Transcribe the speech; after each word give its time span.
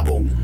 Werbung. 0.00 0.39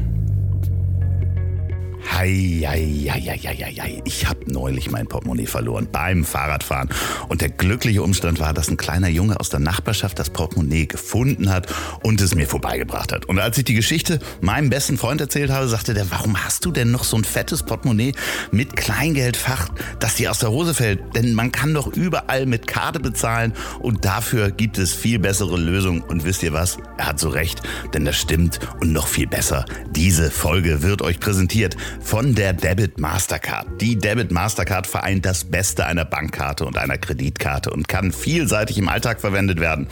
Hei, 2.19 2.63
hei, 2.67 3.11
hei, 3.11 3.21
hei, 3.21 3.75
hei. 3.79 4.03
Ich 4.07 4.27
habe 4.27 4.51
neulich 4.51 4.91
mein 4.91 5.07
Portemonnaie 5.07 5.45
verloren 5.45 5.87
beim 5.93 6.25
Fahrradfahren. 6.25 6.89
Und 7.29 7.43
der 7.43 7.51
glückliche 7.51 8.03
Umstand 8.03 8.41
war, 8.41 8.55
dass 8.55 8.71
ein 8.71 8.79
kleiner 8.79 9.09
Junge 9.09 9.39
aus 9.39 9.51
der 9.51 9.61
Nachbarschaft 9.61 10.19
das 10.19 10.31
Portemonnaie 10.31 10.87
gefunden 10.87 11.51
hat 11.51 11.67
und 12.03 12.23
es 12.23 12.35
mir 12.35 12.47
vorbeigebracht 12.47 13.13
hat. 13.13 13.27
Und 13.27 13.39
als 13.39 13.59
ich 13.59 13.65
die 13.65 13.75
Geschichte 13.75 14.19
meinem 14.41 14.71
besten 14.71 14.97
Freund 14.97 15.21
erzählt 15.21 15.51
habe, 15.51 15.69
sagte 15.69 15.93
der, 15.93 16.11
warum 16.11 16.43
hast 16.43 16.65
du 16.65 16.73
denn 16.73 16.91
noch 16.91 17.05
so 17.05 17.19
ein 17.19 17.25
fettes 17.25 17.63
Portemonnaie 17.65 18.15
mit 18.51 18.77
Kleingeldfach, 18.77 19.69
das 20.01 20.15
dir 20.15 20.31
aus 20.31 20.39
der 20.39 20.51
Hose 20.51 20.73
fällt? 20.73 21.15
Denn 21.15 21.35
man 21.35 21.53
kann 21.53 21.75
doch 21.75 21.87
überall 21.87 22.47
mit 22.47 22.67
Karte 22.67 22.99
bezahlen 22.99 23.53
und 23.81 24.07
dafür 24.07 24.51
gibt 24.51 24.79
es 24.79 24.95
viel 24.95 25.19
bessere 25.19 25.59
Lösungen. 25.59 26.01
Und 26.01 26.25
wisst 26.25 26.43
ihr 26.43 26.55
was? 26.55 26.79
Er 26.97 27.09
hat 27.09 27.21
so 27.21 27.29
recht, 27.29 27.61
denn 27.93 28.07
das 28.07 28.17
stimmt 28.17 28.59
und 28.81 28.91
noch 28.91 29.07
viel 29.07 29.27
besser. 29.27 29.67
Diese 29.91 30.31
Folge 30.31 30.83
wird 30.83 31.03
euch 31.03 31.21
präsentiert 31.21 31.77
von 32.07 32.37
der 32.37 32.53
Debit 32.53 33.01
Mastercard. 33.01 33.81
Die 33.81 33.99
Debit 33.99 34.31
Mastercard 34.31 34.87
vereint 34.87 35.27
das 35.27 35.43
Beste 35.43 35.87
einer 35.87 36.05
Bankkarte 36.05 36.65
und 36.65 36.79
einer 36.79 36.99
Kreditkarte 36.99 37.71
und 37.71 37.89
kann 37.89 38.13
vielseitig 38.13 38.79
im 38.79 38.89
Alltag 38.89 39.21
verwendet 39.21 39.59
werden 39.59 39.89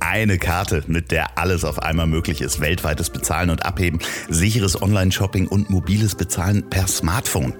eine 0.00 0.38
Karte, 0.38 0.82
mit 0.86 1.10
der 1.10 1.38
alles 1.38 1.64
auf 1.64 1.78
einmal 1.80 2.06
möglich 2.06 2.40
ist. 2.40 2.60
Weltweites 2.60 3.10
Bezahlen 3.10 3.50
und 3.50 3.64
Abheben, 3.64 3.98
sicheres 4.28 4.80
Online-Shopping 4.80 5.48
und 5.48 5.70
mobiles 5.70 6.14
Bezahlen 6.14 6.68
per 6.68 6.86
Smartphone. 6.86 7.54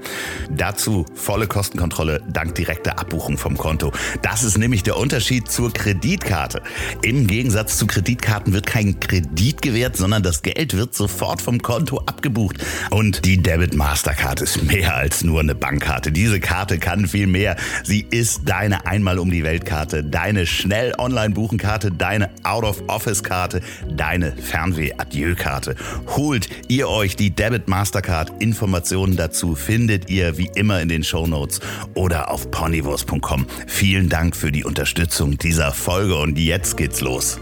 Dazu 0.51 1.07
volle 1.15 1.47
Kostenkontrolle 1.47 2.23
dank 2.29 2.55
direkter 2.55 2.99
Abbuchung 2.99 3.39
vom 3.39 3.57
Konto. 3.57 3.93
Das 4.23 4.45
ist 4.45 4.59
nämlich 4.59 4.83
der 4.83 4.97
Unterschied 4.97 5.51
zur 5.51 5.73
Kreditkarte. 5.73 6.63
Im 7.03 7.27
Gegensatz 7.27 7.79
zu 7.79 7.87
Kreditkarten 7.87 8.53
wird 8.53 8.66
kein 8.66 9.01
Kredit 9.01 9.63
gewährt, 9.63 9.97
sondern 9.97 10.23
das 10.23 10.43
Geld 10.43 10.77
wird 10.77 10.95
sofort 10.95 11.43
vom 11.43 11.63
Konto 11.63 11.99
abgebucht. 11.99 12.65
Und 12.91 13.25
die 13.25 13.43
Debit 13.43 13.75
Mastercard 13.75 14.41
ist 14.41 14.63
mehr 14.63 14.95
als 14.95 15.25
nur 15.25 15.41
eine 15.41 15.55
Bankkarte. 15.55 16.13
Diese 16.13 16.41
Karte 16.41 16.79
kann 16.79 17.07
viel 17.07 17.27
mehr. 17.27 17.57
Sie 17.85 18.07
ist 18.09 18.43
deine 18.45 18.87
einmal 18.87 19.19
um 19.19 19.30
die 19.30 19.45
Weltkarte, 19.45 20.05
deine 20.05 20.47
schnell 20.47 20.95
online 20.99 21.35
buchen 21.35 21.59
Karte, 21.59 21.91
deine 22.27 22.30
Out-of-Office-Karte, 22.45 23.60
deine 23.88 24.32
Fernweh-Adieu-Karte. 24.32 25.77
Holt 26.16 26.49
ihr 26.69 26.88
euch 26.88 27.16
die 27.16 27.30
Debit 27.30 27.69
Mastercard. 27.69 28.43
Informationen 28.43 29.16
dazu 29.16 29.55
findet 29.55 30.10
ihr 30.10 30.38
wie 30.38 30.51
immer 30.54 30.80
in 30.80 30.88
den 30.88 31.04
Show 31.04 31.27
Notes 31.27 31.60
oder 31.95 32.30
auf 32.30 32.51
ponywurst.com. 32.51 33.47
Vielen 33.66 34.09
Dank 34.09 34.37
für 34.37 34.52
die 34.52 34.65
Unterstützung 34.65 35.38
dieser 35.38 35.73
Folge 35.73 36.16
und 36.16 36.38
jetzt 36.38 36.77
geht's 36.77 37.01
los. 37.01 37.38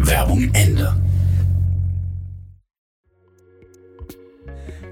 Werbung 0.00 0.50
Ende. 0.52 0.96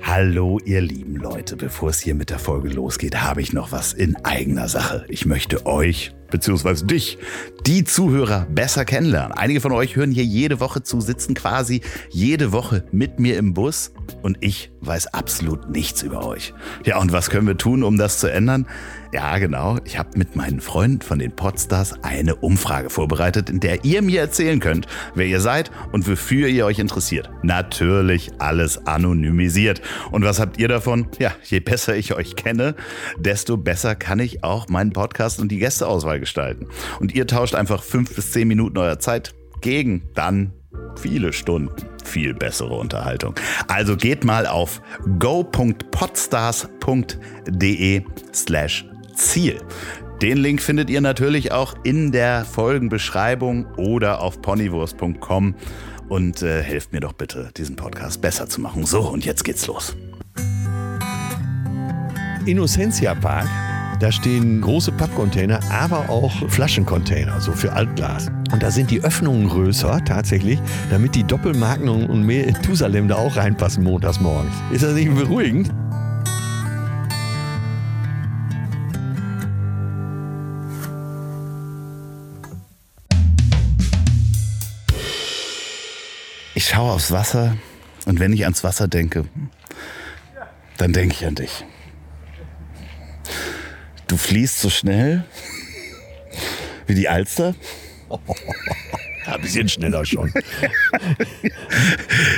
Hallo 0.02 0.58
ihr 0.64 0.80
lieben 0.80 1.16
Leute, 1.16 1.56
bevor 1.56 1.90
es 1.90 2.00
hier 2.00 2.14
mit 2.14 2.30
der 2.30 2.38
Folge 2.38 2.70
losgeht, 2.70 3.20
habe 3.20 3.42
ich 3.42 3.52
noch 3.52 3.72
was 3.72 3.92
in 3.92 4.16
eigener 4.24 4.66
Sache. 4.66 5.04
Ich 5.08 5.26
möchte 5.26 5.66
euch 5.66 6.14
beziehungsweise 6.30 6.86
dich, 6.86 7.18
die 7.66 7.84
Zuhörer 7.84 8.46
besser 8.50 8.84
kennenlernen. 8.84 9.32
Einige 9.32 9.60
von 9.60 9.72
euch 9.72 9.96
hören 9.96 10.10
hier 10.10 10.24
jede 10.24 10.60
Woche 10.60 10.82
zu, 10.82 11.00
sitzen 11.00 11.34
quasi 11.34 11.80
jede 12.10 12.52
Woche 12.52 12.84
mit 12.92 13.18
mir 13.18 13.36
im 13.38 13.54
Bus 13.54 13.92
und 14.22 14.38
ich 14.40 14.70
weiß 14.80 15.08
absolut 15.08 15.70
nichts 15.70 16.02
über 16.02 16.26
euch. 16.26 16.54
Ja, 16.84 16.98
und 16.98 17.12
was 17.12 17.30
können 17.30 17.46
wir 17.46 17.56
tun, 17.56 17.82
um 17.82 17.98
das 17.98 18.18
zu 18.18 18.30
ändern? 18.30 18.66
Ja, 19.12 19.38
genau. 19.38 19.78
Ich 19.84 19.98
habe 19.98 20.18
mit 20.18 20.36
meinen 20.36 20.60
Freunden 20.60 21.00
von 21.00 21.18
den 21.18 21.32
Podstars 21.32 21.94
eine 22.02 22.36
Umfrage 22.36 22.90
vorbereitet, 22.90 23.48
in 23.48 23.58
der 23.58 23.84
ihr 23.84 24.02
mir 24.02 24.20
erzählen 24.20 24.60
könnt, 24.60 24.86
wer 25.14 25.26
ihr 25.26 25.40
seid 25.40 25.70
und 25.92 26.06
wofür 26.06 26.48
ihr 26.48 26.66
euch 26.66 26.78
interessiert. 26.78 27.30
Natürlich 27.42 28.30
alles 28.38 28.86
anonymisiert. 28.86 29.80
Und 30.10 30.24
was 30.24 30.38
habt 30.38 30.58
ihr 30.58 30.68
davon? 30.68 31.08
Ja, 31.18 31.32
je 31.42 31.60
besser 31.60 31.96
ich 31.96 32.14
euch 32.14 32.36
kenne, 32.36 32.74
desto 33.18 33.56
besser 33.56 33.94
kann 33.94 34.18
ich 34.18 34.44
auch 34.44 34.68
meinen 34.68 34.92
Podcast 34.92 35.40
und 35.40 35.50
die 35.50 35.58
Gästeauswahl 35.58 36.20
gestalten. 36.20 36.66
Und 37.00 37.14
ihr 37.14 37.26
tauscht 37.26 37.54
einfach 37.54 37.82
fünf 37.82 38.14
bis 38.14 38.32
zehn 38.32 38.46
Minuten 38.46 38.76
eurer 38.76 38.98
Zeit 38.98 39.34
gegen 39.62 40.02
dann 40.14 40.52
viele 40.96 41.32
Stunden 41.32 41.74
viel 42.04 42.34
bessere 42.34 42.74
Unterhaltung. 42.74 43.34
Also 43.68 43.96
geht 43.96 44.24
mal 44.24 44.46
auf 44.46 44.82
go.podstars.de 45.18 48.02
slash 48.32 48.84
Ziel. 49.18 49.60
Den 50.22 50.38
Link 50.38 50.62
findet 50.62 50.90
ihr 50.90 51.00
natürlich 51.00 51.52
auch 51.52 51.74
in 51.84 52.10
der 52.10 52.44
Folgenbeschreibung 52.44 53.66
oder 53.76 54.20
auf 54.20 54.40
ponywurst.com 54.42 55.54
und 56.08 56.42
äh, 56.42 56.62
helft 56.62 56.92
mir 56.92 57.00
doch 57.00 57.12
bitte, 57.12 57.50
diesen 57.56 57.76
Podcast 57.76 58.20
besser 58.20 58.48
zu 58.48 58.60
machen. 58.60 58.86
So, 58.86 59.00
und 59.00 59.24
jetzt 59.24 59.44
geht's 59.44 59.66
los. 59.66 59.94
Innocentia 62.46 63.14
Park, 63.14 63.46
da 64.00 64.10
stehen 64.10 64.60
große 64.60 64.90
Pappcontainer, 64.92 65.60
aber 65.70 66.08
auch 66.08 66.32
Flaschencontainer, 66.48 67.40
so 67.40 67.52
für 67.52 67.72
Altglas. 67.72 68.28
Und 68.52 68.62
da 68.62 68.70
sind 68.70 68.90
die 68.90 69.02
Öffnungen 69.02 69.48
größer, 69.48 70.02
tatsächlich, 70.04 70.58
damit 70.90 71.14
die 71.14 71.24
Doppelmagnum 71.24 72.06
und 72.06 72.24
mehr 72.24 72.46
in 72.46 72.54
Tusalem 72.62 73.06
da 73.06 73.16
auch 73.16 73.36
reinpassen 73.36 73.84
montags 73.84 74.18
morgens. 74.18 74.54
Ist 74.72 74.82
das 74.82 74.94
nicht 74.94 75.14
beruhigend? 75.14 75.70
Ich 86.58 86.70
schaue 86.70 86.90
aufs 86.90 87.12
Wasser 87.12 87.56
und 88.04 88.18
wenn 88.18 88.32
ich 88.32 88.42
ans 88.42 88.64
Wasser 88.64 88.88
denke, 88.88 89.26
dann 90.76 90.92
denke 90.92 91.14
ich 91.14 91.24
an 91.24 91.36
dich. 91.36 91.64
Du 94.08 94.16
fließt 94.16 94.58
so 94.58 94.68
schnell 94.68 95.22
wie 96.88 96.96
die 96.96 97.08
Alster. 97.08 97.54
Ein 99.26 99.40
bisschen 99.40 99.68
schneller 99.68 100.04
schon. 100.04 100.34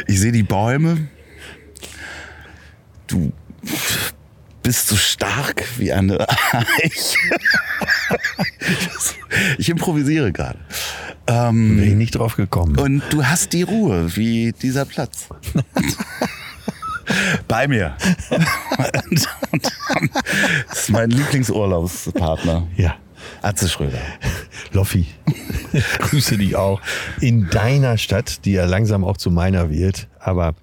Ich 0.06 0.20
sehe 0.20 0.32
die 0.32 0.42
Bäume. 0.42 1.09
Du 3.06 3.32
bist 4.62 4.88
so 4.88 4.97
stark 4.97 5.65
wie 5.78 5.93
eine 5.93 6.26
Eiche. 6.28 7.19
Ich 9.59 9.69
improvisiere 9.69 10.32
gerade. 10.32 10.59
Ähm, 11.26 11.76
Bin 11.76 11.88
ich 11.88 11.94
nicht 11.94 12.15
drauf 12.16 12.37
gekommen. 12.37 12.76
und 12.78 13.03
du 13.10 13.25
hast 13.25 13.53
die 13.53 13.62
Ruhe 13.62 14.16
wie 14.16 14.53
dieser 14.53 14.84
Platz. 14.84 15.28
Bei 17.48 17.69
mir. 17.69 17.97
Und, 18.31 19.28
und, 19.53 19.72
das 20.69 20.81
ist 20.81 20.91
mein 20.91 21.10
Lieblingsurlaubspartner. 21.10 22.66
Ja. 22.77 22.97
Atze 23.42 23.69
Schröder. 23.69 24.00
Loffi, 24.72 25.06
grüße 25.98 26.38
dich 26.38 26.56
auch. 26.56 26.81
In 27.21 27.48
deiner 27.50 27.98
Stadt, 27.98 28.44
die 28.44 28.53
ja 28.53 28.65
langsam 28.65 29.04
auch 29.04 29.16
zu 29.16 29.31
meiner 29.31 29.71
wird. 29.71 30.09
Aber 30.19 30.54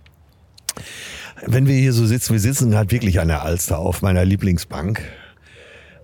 wenn 1.45 1.67
wir 1.67 1.75
hier 1.75 1.93
so 1.93 2.05
sitzen, 2.05 2.33
wir 2.33 2.39
sitzen 2.39 2.75
halt 2.75 2.91
wirklich 2.91 3.19
an 3.19 3.27
der 3.27 3.43
Alster 3.43 3.79
auf 3.79 4.01
meiner 4.01 4.25
Lieblingsbank. 4.25 5.01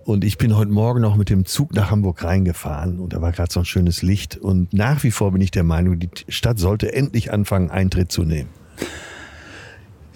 Und 0.04 0.22
ich 0.22 0.36
bin 0.36 0.54
heute 0.54 0.70
Morgen 0.70 1.00
noch 1.00 1.16
mit 1.16 1.30
dem 1.30 1.46
Zug 1.46 1.72
nach 1.74 1.90
Hamburg 1.90 2.22
reingefahren 2.22 3.00
und 3.00 3.14
da 3.14 3.22
war 3.22 3.32
gerade 3.32 3.50
so 3.50 3.60
ein 3.60 3.64
schönes 3.64 4.02
Licht. 4.02 4.36
Und 4.36 4.74
nach 4.74 5.02
wie 5.02 5.10
vor 5.10 5.32
bin 5.32 5.40
ich 5.40 5.50
der 5.50 5.64
Meinung, 5.64 5.98
die 5.98 6.10
Stadt 6.28 6.58
sollte 6.58 6.92
endlich 6.92 7.32
anfangen, 7.32 7.70
Eintritt 7.70 8.12
zu 8.12 8.22
nehmen. 8.22 8.50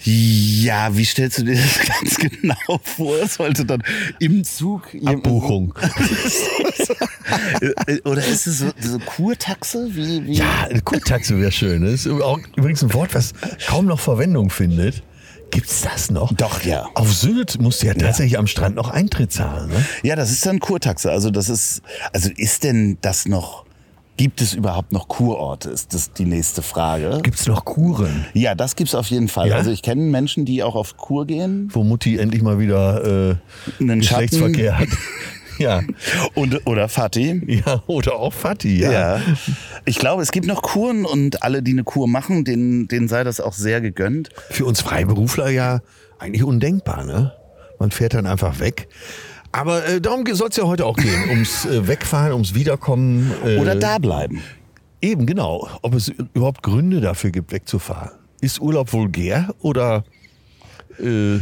Ja, 0.04 0.96
wie 0.96 1.04
stellst 1.04 1.38
du 1.38 1.44
dir 1.44 1.56
das 1.56 1.78
ganz 2.00 2.16
genau 2.16 2.80
vor? 2.82 3.26
Sollte 3.26 3.64
dann 3.64 3.82
im 4.20 4.44
Zug 4.44 4.96
Abbuchung. 5.04 5.74
Oder 8.04 8.24
ist 8.24 8.46
es 8.46 8.60
so, 8.60 8.70
so 8.80 8.98
Kurtaxe? 9.00 9.88
Wie, 9.90 10.26
wie? 10.26 10.34
Ja, 10.34 10.68
eine 10.70 10.82
Kurtaxe 10.82 11.38
wäre 11.40 11.52
schön. 11.52 11.82
Das 11.82 11.92
ist 11.92 12.06
auch 12.06 12.38
übrigens 12.56 12.82
ein 12.82 12.94
Wort, 12.94 13.14
was 13.14 13.32
kaum 13.66 13.86
noch 13.86 14.00
Verwendung 14.00 14.50
findet. 14.50 15.02
Gibt's 15.50 15.80
das 15.80 16.10
noch? 16.10 16.32
Doch, 16.34 16.62
ja. 16.62 16.88
Auf 16.94 17.12
Sylt 17.12 17.60
musst 17.60 17.82
du 17.82 17.86
ja 17.86 17.94
tatsächlich 17.94 18.38
am 18.38 18.46
Strand 18.46 18.76
noch 18.76 18.90
Eintritt 18.90 19.32
zahlen. 19.32 19.70
Ne? 19.70 19.84
Ja, 20.02 20.14
das 20.14 20.30
ist 20.30 20.44
dann 20.44 20.60
Kurtaxe. 20.60 21.10
Also 21.10 21.30
das 21.30 21.48
ist, 21.48 21.82
also 22.12 22.30
ist 22.36 22.64
denn 22.64 22.98
das 23.00 23.26
noch, 23.26 23.64
gibt 24.18 24.42
es 24.42 24.52
überhaupt 24.52 24.92
noch 24.92 25.08
Kurorte? 25.08 25.70
Ist 25.70 25.94
das 25.94 26.12
die 26.12 26.26
nächste 26.26 26.60
Frage? 26.60 27.20
Gibt's 27.22 27.46
noch 27.46 27.64
Kuren, 27.64 28.26
Ja, 28.34 28.54
das 28.54 28.76
gibt's 28.76 28.94
auf 28.94 29.06
jeden 29.06 29.28
Fall. 29.28 29.48
Ja? 29.48 29.56
Also 29.56 29.70
ich 29.70 29.80
kenne 29.80 30.02
Menschen, 30.02 30.44
die 30.44 30.62
auch 30.62 30.74
auf 30.74 30.98
Kur 30.98 31.26
gehen. 31.26 31.70
wo 31.72 31.84
Mutti 31.84 32.18
endlich 32.18 32.42
mal 32.42 32.58
wieder 32.58 33.30
äh, 33.30 33.36
Einen 33.80 34.00
Geschlechtsverkehr 34.00 34.78
hat? 34.78 34.88
ja. 35.58 35.82
Und, 36.34 36.66
oder 36.66 36.88
Fatih. 36.88 37.40
ja, 37.46 37.82
oder 37.86 38.16
auch 38.16 38.32
Fatih, 38.32 38.80
ja. 38.80 38.92
Ja. 38.92 39.20
Ich 39.86 39.98
glaube, 39.98 40.22
es 40.22 40.32
gibt 40.32 40.46
noch 40.46 40.62
Kuren 40.62 41.04
und 41.04 41.42
alle, 41.42 41.62
die 41.62 41.72
eine 41.72 41.84
Kur 41.84 42.08
machen, 42.08 42.44
denen, 42.44 42.88
denen 42.88 43.08
sei 43.08 43.24
das 43.24 43.40
auch 43.40 43.52
sehr 43.54 43.80
gegönnt. 43.80 44.30
Für 44.50 44.66
uns 44.66 44.80
Freiberufler 44.80 45.48
ja 45.48 45.80
eigentlich 46.18 46.42
undenkbar, 46.42 47.04
ne? 47.04 47.32
Man 47.78 47.92
fährt 47.92 48.14
dann 48.14 48.26
einfach 48.26 48.58
weg. 48.58 48.88
Aber 49.52 49.86
äh, 49.86 50.00
darum 50.00 50.24
soll 50.34 50.48
es 50.48 50.56
ja 50.56 50.64
heute 50.64 50.84
auch 50.86 50.96
gehen. 50.96 51.30
Ums 51.30 51.64
äh, 51.64 51.86
Wegfahren, 51.86 52.32
ums 52.32 52.54
Wiederkommen. 52.54 53.32
Äh, 53.44 53.58
Oder 53.58 53.74
da 53.74 53.98
bleiben. 53.98 54.42
Eben, 55.00 55.26
genau. 55.26 55.68
Ob 55.82 55.94
es 55.94 56.08
überhaupt 56.08 56.62
Gründe 56.62 57.00
dafür 57.00 57.30
gibt, 57.30 57.52
wegzufahren. 57.52 58.10
Ist 58.40 58.60
Urlaub 58.60 58.92
vulgär 58.92 59.54
oder 59.60 60.04
äh, 60.98 61.36
ein 61.36 61.40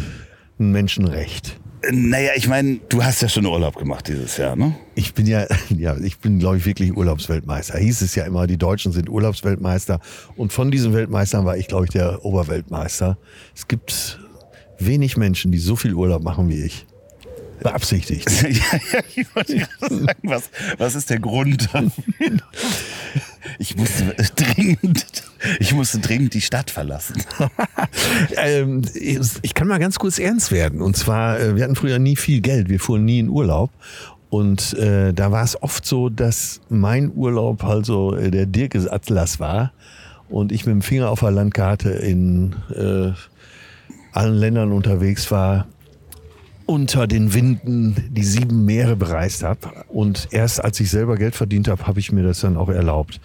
Menschenrecht? 0.58 1.58
Naja, 1.91 2.31
ich 2.35 2.49
meine, 2.49 2.79
du 2.88 3.05
hast 3.05 3.23
ja 3.23 3.29
schon 3.29 3.47
Urlaub 3.47 3.76
gemacht 3.76 4.08
dieses 4.08 4.37
Jahr, 4.38 4.56
ne? 4.56 4.75
Ich 4.94 5.14
bin 5.14 5.26
ja, 5.26 5.47
ja, 5.69 5.97
ich 5.97 6.19
bin, 6.19 6.38
glaube 6.38 6.58
ich, 6.58 6.67
wirklich 6.67 6.97
Urlaubsweltmeister. 6.97 7.79
Hieß 7.79 8.03
es 8.03 8.14
ja 8.14 8.25
immer, 8.25 8.47
die 8.47 8.56
Deutschen 8.56 8.93
sind 8.93 9.08
Urlaubsweltmeister. 9.08 10.00
Und 10.37 10.53
von 10.53 10.70
diesen 10.70 10.93
Weltmeistern 10.94 11.44
war 11.44 11.56
ich, 11.56 11.69
glaube 11.69 11.85
ich, 11.85 11.91
der 11.91 12.25
Oberweltmeister. 12.25 13.19
Es 13.55 13.69
gibt 13.69 14.19
wenig 14.79 15.17
Menschen, 15.17 15.53
die 15.53 15.58
so 15.58 15.76
viel 15.76 15.94
Urlaub 15.94 16.23
machen 16.23 16.49
wie 16.49 16.62
ich. 16.62 16.87
Beabsichtigt. 17.61 18.31
ja, 18.43 18.49
ja, 18.93 19.00
ich 19.14 19.35
wollte 19.35 19.56
gerade 19.56 19.94
sagen, 20.05 20.20
was, 20.23 20.50
was 20.79 20.94
ist 20.94 21.11
der 21.11 21.19
Grund? 21.19 21.69
Ich 23.58 23.76
musste 23.76 24.14
dringend, 24.37 25.25
ich 25.61 25.73
musste 25.73 25.99
dringend 25.99 26.35
die 26.35 26.41
Stadt 26.41 26.70
verlassen. 26.70 27.23
ähm, 28.37 28.82
ich 28.94 29.55
kann 29.55 29.69
mal 29.69 29.79
ganz 29.79 29.99
kurz 29.99 30.19
ernst 30.19 30.53
werden. 30.53 30.82
Und 30.82 30.97
zwar, 30.97 31.38
äh, 31.38 31.56
wir 31.56 31.64
hatten 31.64 31.76
früher 31.76 31.99
nie 31.99 32.17
viel 32.17 32.41
Geld, 32.41 32.69
wir 32.69 32.81
fuhren 32.81 33.05
nie 33.05 33.20
in 33.20 33.29
Urlaub. 33.29 33.70
Und 34.29 34.75
äh, 34.75 35.14
da 35.14 35.31
war 35.31 35.44
es 35.44 35.62
oft 35.62 35.87
so, 35.87 36.08
dass 36.08 36.61
mein 36.69 37.12
Urlaub 37.14 37.64
also 37.64 38.12
der 38.12 38.47
Dirkes 38.47 38.87
Atlas 38.87 39.38
war 39.38 39.73
und 40.29 40.53
ich 40.53 40.67
mit 40.67 40.73
dem 40.73 40.82
Finger 40.82 41.11
auf 41.11 41.20
der 41.20 41.31
Landkarte 41.31 41.91
in 41.91 42.56
äh, 42.75 43.12
allen 44.12 44.35
Ländern 44.35 44.73
unterwegs 44.73 45.31
war, 45.31 45.67
unter 46.67 47.07
den 47.07 47.33
Winden 47.33 47.97
die 48.11 48.25
sieben 48.25 48.65
Meere 48.65 48.97
bereist 48.97 49.43
habe. 49.43 49.71
Und 49.89 50.29
erst 50.33 50.63
als 50.63 50.79
ich 50.81 50.91
selber 50.91 51.17
Geld 51.17 51.35
verdient 51.35 51.69
habe, 51.69 51.87
habe 51.87 52.01
ich 52.01 52.13
mir 52.13 52.23
das 52.23 52.41
dann 52.41 52.57
auch 52.57 52.69
erlaubt. 52.69 53.21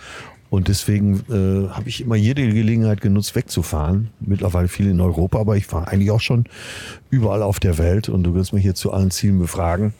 Und 0.49 0.67
deswegen 0.67 1.21
äh, 1.29 1.69
habe 1.69 1.87
ich 1.87 2.01
immer 2.01 2.15
jede 2.15 2.45
Gelegenheit 2.47 2.99
genutzt, 2.99 3.35
wegzufahren. 3.35 4.09
Mittlerweile 4.19 4.67
viel 4.67 4.89
in 4.89 4.99
Europa, 4.99 5.39
aber 5.39 5.55
ich 5.55 5.65
fahre 5.65 5.87
eigentlich 5.87 6.11
auch 6.11 6.19
schon 6.19 6.45
überall 7.09 7.41
auf 7.41 7.59
der 7.59 7.77
Welt. 7.77 8.09
Und 8.09 8.23
du 8.23 8.35
wirst 8.35 8.51
mich 8.51 8.63
hier 8.63 8.75
zu 8.75 8.91
allen 8.91 9.11
Zielen 9.11 9.39
befragen. 9.39 9.93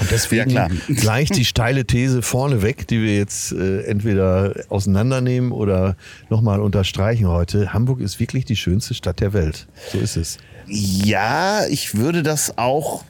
Und 0.00 0.10
deswegen 0.10 0.50
ja, 0.50 0.68
gleich 0.88 1.30
die 1.30 1.44
steile 1.44 1.84
These 1.86 2.22
vorneweg, 2.22 2.86
die 2.88 3.00
wir 3.00 3.16
jetzt 3.16 3.52
äh, 3.52 3.82
entweder 3.82 4.54
auseinandernehmen 4.68 5.52
oder 5.52 5.96
nochmal 6.30 6.60
unterstreichen 6.60 7.28
heute. 7.28 7.72
Hamburg 7.72 8.00
ist 8.00 8.18
wirklich 8.18 8.44
die 8.44 8.56
schönste 8.56 8.94
Stadt 8.94 9.20
der 9.20 9.32
Welt. 9.32 9.66
So 9.92 9.98
ist 9.98 10.16
es. 10.16 10.38
Ja, 10.66 11.66
ich 11.66 11.94
würde 11.94 12.22
das 12.22 12.58
auch 12.58 13.04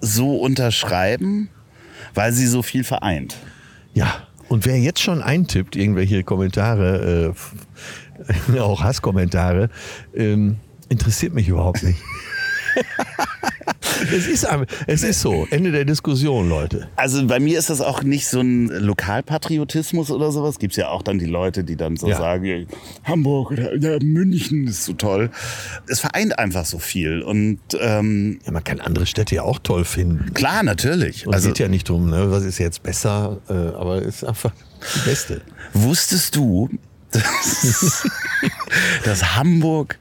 so 0.00 0.36
unterschreiben, 0.36 1.48
weil 2.14 2.32
sie 2.32 2.46
so 2.46 2.62
viel 2.62 2.84
vereint. 2.84 3.36
Ja, 3.94 4.26
und 4.48 4.66
wer 4.66 4.78
jetzt 4.78 5.00
schon 5.00 5.22
eintippt, 5.22 5.76
irgendwelche 5.76 6.22
Kommentare, 6.24 7.34
äh, 8.52 8.58
auch 8.60 8.82
Hasskommentare, 8.82 9.70
ähm, 10.14 10.56
interessiert 10.88 11.34
mich 11.34 11.48
überhaupt 11.48 11.82
nicht. 11.82 11.98
es, 14.12 14.26
ist, 14.26 14.46
es 14.86 15.02
ist 15.02 15.20
so. 15.20 15.46
Ende 15.50 15.72
der 15.72 15.84
Diskussion, 15.84 16.48
Leute. 16.48 16.88
Also 16.96 17.26
bei 17.26 17.40
mir 17.40 17.58
ist 17.58 17.70
das 17.70 17.80
auch 17.80 18.02
nicht 18.02 18.26
so 18.28 18.40
ein 18.40 18.68
Lokalpatriotismus 18.68 20.10
oder 20.10 20.32
sowas. 20.32 20.58
Gibt 20.58 20.72
es 20.72 20.76
ja 20.76 20.88
auch 20.88 21.02
dann 21.02 21.18
die 21.18 21.26
Leute, 21.26 21.64
die 21.64 21.76
dann 21.76 21.96
so 21.96 22.08
ja. 22.08 22.16
sagen, 22.16 22.66
Hamburg 23.04 23.52
oder 23.52 23.76
ja, 23.76 23.98
München 24.02 24.66
ist 24.66 24.84
so 24.84 24.92
toll. 24.92 25.30
Es 25.88 26.00
vereint 26.00 26.38
einfach 26.38 26.64
so 26.64 26.78
viel. 26.78 27.22
Und 27.22 27.60
ähm, 27.80 28.40
ja, 28.44 28.52
man 28.52 28.64
kann 28.64 28.80
andere 28.80 29.06
Städte 29.06 29.34
ja 29.34 29.42
auch 29.42 29.58
toll 29.58 29.84
finden. 29.84 30.32
Klar, 30.34 30.62
natürlich. 30.62 31.26
Und 31.26 31.34
also, 31.34 31.48
geht 31.48 31.58
ja 31.58 31.68
nicht 31.68 31.88
drum, 31.88 32.10
ne? 32.10 32.30
was 32.30 32.44
ist 32.44 32.58
jetzt 32.58 32.82
besser, 32.82 33.38
äh, 33.48 33.52
aber 33.52 34.02
es 34.02 34.16
ist 34.16 34.24
einfach 34.24 34.52
die 34.94 35.08
Beste. 35.08 35.42
Wusstest 35.72 36.36
du, 36.36 36.68
dass, 37.10 38.06
dass 39.04 39.36
Hamburg 39.36 39.98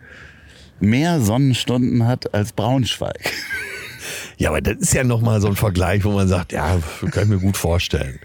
mehr 0.80 1.22
Sonnenstunden 1.22 2.06
hat 2.06 2.34
als 2.34 2.54
Braunschweig. 2.54 3.32
Ja, 4.38 4.50
aber 4.50 4.62
das 4.62 4.78
ist 4.78 4.94
ja 4.94 5.04
nochmal 5.04 5.42
so 5.42 5.48
ein 5.48 5.56
Vergleich, 5.56 6.04
wo 6.04 6.12
man 6.12 6.28
sagt, 6.28 6.52
ja, 6.52 6.80
kann 7.12 7.24
ich 7.24 7.30
mir 7.30 7.40
gut 7.40 7.58
vorstellen. 7.58 8.20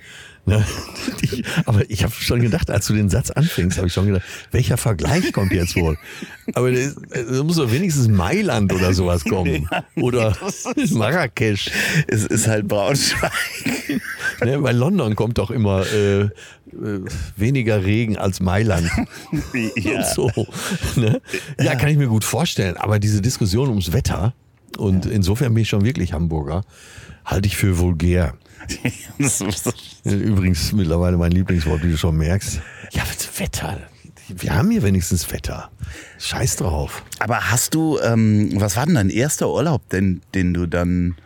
Ne? 0.47 0.65
Ich, 1.23 1.45
aber 1.67 1.89
ich 1.91 2.03
habe 2.03 2.12
schon 2.15 2.41
gedacht, 2.41 2.71
als 2.71 2.87
du 2.87 2.95
den 2.95 3.11
Satz 3.11 3.31
anfängst, 3.31 3.77
habe 3.77 3.89
ich 3.89 3.93
schon 3.93 4.07
gedacht, 4.07 4.25
welcher 4.53 4.79
Vergleich 4.79 5.33
kommt 5.33 5.53
jetzt 5.53 5.77
wohl? 5.77 5.99
Aber 6.55 6.73
da 6.73 7.43
muss 7.45 7.57
doch 7.57 7.71
wenigstens 7.71 8.09
Mailand 8.09 8.73
oder 8.73 8.95
sowas 8.95 9.23
kommen. 9.25 9.69
Oder 9.97 10.37
Marrakesch. 10.93 11.71
Es 12.09 12.25
ist 12.25 12.49
halt 12.49 12.67
Braunschweig. 12.69 13.33
Ne, 14.43 14.59
bei 14.59 14.73
London 14.73 15.17
kommt 15.17 15.37
doch 15.37 15.51
immer 15.51 15.85
äh, 15.93 16.21
äh, 16.23 16.31
weniger 17.37 17.85
Regen 17.85 18.17
als 18.17 18.41
Mailand. 18.41 18.91
Ja. 19.77 19.99
Und 19.99 20.06
so. 20.06 20.47
Ne? 20.97 21.21
Ja, 21.61 21.75
kann 21.75 21.91
ich 21.91 21.99
mir 21.99 22.06
gut 22.06 22.25
vorstellen. 22.25 22.79
Aber 22.79 22.99
diese 22.99 23.21
Diskussion 23.21 23.69
ums 23.69 23.93
Wetter, 23.93 24.33
und 24.78 25.06
insofern 25.06 25.55
bin 25.55 25.62
ich 25.62 25.69
schon 25.69 25.84
wirklich 25.84 26.12
Hamburger, 26.12 26.62
halte 27.25 27.46
ich 27.46 27.56
für 27.56 27.78
vulgär. 27.78 28.34
Übrigens 30.05 30.72
mittlerweile 30.72 31.17
mein 31.17 31.32
Lieblingswort, 31.32 31.82
wie 31.82 31.90
du 31.90 31.99
schon 31.99 32.17
merkst. 32.17 32.61
Ja, 32.93 33.02
Wetter. 33.37 33.78
Wir 34.28 34.55
haben 34.55 34.70
hier 34.70 34.82
wenigstens 34.82 35.31
Wetter. 35.32 35.70
Scheiß 36.19 36.56
drauf. 36.56 37.02
Aber 37.19 37.50
hast 37.50 37.75
du, 37.75 37.99
ähm, 38.00 38.50
was 38.55 38.76
war 38.76 38.87
denn 38.87 38.94
dein 38.94 39.11
erster 39.11 39.49
Urlaub, 39.49 39.88
denn, 39.88 40.22
den 40.34 40.55
du 40.55 40.67
dann 40.67 41.17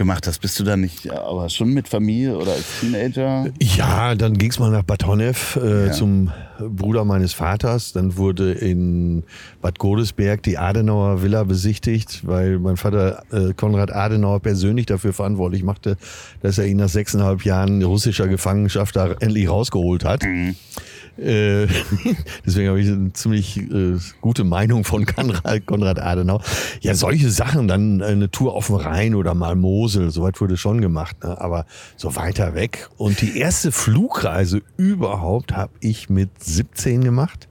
gemacht 0.00 0.26
hast? 0.26 0.38
Bist 0.38 0.58
du 0.58 0.64
dann 0.64 0.80
nicht, 0.80 1.10
aber 1.10 1.50
schon 1.50 1.74
mit 1.74 1.86
Familie 1.86 2.34
oder 2.34 2.52
als 2.52 2.80
Teenager? 2.80 3.50
Ja, 3.60 4.14
dann 4.14 4.38
ging 4.38 4.50
es 4.50 4.58
mal 4.58 4.70
nach 4.70 4.82
Bad 4.82 5.06
Honnef 5.06 5.56
äh, 5.62 5.88
ja. 5.88 5.92
zum 5.92 6.32
Bruder 6.58 7.04
meines 7.04 7.34
Vaters. 7.34 7.92
Dann 7.92 8.16
wurde 8.16 8.52
in 8.52 9.24
Bad 9.60 9.78
Godesberg 9.78 10.42
die 10.42 10.56
Adenauer 10.56 11.22
Villa 11.22 11.44
besichtigt, 11.44 12.26
weil 12.26 12.58
mein 12.58 12.78
Vater 12.78 13.24
äh, 13.30 13.52
Konrad 13.52 13.92
Adenauer 13.92 14.40
persönlich 14.40 14.86
dafür 14.86 15.12
verantwortlich 15.12 15.64
machte, 15.64 15.98
dass 16.40 16.56
er 16.56 16.64
ihn 16.64 16.78
nach 16.78 16.88
sechseinhalb 16.88 17.44
Jahren 17.44 17.82
russischer 17.82 18.26
Gefangenschaft 18.26 18.96
da 18.96 19.12
endlich 19.20 19.50
rausgeholt 19.50 20.06
hat. 20.06 20.22
Mhm. 20.22 20.56
Äh, 21.18 21.66
deswegen 22.46 22.68
habe 22.68 22.80
ich 22.80 22.88
eine 22.88 23.12
ziemlich 23.12 23.56
äh, 23.58 23.98
gute 24.20 24.44
Meinung 24.44 24.84
von 24.84 25.06
Konrad 25.06 25.98
Adenauer. 25.98 26.42
Ja, 26.80 26.94
solche 26.94 27.30
Sachen, 27.30 27.68
dann 27.68 28.02
eine 28.02 28.30
Tour 28.30 28.54
auf 28.54 28.66
dem 28.66 28.76
Rhein 28.76 29.14
oder 29.14 29.34
mal 29.34 29.56
Mosel, 29.56 30.10
soweit 30.10 30.40
wurde 30.40 30.56
schon 30.56 30.80
gemacht, 30.80 31.22
ne? 31.22 31.40
aber 31.40 31.66
so 31.96 32.16
weiter 32.16 32.54
weg. 32.54 32.88
Und 32.96 33.20
die 33.20 33.38
erste 33.38 33.72
Flugreise 33.72 34.62
überhaupt 34.76 35.52
habe 35.52 35.72
ich 35.80 36.08
mit 36.08 36.30
17 36.42 37.02
gemacht. 37.04 37.48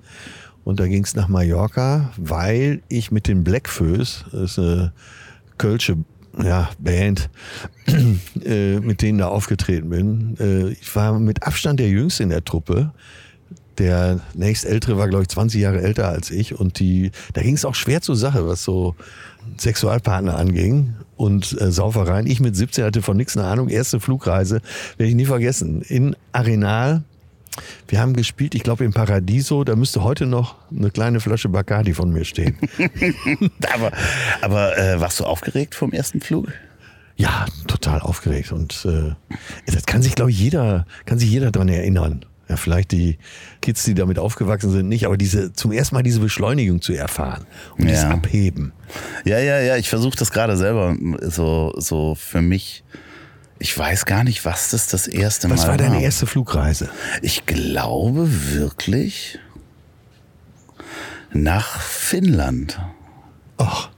Und 0.63 0.79
da 0.79 0.87
ging 0.87 1.03
es 1.03 1.15
nach 1.15 1.27
Mallorca, 1.27 2.11
weil 2.17 2.81
ich 2.89 3.11
mit 3.11 3.27
den 3.27 3.43
Blackfoes, 3.43 4.25
das 4.31 4.51
ist 4.51 4.59
eine 4.59 4.93
Kölsche 5.57 5.97
ja, 6.43 6.69
Band, 6.79 7.29
äh, 8.45 8.79
mit 8.79 9.01
denen 9.01 9.19
da 9.19 9.27
aufgetreten 9.27 9.89
bin. 9.89 10.37
Äh, 10.39 10.69
ich 10.69 10.95
war 10.95 11.19
mit 11.19 11.43
Abstand 11.43 11.79
der 11.79 11.89
Jüngste 11.89 12.23
in 12.23 12.29
der 12.29 12.43
Truppe. 12.43 12.91
Der 13.79 14.19
nächstältere 14.33 14.97
war, 14.97 15.07
glaube 15.07 15.23
ich, 15.23 15.29
20 15.29 15.61
Jahre 15.61 15.81
älter 15.81 16.09
als 16.09 16.31
ich. 16.31 16.59
Und 16.59 16.79
die, 16.79 17.11
da 17.33 17.41
ging 17.41 17.55
es 17.55 17.63
auch 17.63 17.75
schwer 17.75 18.01
zur 18.01 18.17
Sache, 18.17 18.45
was 18.45 18.63
so 18.63 18.95
Sexualpartner 19.57 20.37
anging 20.37 20.95
und 21.15 21.59
äh, 21.59 21.71
Saufereien. 21.71 22.27
Ich 22.27 22.41
mit 22.41 22.55
17 22.55 22.83
hatte 22.83 23.01
von 23.01 23.15
nichts 23.15 23.37
eine 23.37 23.47
Ahnung. 23.47 23.69
Erste 23.69 24.01
Flugreise, 24.01 24.61
werde 24.97 25.09
ich 25.09 25.15
nie 25.15 25.25
vergessen. 25.25 25.81
In 25.81 26.15
Arenal. 26.33 27.03
Wir 27.87 27.99
haben 27.99 28.13
gespielt, 28.13 28.53
ich 28.53 28.63
glaube, 28.63 28.83
im 28.83 28.93
Paradiso. 28.93 29.63
Da 29.63 29.75
müsste 29.75 30.03
heute 30.03 30.25
noch 30.25 30.55
eine 30.71 30.91
kleine 30.91 31.19
Flasche 31.19 31.49
Bacardi 31.49 31.93
von 31.93 32.11
mir 32.11 32.25
stehen. 32.25 32.57
aber 33.73 33.91
aber 34.41 34.77
äh, 34.77 34.99
warst 34.99 35.19
du 35.19 35.23
aufgeregt 35.23 35.73
vom 35.73 35.91
ersten 35.91 36.21
Flug? 36.21 36.49
Ja, 37.15 37.45
total 37.67 38.01
aufgeregt. 38.01 38.51
Und 38.51 38.85
äh, 38.85 39.13
das 39.65 39.85
kann 39.85 40.01
sich, 40.01 40.15
glaube 40.15 40.31
ich, 40.31 40.39
jeder, 40.39 40.85
kann 41.05 41.19
sich 41.19 41.29
jeder 41.29 41.51
dran 41.51 41.67
erinnern 41.69 42.25
ja, 42.49 42.57
vielleicht 42.57 42.91
die 42.91 43.19
Kids, 43.61 43.83
die 43.83 43.93
damit 43.93 44.17
aufgewachsen 44.17 44.71
sind, 44.71 44.89
nicht, 44.89 45.05
aber 45.05 45.17
diese 45.17 45.53
zum 45.53 45.71
ersten 45.71 45.95
Mal 45.95 46.01
diese 46.01 46.19
Beschleunigung 46.19 46.81
zu 46.81 46.93
erfahren 46.93 47.45
und 47.77 47.87
ja. 47.87 47.91
das 47.93 48.05
Abheben. 48.05 48.73
Ja, 49.23 49.37
ja, 49.37 49.59
ja, 49.59 49.77
ich 49.77 49.89
versuche 49.89 50.17
das 50.17 50.31
gerade 50.31 50.57
selber 50.57 50.97
so, 51.21 51.73
so 51.77 52.15
für 52.15 52.41
mich. 52.41 52.83
Ich 53.59 53.77
weiß 53.77 54.05
gar 54.05 54.23
nicht, 54.23 54.45
was 54.45 54.71
das 54.71 54.87
das 54.87 55.07
erste 55.07 55.49
was 55.49 55.59
Mal 55.59 55.67
war. 55.67 55.73
Was 55.75 55.79
war 55.83 55.89
deine 55.89 56.03
erste 56.03 56.25
Flugreise? 56.25 56.89
Ich 57.21 57.45
glaube 57.45 58.27
wirklich 58.53 59.37
nach 61.31 61.79
Finnland. 61.79 62.79
Ach. 63.57 63.89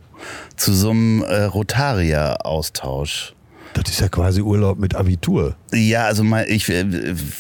Zu 0.58 0.74
so 0.74 0.90
einem 0.90 1.24
äh, 1.24 1.44
Rotaria-Austausch. 1.44 3.34
Das 3.74 3.90
ist 3.90 4.02
ja 4.02 4.10
quasi 4.10 4.42
Urlaub 4.42 4.80
mit 4.80 4.96
Abitur. 4.96 5.56
Ja, 5.74 6.06
also 6.06 6.24
ich 6.48 6.70
äh, 6.70 6.86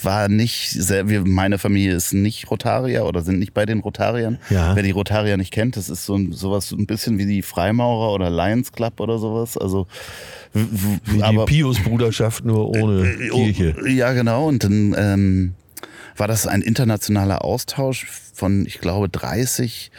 war 0.04 0.30
nicht, 0.30 0.70
sehr, 0.70 1.04
meine 1.26 1.58
Familie 1.58 1.96
ist 1.96 2.14
nicht 2.14 2.50
Rotarier 2.50 3.06
oder 3.06 3.22
sind 3.22 3.40
nicht 3.40 3.54
bei 3.54 3.66
den 3.66 3.80
Rotariern. 3.80 4.38
Ja. 4.50 4.76
Wer 4.76 4.84
die 4.84 4.92
Rotarier 4.92 5.38
nicht 5.38 5.52
kennt, 5.52 5.76
das 5.76 5.90
ist 5.90 6.06
so 6.06 6.18
sowas 6.32 6.72
ein 6.72 6.86
bisschen 6.86 7.18
wie 7.18 7.26
die 7.26 7.42
Freimaurer 7.42 8.14
oder 8.14 8.30
Lions 8.30 8.72
Club 8.72 9.00
oder 9.00 9.18
sowas. 9.18 9.58
Also 9.58 9.88
wie 10.54 11.22
aber, 11.22 11.46
die 11.46 11.54
Pius-Bruderschaft 11.54 12.46
nur 12.46 12.70
ohne 12.70 13.10
äh, 13.10 13.32
oh, 13.32 13.38
Kirche. 13.38 13.76
Ja, 13.90 14.14
genau. 14.14 14.48
Und 14.48 14.64
dann 14.64 14.96
ähm, 14.98 15.54
war 16.18 16.28
das 16.28 16.48
ein 16.48 16.62
internationaler 16.62 17.44
Austausch 17.44 18.08
von, 18.34 18.66
ich 18.66 18.80
glaube, 18.80 19.10
30 19.10 19.92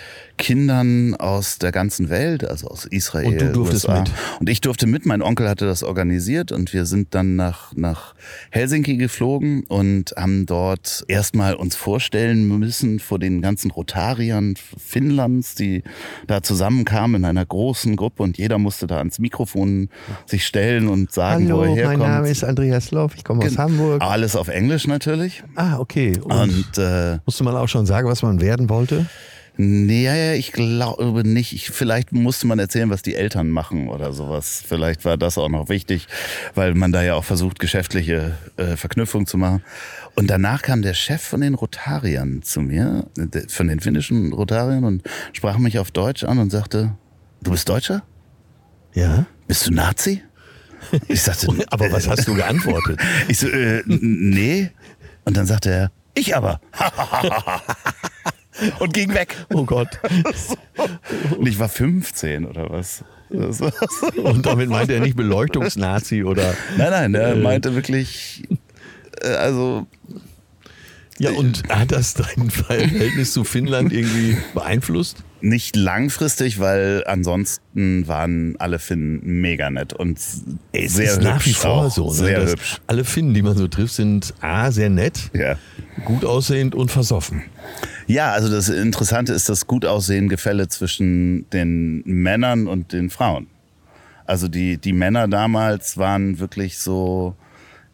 Kindern 0.43 1.15
aus 1.15 1.59
der 1.59 1.71
ganzen 1.71 2.11
Welt, 2.11 2.45
also 2.45 2.67
aus 2.67 2.85
Israel. 2.87 3.29
Und 3.29 3.41
du 3.41 3.53
durftest 3.53 3.85
USA. 3.85 4.01
mit? 4.01 4.11
Und 4.41 4.49
ich 4.49 4.61
durfte 4.61 4.89
mit. 4.89 5.07
Mein 5.07 5.23
Onkel 5.23 5.49
hatte 5.49 5.67
das 5.67 5.85
organisiert 5.85 6.51
und 6.51 6.73
wir 6.73 6.85
sind 6.85 7.15
dann 7.15 7.37
nach, 7.37 7.73
nach 7.77 8.15
Helsinki 8.51 8.97
geflogen 8.97 9.63
und 9.69 10.13
haben 10.17 10.45
dort 10.47 11.05
erstmal 11.07 11.55
uns 11.55 11.77
vorstellen 11.77 12.49
müssen 12.59 12.99
vor 12.99 13.21
den 13.21 13.41
ganzen 13.41 13.71
Rotariern 13.71 14.55
Finnlands, 14.77 15.55
die 15.55 15.85
da 16.27 16.43
zusammenkamen 16.43 17.23
in 17.23 17.25
einer 17.25 17.47
großen 17.47 17.95
Gruppe 17.95 18.25
und 18.25 18.37
jeder 18.37 18.59
musste 18.59 18.89
da 18.89 18.99
ans 18.99 19.21
Mikrofon 19.21 19.91
sich 20.27 20.45
stellen 20.45 20.89
und 20.89 21.13
sagen, 21.13 21.49
wo 21.51 21.63
er 21.63 21.69
Hallo, 21.69 21.77
herkommt. 21.77 21.99
mein 22.01 22.11
Name 22.11 22.29
ist 22.29 22.43
Andreas 22.43 22.91
Loff, 22.91 23.15
ich 23.15 23.23
komme 23.23 23.45
aus 23.45 23.59
Hamburg. 23.59 24.03
Alles 24.03 24.35
auf 24.35 24.49
Englisch 24.49 24.89
natürlich. 24.89 25.45
Ah, 25.55 25.79
okay. 25.79 26.19
Und, 26.21 26.33
Und 26.33 26.79
äh, 26.79 27.19
musste 27.27 27.45
man 27.45 27.55
auch 27.55 27.69
schon 27.69 27.87
sagen, 27.87 28.09
was 28.09 28.23
man 28.23 28.41
werden 28.41 28.69
wollte? 28.69 29.07
Nee, 29.63 30.35
ich 30.35 30.53
glaube 30.53 31.27
nicht. 31.27 31.53
Ich, 31.53 31.71
vielleicht 31.71 32.13
musste 32.13 32.47
man 32.47 32.59
erzählen, 32.59 32.91
was 32.91 33.03
die 33.03 33.15
Eltern 33.15 33.51
machen 33.51 33.89
oder 33.89 34.13
sowas. 34.13 34.63
Vielleicht 34.67 35.05
war 35.05 35.17
das 35.17 35.39
auch 35.39 35.49
noch 35.49 35.69
wichtig, 35.69 36.07
weil 36.55 36.75
man 36.75 36.93
da 36.93 37.03
ja 37.03 37.15
auch 37.15 37.25
versucht, 37.25 37.59
geschäftliche 37.59 38.37
äh, 38.57 38.77
Verknüpfung 38.77 39.27
zu 39.27 39.39
machen. 39.39 39.63
Und 40.15 40.29
danach 40.29 40.63
kam 40.63 40.83
der 40.83 40.95
Chef 40.95 41.23
von 41.23 41.41
den 41.41 41.55
Rotariern 41.55 42.43
zu 42.43 42.61
mir, 42.61 43.07
von 43.49 43.69
den 43.69 43.81
finnischen 43.81 44.33
Rotariern, 44.33 44.85
und 44.85 45.03
sprach 45.33 45.59
mich 45.59 45.79
auf 45.79 45.91
Deutsch 45.91 46.25
an 46.25 46.39
und 46.39 46.51
sagte, 46.51 46.97
du 47.43 47.51
bist 47.51 47.69
Deutscher? 47.69 48.03
Ja. 48.95 49.27
Bist 49.47 49.67
du 49.67 49.73
Nazi? 49.73 50.23
Ich 51.07 51.23
sagte, 51.23 51.47
Aber 51.69 51.93
was 51.93 52.09
hast 52.09 52.27
du 52.27 52.35
geantwortet? 52.35 53.01
Ich 53.29 53.39
so, 53.39 53.47
äh, 53.47 53.85
nee. 53.87 54.73
Und 55.25 55.37
dann 55.37 55.47
sagte 55.47 55.71
er, 55.71 55.93
ich 56.15 56.37
aber. 56.37 56.61
und 58.79 58.93
ging 58.95 59.13
weg. 59.15 59.37
Oh 59.53 59.65
Gott. 59.65 59.89
Und 61.39 61.47
ich 61.47 61.59
war 61.59 61.69
15 61.69 62.45
oder 62.47 62.71
was. 62.71 63.05
Das 63.31 63.61
war 63.61 63.73
so. 64.15 64.23
Und 64.23 64.45
damit 64.47 64.69
meint 64.69 64.91
er 64.91 65.01
nicht 65.01 65.17
Beleuchtungsnazi 65.17 66.23
oder. 66.25 66.55
Nein, 66.77 66.91
nein, 66.91 67.15
er 67.15 67.37
meinte 67.37 67.75
wirklich, 67.75 68.45
äh, 69.23 69.29
also 69.29 69.87
Ja, 71.19 71.31
und 71.33 71.63
hat 71.69 71.93
das 71.93 72.15
dein 72.15 72.51
Verhältnis 72.51 73.33
zu 73.33 73.45
Finnland 73.45 73.93
irgendwie 73.93 74.37
beeinflusst? 74.55 75.25
nicht 75.45 75.75
langfristig, 75.75 76.61
weil 76.61 77.03
ansonsten 77.05 78.07
waren 78.07 78.55
alle 78.61 78.79
Finnen 78.79 79.41
mega 79.41 79.71
nett 79.71 79.93
und 79.93 80.17
Es 80.17 80.95
sehr 80.95 81.05
ist 81.05 81.17
hübsch. 81.17 81.25
nach 81.25 81.45
wie 81.47 81.53
vor 81.53 81.91
so. 81.91 82.07
Ne? 82.11 82.15
Sehr 82.15 82.41
dass 82.41 82.51
hübsch. 82.53 82.77
Alle 82.87 83.05
Finnen, 83.05 83.35
die 83.35 83.43
man 83.43 83.57
so 83.57 83.67
trifft, 83.67 83.95
sind 83.95 84.35
A, 84.41 84.71
sehr 84.71 84.89
nett, 84.89 85.33
Ja. 85.35 85.57
gut 86.05 86.25
aussehend 86.25 86.77
und 86.77 86.93
versoffen. 86.93 87.43
Ja, 88.07 88.33
also 88.33 88.51
das 88.51 88.69
Interessante 88.69 89.33
ist 89.33 89.49
das 89.49 89.67
gut 89.67 89.85
aussehen 89.85 90.29
Gefälle 90.29 90.69
zwischen 90.69 91.49
den 91.51 92.03
Männern 92.05 92.67
und 92.67 92.93
den 92.93 93.11
Frauen. 93.11 93.47
Also 94.25 94.49
die, 94.49 94.79
die 94.79 94.93
Männer 94.93 95.29
damals 95.29 95.97
waren 95.99 96.39
wirklich 96.39 96.79
so, 96.79 97.35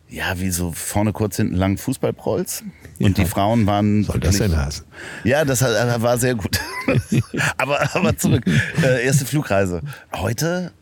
ja, 0.09 0.39
wie 0.39 0.51
so 0.51 0.73
vorne 0.73 1.13
kurz, 1.13 1.37
hinten 1.37 1.55
lang 1.57 1.79
Fußballprolls. 1.79 2.65
Und 3.01 3.17
Ja. 3.19 3.25
die 3.25 3.31
Frauen 3.31 3.67
waren 3.67 4.05
Soll 4.05 4.21
das 4.21 4.39
denn 4.39 4.57
heißen? 4.57 4.85
Ja, 5.25 5.45
das 5.45 5.63
war 5.63 6.19
sehr 6.19 6.35
gut. 6.35 6.61
aber, 7.57 7.95
aber 7.95 8.17
zurück. 8.17 8.45
Äh, 8.83 9.05
erste 9.05 9.25
Flugreise. 9.25 9.83
Heute 10.15 10.73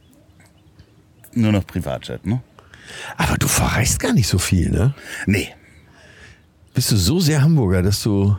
nur 1.32 1.52
noch 1.52 1.66
Privatjet, 1.66 2.26
ne? 2.26 2.42
Aber 3.16 3.36
du 3.36 3.46
verreist 3.46 4.00
gar 4.00 4.12
nicht 4.12 4.28
so 4.28 4.38
viel, 4.38 4.70
ne? 4.70 4.94
Nee. 5.26 5.48
Bist 6.74 6.90
du 6.92 6.96
so 6.96 7.20
sehr 7.20 7.42
Hamburger, 7.42 7.82
dass 7.82 8.02
du. 8.02 8.36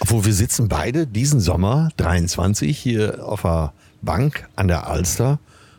Obwohl 0.00 0.24
wir 0.24 0.34
sitzen 0.34 0.68
beide 0.68 1.06
diesen 1.06 1.40
Sommer 1.40 1.90
23 1.96 2.76
hier 2.76 3.26
auf 3.26 3.42
der 3.42 3.72
Bank 4.02 4.48
an 4.56 4.68
der 4.68 4.86
Alster 4.86 5.38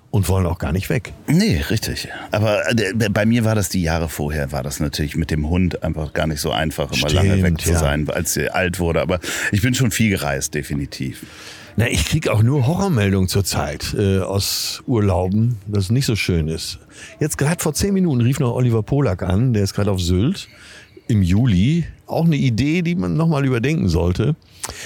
und 0.10 0.30
wollen 0.30 0.46
auch 0.46 0.58
gar 0.58 0.72
nicht 0.72 0.90
weg. 0.90 1.14
Nee, 1.28 1.62
richtig. 1.70 2.10
Aber 2.32 2.70
äh, 2.72 3.10
bei 3.10 3.26
mir 3.26 3.46
war 3.46 3.56
das 3.56 3.70
die 3.70 3.82
Jahre 3.82 4.10
vorher, 4.10 4.52
war 4.52 4.64
das 4.64 4.80
natürlich 4.80 5.16
mit 5.16 5.32
dem 5.32 5.50
Hund 5.50 5.84
einfach 5.84 6.14
gar 6.14 6.28
nicht 6.28 6.42
so 6.42 6.52
einfach, 6.52 6.92
immer 6.92 7.10
lange 7.10 7.32
Stimmt, 7.32 7.44
weg 7.44 7.62
zu 7.62 7.72
ja. 7.72 7.80
sein, 7.80 8.10
als 8.10 8.34
sie 8.34 8.50
alt 8.50 8.80
wurde. 8.80 9.02
Aber 9.02 9.20
ich 9.52 9.62
bin 9.62 9.74
schon 9.74 9.92
viel 9.92 10.10
gereist, 10.10 10.54
definitiv. 10.54 11.26
Na, 11.76 11.88
ich 11.88 12.06
krieg 12.06 12.28
auch 12.28 12.42
nur 12.42 12.66
Horrormeldungen 12.66 13.30
zurzeit 13.30 13.94
äh, 13.96 14.20
aus 14.20 14.82
Urlauben, 14.88 15.58
das 15.68 15.92
nicht 15.92 16.08
so 16.08 16.16
schön 16.16 16.48
ist. 16.48 16.80
Jetzt 17.20 17.38
gerade 17.38 17.62
vor 17.62 17.76
zehn 17.76 17.94
Minuten 17.94 18.22
rief 18.22 18.40
noch 18.40 18.56
Oliver 18.56 18.82
Polak 18.82 19.22
an, 19.22 19.54
der 19.54 19.64
ist 19.64 19.76
gerade 19.76 19.92
auf 19.92 20.02
Sylt 20.02 20.48
im 21.08 21.22
Juli. 21.22 21.86
Auch 22.08 22.26
eine 22.26 22.38
Idee, 22.38 22.82
die 22.82 22.96
man 22.96 23.16
nochmal 23.16 23.46
überdenken 23.46 23.90
sollte. 23.90 24.36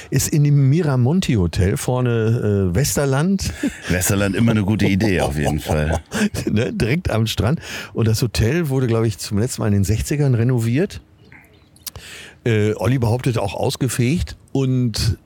Ist 0.10 0.30
in 0.30 0.44
dem 0.44 0.70
Miramonti 0.70 1.36
Hotel 1.36 1.78
vorne 1.78 2.70
äh, 2.72 2.75
Westerland, 2.75 3.51
Westerland 3.90 4.36
immer 4.36 4.51
eine 4.51 4.63
gute 4.63 4.86
Idee, 4.88 5.22
auf 5.22 5.38
jeden 5.38 5.60
Fall. 5.62 6.01
ne, 6.50 6.74
direkt 6.74 7.10
am 7.10 7.28
Strand. 7.28 7.60
Und 7.94 8.08
das 8.08 8.22
Hotel 8.22 8.70
wurde, 8.70 8.88
glaube 8.88 9.08
ich, 9.08 9.18
zum 9.18 9.38
letzten 9.40 9.62
Mal 9.62 9.74
in 9.74 9.84
den 9.84 9.86
60ern 9.86 10.36
renoviert. 10.36 11.01
Äh, 12.44 12.74
Olli 12.75 12.98
behauptet 12.98 13.38
auch 13.38 13.54
ausgefegt 13.54 14.36
und 14.51 15.18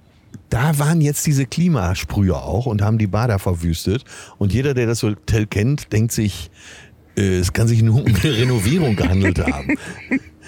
da 0.50 0.78
waren 0.80 1.02
jetzt 1.02 1.26
diese 1.26 1.46
Klimasprüher 1.46 2.44
auch 2.44 2.66
und 2.66 2.82
haben 2.82 2.98
die 2.98 3.08
Bader 3.08 3.40
verwüstet. 3.40 4.04
Und 4.38 4.54
jeder, 4.54 4.74
der 4.74 4.86
das 4.86 5.02
Hotel 5.04 5.48
kennt, 5.48 5.92
denkt 5.92 6.12
sich, 6.12 6.52
äh, 7.18 7.40
es 7.40 7.54
kann 7.54 7.68
sich 7.68 7.82
nur 7.82 8.02
um 8.02 8.06
eine 8.06 8.24
Renovierung 8.38 8.96
gehandelt 8.96 9.40
haben. 9.40 9.78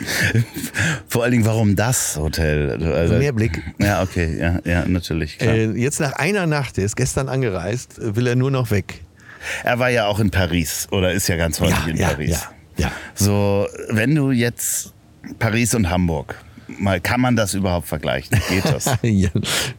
Vor 1.08 1.24
allen 1.24 1.32
Dingen, 1.32 1.46
warum 1.46 1.75
das 1.75 2.18
Hotel? 2.18 2.84
Also, 2.94 3.16
Mehr 3.16 3.32
Blick. 3.32 3.62
Ja, 3.80 4.01
okay, 4.01 4.38
ja, 4.39 4.60
ja, 4.63 4.86
natürlich. 4.88 5.42
Äh, 5.42 5.72
jetzt 5.72 6.00
nach 6.00 6.13
einer 6.13 6.46
Nacht, 6.48 6.77
der 6.77 6.86
ist 6.86 6.96
gestern 6.96 7.30
angereist, 7.30 7.96
will 8.00 8.27
er 8.27 8.36
nur 8.36 8.51
noch 8.51 8.72
weg. 8.72 9.01
Er 9.63 9.80
war 9.80 9.89
ja 9.89 10.08
auch 10.08 10.20
in 10.20 10.30
Paris 10.30 10.88
oder 10.92 11.12
ist 11.12 11.27
ja 11.27 11.38
ganz 11.38 11.60
häufig 11.60 11.88
in 11.88 11.98
ja, 11.98 12.10
Paris. 12.10 12.32
ja, 12.77 12.86
ja. 12.86 12.92
So, 13.16 13.68
wenn 13.89 14.13
du 14.13 14.32
jetzt 14.32 14.94
Paris 15.39 15.74
und 15.74 15.89
Hamburg, 15.89 16.36
mal 16.68 17.00
kann 17.00 17.22
man 17.22 17.36
das 17.36 17.54
überhaupt 17.54 17.88
vergleichen? 17.88 18.39
Geht 18.50 18.66
das? 18.66 18.86
ja, 19.01 19.30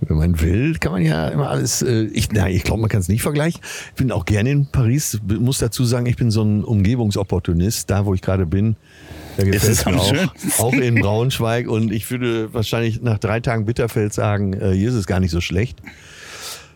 wenn 0.00 0.16
man 0.16 0.40
will, 0.40 0.76
kann 0.78 0.92
man 0.92 1.02
ja 1.02 1.28
immer 1.28 1.50
alles. 1.50 1.82
Äh, 1.82 2.04
ich, 2.12 2.30
nein, 2.32 2.52
ich 2.52 2.64
glaube, 2.64 2.80
man 2.80 2.90
kann 2.90 3.00
es 3.00 3.08
nicht 3.08 3.22
vergleichen. 3.22 3.60
Ich 3.88 3.94
bin 3.94 4.12
auch 4.12 4.24
gerne 4.24 4.50
in 4.50 4.66
Paris. 4.66 5.18
Muss 5.26 5.58
dazu 5.58 5.84
sagen, 5.84 6.06
ich 6.06 6.16
bin 6.16 6.30
so 6.30 6.42
ein 6.42 6.64
Umgebungsopportunist. 6.64 7.90
Da, 7.90 8.04
wo 8.06 8.14
ich 8.14 8.22
gerade 8.22 8.46
bin, 8.46 8.76
da 9.38 9.44
gefällt 9.44 9.72
es 9.72 9.86
mir 9.86 9.92
am 9.92 10.00
auch. 10.00 10.08
schönsten. 10.08 10.62
Auch 10.62 10.72
in 10.72 10.96
Braunschweig. 10.96 11.68
Und 11.68 11.92
ich 11.92 12.10
würde 12.10 12.52
wahrscheinlich 12.52 13.02
nach 13.02 13.18
drei 13.18 13.38
Tagen 13.38 13.66
Bitterfeld 13.66 14.12
sagen, 14.12 14.52
äh, 14.52 14.72
hier 14.72 14.88
ist 14.88 14.96
es 14.96 15.06
gar 15.06 15.20
nicht 15.20 15.30
so 15.30 15.40
schlecht. 15.40 15.80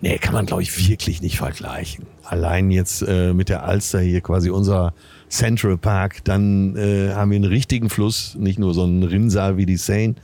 Nee, 0.01 0.19
kann 0.19 0.33
man, 0.33 0.47
glaube 0.47 0.63
ich, 0.63 0.89
wirklich 0.89 1.23
nicht 1.23 1.39
vergleichen. 1.39 2.07
Allein 2.23 2.71
jetzt 2.71 3.03
äh, 3.03 3.33
mit 3.33 3.49
der 3.49 3.65
Alster 3.65 4.01
hier 4.01 4.21
quasi 4.21 4.51
unser 4.51 4.95
Central 5.29 5.77
Park, 5.77 6.23
dann 6.23 6.77
äh, 6.77 7.13
haben 7.15 7.33
wir 7.33 7.37
einen 7.37 7.45
richtigen 7.47 7.91
Fluss, 7.91 8.37
nicht 8.39 8.61
nur 8.61 8.75
so 8.75 8.85
einen 8.85 9.03
Rinnsal 9.03 9.57
wie 9.57 9.67
die 9.67 9.77
Seine. 9.77 10.15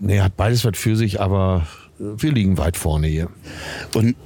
Nee, 0.00 0.20
hat 0.20 0.36
beides 0.36 0.64
was 0.64 0.76
für 0.76 0.96
sich, 0.96 1.20
aber 1.20 1.68
äh, 2.00 2.04
wir 2.16 2.32
liegen 2.32 2.58
weit 2.58 2.76
vorne 2.76 3.06
hier. 3.06 3.30
Und 3.94 4.16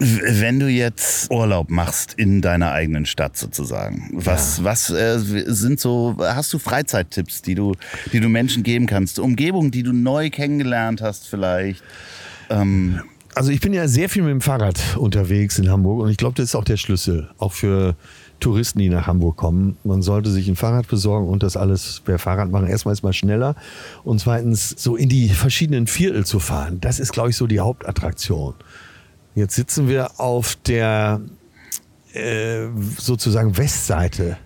wenn 0.00 0.58
du 0.58 0.66
jetzt 0.66 1.30
Urlaub 1.30 1.70
machst 1.70 2.14
in 2.14 2.40
deiner 2.40 2.72
eigenen 2.72 3.04
Stadt 3.04 3.36
sozusagen, 3.36 4.10
was, 4.14 4.64
was 4.64 4.88
äh, 4.90 5.18
sind 5.18 5.78
so, 5.78 6.16
hast 6.18 6.52
du 6.52 6.58
Freizeittipps, 6.58 7.42
die 7.42 7.54
du, 7.54 7.74
die 8.12 8.20
du 8.20 8.28
Menschen 8.28 8.62
geben 8.62 8.86
kannst? 8.86 9.18
Umgebungen, 9.18 9.70
die 9.70 9.82
du 9.82 9.92
neu 9.92 10.30
kennengelernt 10.30 11.02
hast 11.02 11.28
vielleicht? 11.28 11.82
Ähm, 12.48 13.00
Also 13.34 13.52
ich 13.52 13.60
bin 13.60 13.72
ja 13.72 13.86
sehr 13.88 14.08
viel 14.08 14.22
mit 14.22 14.32
dem 14.32 14.40
Fahrrad 14.40 14.96
unterwegs 14.96 15.58
in 15.58 15.70
Hamburg 15.70 16.02
und 16.02 16.10
ich 16.10 16.16
glaube, 16.16 16.34
das 16.34 16.46
ist 16.46 16.54
auch 16.54 16.64
der 16.64 16.78
Schlüssel, 16.78 17.28
auch 17.38 17.52
für 17.52 17.94
Touristen, 18.40 18.78
die 18.78 18.88
nach 18.88 19.06
Hamburg 19.06 19.36
kommen. 19.36 19.76
Man 19.84 20.00
sollte 20.00 20.30
sich 20.30 20.48
ein 20.48 20.56
Fahrrad 20.56 20.88
besorgen 20.88 21.28
und 21.28 21.42
das 21.42 21.58
alles 21.58 22.00
per 22.04 22.18
Fahrrad 22.18 22.50
machen. 22.50 22.66
Erstmal 22.68 22.94
ist 22.94 23.02
mal 23.02 23.12
schneller 23.12 23.54
und 24.02 24.18
zweitens 24.18 24.70
so 24.78 24.96
in 24.96 25.10
die 25.10 25.28
verschiedenen 25.28 25.86
Viertel 25.86 26.24
zu 26.24 26.40
fahren. 26.40 26.78
Das 26.80 26.98
ist, 26.98 27.12
glaube 27.12 27.30
ich, 27.30 27.36
so 27.36 27.46
die 27.46 27.60
Hauptattraktion. 27.60 28.54
Jetzt 29.34 29.54
sitzen 29.54 29.88
wir 29.88 30.20
auf 30.20 30.56
der 30.56 31.20
äh, 32.12 32.66
sozusagen 32.98 33.56
Westseite 33.56 34.36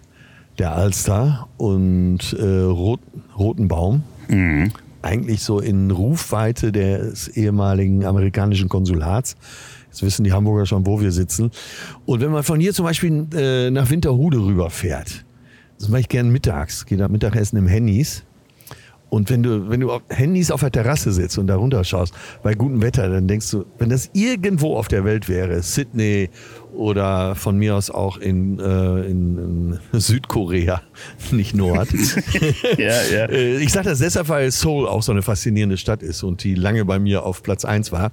der 0.59 0.73
Alster 0.73 1.49
und 1.57 2.37
äh, 2.39 2.45
Rot, 2.45 3.01
Rotenbaum. 3.37 4.05
Eigentlich 5.03 5.43
so 5.43 5.61
in 5.61 5.91
Rufweite 5.91 6.73
des 6.73 7.29
ehemaligen 7.29 8.05
amerikanischen 8.05 8.69
Konsulats. 8.69 9.37
Jetzt 9.89 10.03
wissen 10.03 10.25
die 10.25 10.33
Hamburger 10.33 10.67
schon, 10.67 10.87
wo 10.87 11.01
wir 11.01 11.13
sitzen. 11.13 11.51
Und 12.05 12.21
wenn 12.21 12.31
man 12.31 12.43
von 12.43 12.61
hier 12.61 12.73
zum 12.73 12.85
Beispiel 12.85 13.27
äh, 13.35 13.71
nach 13.71 13.91
Winterhude 13.91 14.39
rüberfährt, 14.39 15.25
das 15.79 15.89
mache 15.89 16.01
ich 16.01 16.09
gern 16.09 16.31
mittags, 16.31 16.87
gehe 16.87 16.99
da 16.99 17.09
Mittagessen 17.09 17.57
im 17.59 17.67
Hennys. 17.67 18.23
Und 19.15 19.31
wenn 19.31 19.45
du, 19.45 19.71
wenn 19.71 19.79
du 19.79 19.93
auf 19.93 20.03
Handys 20.09 20.51
auf 20.51 20.59
der 20.59 20.73
Terrasse 20.73 21.13
sitzt 21.13 21.39
und 21.39 21.47
da 21.47 21.55
runterschaust, 21.55 22.13
bei 22.43 22.55
gutem 22.55 22.83
Wetter, 22.83 23.09
dann 23.09 23.29
denkst 23.29 23.49
du, 23.49 23.65
wenn 23.79 23.89
das 23.89 24.11
irgendwo 24.13 24.77
auf 24.77 24.89
der 24.89 25.05
Welt 25.05 25.29
wäre, 25.29 25.63
Sydney 25.63 26.31
oder 26.73 27.37
von 27.37 27.57
mir 27.57 27.77
aus 27.77 27.93
auch 27.93 28.17
in, 28.17 28.59
äh, 28.59 29.03
in, 29.03 29.79
in 29.93 30.01
Südkorea, 30.01 30.83
nicht 31.31 31.55
Nord. 31.55 31.91
Ja, 32.77 33.03
ja. 33.13 33.25
Äh, 33.35 33.59
ich 33.59 33.71
sage 33.71 33.89
das 33.89 34.01
deshalb, 34.01 34.29
weil 34.29 34.51
Seoul 34.51 34.89
auch 34.89 35.03
so 35.03 35.13
eine 35.13 35.23
faszinierende 35.23 35.77
Stadt 35.77 36.03
ist 36.03 36.25
und 36.25 36.43
die 36.43 36.57
lange 36.57 36.85
bei 36.85 36.99
mir 36.99 37.25
auf 37.25 37.45
Platz 37.45 37.65
eins 37.65 37.93
war. 37.93 38.11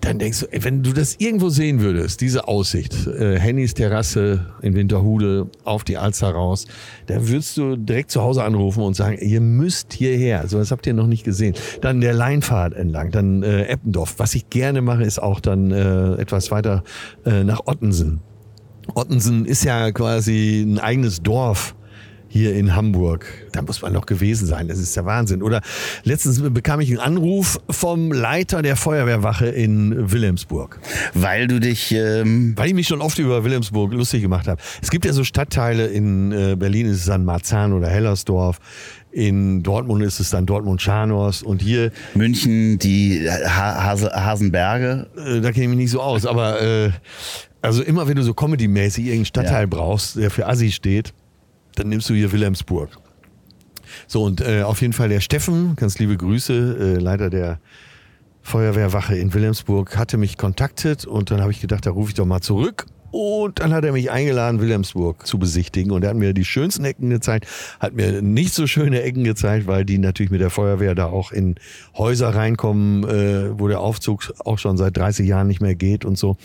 Dann 0.00 0.18
denkst 0.18 0.40
du, 0.40 0.46
ey, 0.46 0.64
wenn 0.64 0.82
du 0.82 0.92
das 0.92 1.16
irgendwo 1.18 1.50
sehen 1.50 1.80
würdest, 1.80 2.22
diese 2.22 2.48
Aussicht, 2.48 3.06
äh, 3.06 3.38
Hennys 3.38 3.74
Terrasse 3.74 4.46
in 4.62 4.74
Winterhude 4.74 5.50
auf 5.64 5.84
die 5.84 5.98
Alster 5.98 6.30
raus, 6.30 6.66
dann 7.06 7.28
würdest 7.28 7.56
du 7.58 7.76
direkt 7.76 8.10
zu 8.10 8.22
Hause 8.22 8.42
anrufen 8.42 8.82
und 8.82 8.94
sagen, 8.94 9.18
ihr 9.20 9.40
müsst 9.40 9.92
hierher. 9.92 10.48
So 10.48 10.58
was 10.58 10.70
habt 10.70 10.86
ihr 10.86 10.94
noch 10.94 11.06
nicht 11.06 11.24
gesehen. 11.24 11.54
Dann 11.82 12.00
der 12.00 12.14
Leinfahrt 12.14 12.74
entlang, 12.74 13.10
dann 13.10 13.42
äh, 13.42 13.64
Eppendorf. 13.64 14.14
Was 14.18 14.34
ich 14.34 14.48
gerne 14.48 14.80
mache, 14.80 15.02
ist 15.02 15.22
auch 15.22 15.40
dann 15.40 15.70
äh, 15.70 16.14
etwas 16.14 16.50
weiter 16.50 16.82
äh, 17.26 17.44
nach 17.44 17.66
Ottensen. 17.66 18.20
Ottensen 18.94 19.44
ist 19.44 19.64
ja 19.64 19.92
quasi 19.92 20.62
ein 20.66 20.78
eigenes 20.78 21.22
Dorf 21.22 21.74
hier 22.32 22.54
in 22.54 22.76
Hamburg. 22.76 23.26
Da 23.50 23.60
muss 23.60 23.82
man 23.82 23.92
noch 23.92 24.06
gewesen 24.06 24.46
sein. 24.46 24.68
Das 24.68 24.78
ist 24.78 24.94
der 24.96 25.04
Wahnsinn. 25.04 25.42
Oder 25.42 25.60
letztens 26.04 26.40
bekam 26.40 26.78
ich 26.80 26.88
einen 26.90 27.00
Anruf 27.00 27.58
vom 27.68 28.12
Leiter 28.12 28.62
der 28.62 28.76
Feuerwehrwache 28.76 29.46
in 29.48 30.12
Wilhelmsburg. 30.12 30.78
Weil 31.12 31.48
du 31.48 31.58
dich. 31.58 31.90
Ähm, 31.92 32.52
Weil 32.56 32.68
ich 32.68 32.74
mich 32.74 32.86
schon 32.86 33.00
oft 33.00 33.18
über 33.18 33.42
Wilhelmsburg 33.42 33.92
lustig 33.92 34.22
gemacht 34.22 34.46
habe. 34.46 34.62
Es 34.80 34.90
gibt 34.90 35.04
ja 35.04 35.12
so 35.12 35.24
Stadtteile 35.24 35.88
in 35.88 36.30
äh, 36.30 36.54
Berlin 36.56 36.86
ist 36.86 36.98
es 36.98 37.06
dann 37.06 37.24
Marzahn 37.24 37.72
oder 37.72 37.88
Hellersdorf. 37.88 38.60
In 39.10 39.64
Dortmund 39.64 40.04
ist 40.04 40.20
es 40.20 40.30
dann 40.30 40.46
Dortmund-Scharnhorst. 40.46 41.42
Und 41.42 41.62
hier, 41.62 41.90
München, 42.14 42.78
die 42.78 43.28
ha 43.28 43.82
Hase 43.86 44.08
Hasenberge. 44.14 45.08
äh, 45.16 45.40
da 45.40 45.50
kenne 45.50 45.64
ich 45.64 45.68
mich 45.70 45.78
nicht 45.78 45.90
so 45.90 46.00
aus. 46.00 46.26
Aber 46.26 46.62
äh, 46.62 46.90
also 47.60 47.82
immer 47.82 48.06
wenn 48.06 48.14
du 48.14 48.22
so 48.22 48.34
Comedy-mäßig 48.34 49.06
irgendeinen 49.06 49.24
Stadtteil 49.24 49.62
Ja. 49.62 49.66
brauchst, 49.68 50.14
der 50.16 50.30
für 50.30 50.46
Assi 50.46 50.70
steht, 50.70 51.12
dann 51.80 51.88
nimmst 51.88 52.10
du 52.10 52.14
hier 52.14 52.30
Wilhelmsburg. 52.30 52.90
So, 54.06 54.22
und 54.22 54.40
äh, 54.40 54.62
auf 54.62 54.82
jeden 54.82 54.92
Fall 54.92 55.08
der 55.08 55.20
Steffen, 55.20 55.76
ganz 55.76 55.98
liebe 55.98 56.16
Grüße, 56.16 56.76
äh, 56.78 57.00
Leiter 57.00 57.30
der 57.30 57.58
Feuerwehrwache 58.42 59.16
in 59.16 59.32
Wilhelmsburg, 59.32 59.96
hatte 59.96 60.16
mich 60.18 60.36
kontaktet 60.36 61.06
und 61.06 61.30
dann 61.30 61.40
habe 61.40 61.52
ich 61.52 61.60
gedacht, 61.60 61.86
da 61.86 61.90
rufe 61.90 62.10
ich 62.10 62.14
doch 62.14 62.26
mal 62.26 62.40
zurück. 62.40 62.86
Und 63.10 63.60
dann 63.60 63.72
hat 63.72 63.84
er 63.84 63.92
mich 63.92 64.10
eingeladen, 64.10 64.60
Wilhelmsburg 64.60 65.26
zu 65.26 65.38
besichtigen. 65.38 65.92
Und 65.92 66.02
er 66.02 66.10
hat 66.10 66.16
mir 66.16 66.32
die 66.32 66.44
schönsten 66.44 66.84
Ecken 66.84 67.10
gezeigt, 67.10 67.46
hat 67.78 67.94
mir 67.94 68.22
nicht 68.22 68.54
so 68.54 68.66
schöne 68.66 69.02
Ecken 69.02 69.24
gezeigt, 69.24 69.66
weil 69.66 69.84
die 69.84 69.98
natürlich 69.98 70.30
mit 70.30 70.40
der 70.40 70.50
Feuerwehr 70.50 70.94
da 70.94 71.06
auch 71.06 71.32
in 71.32 71.56
Häuser 71.96 72.34
reinkommen, 72.34 73.04
äh, 73.04 73.58
wo 73.58 73.68
der 73.68 73.80
Aufzug 73.80 74.32
auch 74.44 74.58
schon 74.58 74.76
seit 74.76 74.96
30 74.96 75.26
Jahren 75.26 75.46
nicht 75.46 75.60
mehr 75.60 75.74
geht 75.74 76.04
und 76.04 76.16
so. 76.16 76.36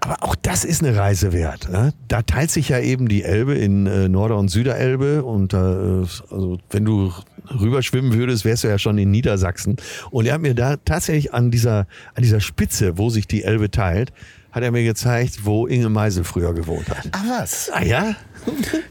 Aber 0.00 0.22
auch 0.22 0.34
das 0.34 0.64
ist 0.64 0.82
eine 0.82 0.96
Reise 0.96 1.32
wert. 1.32 1.70
Ne? 1.70 1.92
Da 2.08 2.22
teilt 2.22 2.50
sich 2.50 2.68
ja 2.68 2.78
eben 2.78 3.08
die 3.08 3.22
Elbe 3.22 3.54
in 3.54 3.86
äh, 3.86 4.08
Norder- 4.08 4.36
und 4.36 4.48
Süderelbe. 4.48 5.24
Und 5.24 5.54
äh, 5.54 5.56
also 5.56 6.58
wenn 6.70 6.84
du 6.84 7.12
rüberschwimmen 7.58 8.12
würdest, 8.12 8.44
wärst 8.44 8.64
du 8.64 8.68
ja 8.68 8.78
schon 8.78 8.98
in 8.98 9.10
Niedersachsen. 9.10 9.76
Und 10.10 10.26
er 10.26 10.34
hat 10.34 10.42
mir 10.42 10.54
da 10.54 10.76
tatsächlich 10.76 11.32
an 11.32 11.50
dieser, 11.50 11.86
an 12.14 12.22
dieser 12.22 12.40
Spitze, 12.40 12.98
wo 12.98 13.10
sich 13.10 13.26
die 13.26 13.44
Elbe 13.44 13.70
teilt, 13.70 14.12
hat 14.54 14.62
er 14.62 14.70
mir 14.70 14.84
gezeigt, 14.84 15.44
wo 15.44 15.66
Inge 15.66 15.88
Meisel 15.88 16.22
früher 16.22 16.54
gewohnt 16.54 16.88
hat. 16.88 17.08
Ach 17.12 17.24
was. 17.40 17.70
Ah 17.72 17.82
ja? 17.82 18.14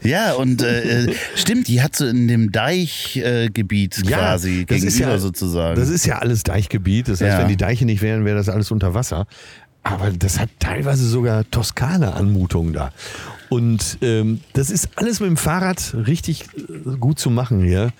Ja, 0.02 0.34
und 0.34 0.62
äh, 0.62 1.04
äh, 1.06 1.14
stimmt, 1.36 1.68
die 1.68 1.80
hat 1.80 1.96
so 1.96 2.06
in 2.06 2.28
dem 2.28 2.52
Deichgebiet 2.52 3.24
äh, 3.24 3.50
Gebiet 3.50 4.06
quasi 4.06 4.66
das 4.66 4.76
gegenüber 4.76 4.88
ist 4.88 4.98
ja, 4.98 5.18
sozusagen. 5.18 5.80
Das 5.80 5.88
ist 5.88 6.04
ja 6.04 6.18
alles 6.18 6.42
Deichgebiet. 6.42 7.08
Das 7.08 7.20
heißt, 7.20 7.32
Ja. 7.34 7.38
wenn 7.40 7.48
die 7.48 7.56
Deiche 7.56 7.84
nicht 7.86 8.02
wären, 8.02 8.24
wäre 8.24 8.36
das 8.36 8.48
alles 8.48 8.70
unter 8.70 8.94
Wasser. 8.94 9.26
Aber 9.84 10.10
das 10.10 10.38
hat 10.38 10.48
teilweise 10.58 11.06
sogar 11.06 11.48
Toskana-Anmutungen 11.50 12.72
da. 12.72 12.90
Und 13.48 13.98
ähm, 14.02 14.40
das 14.54 14.70
ist 14.70 14.88
alles 14.96 15.20
mit 15.20 15.28
dem 15.28 15.36
Fahrrad 15.36 15.94
richtig 16.06 16.44
äh, 16.56 16.96
gut 16.98 17.18
zu 17.18 17.30
machen 17.30 17.62
hier. 17.62 17.92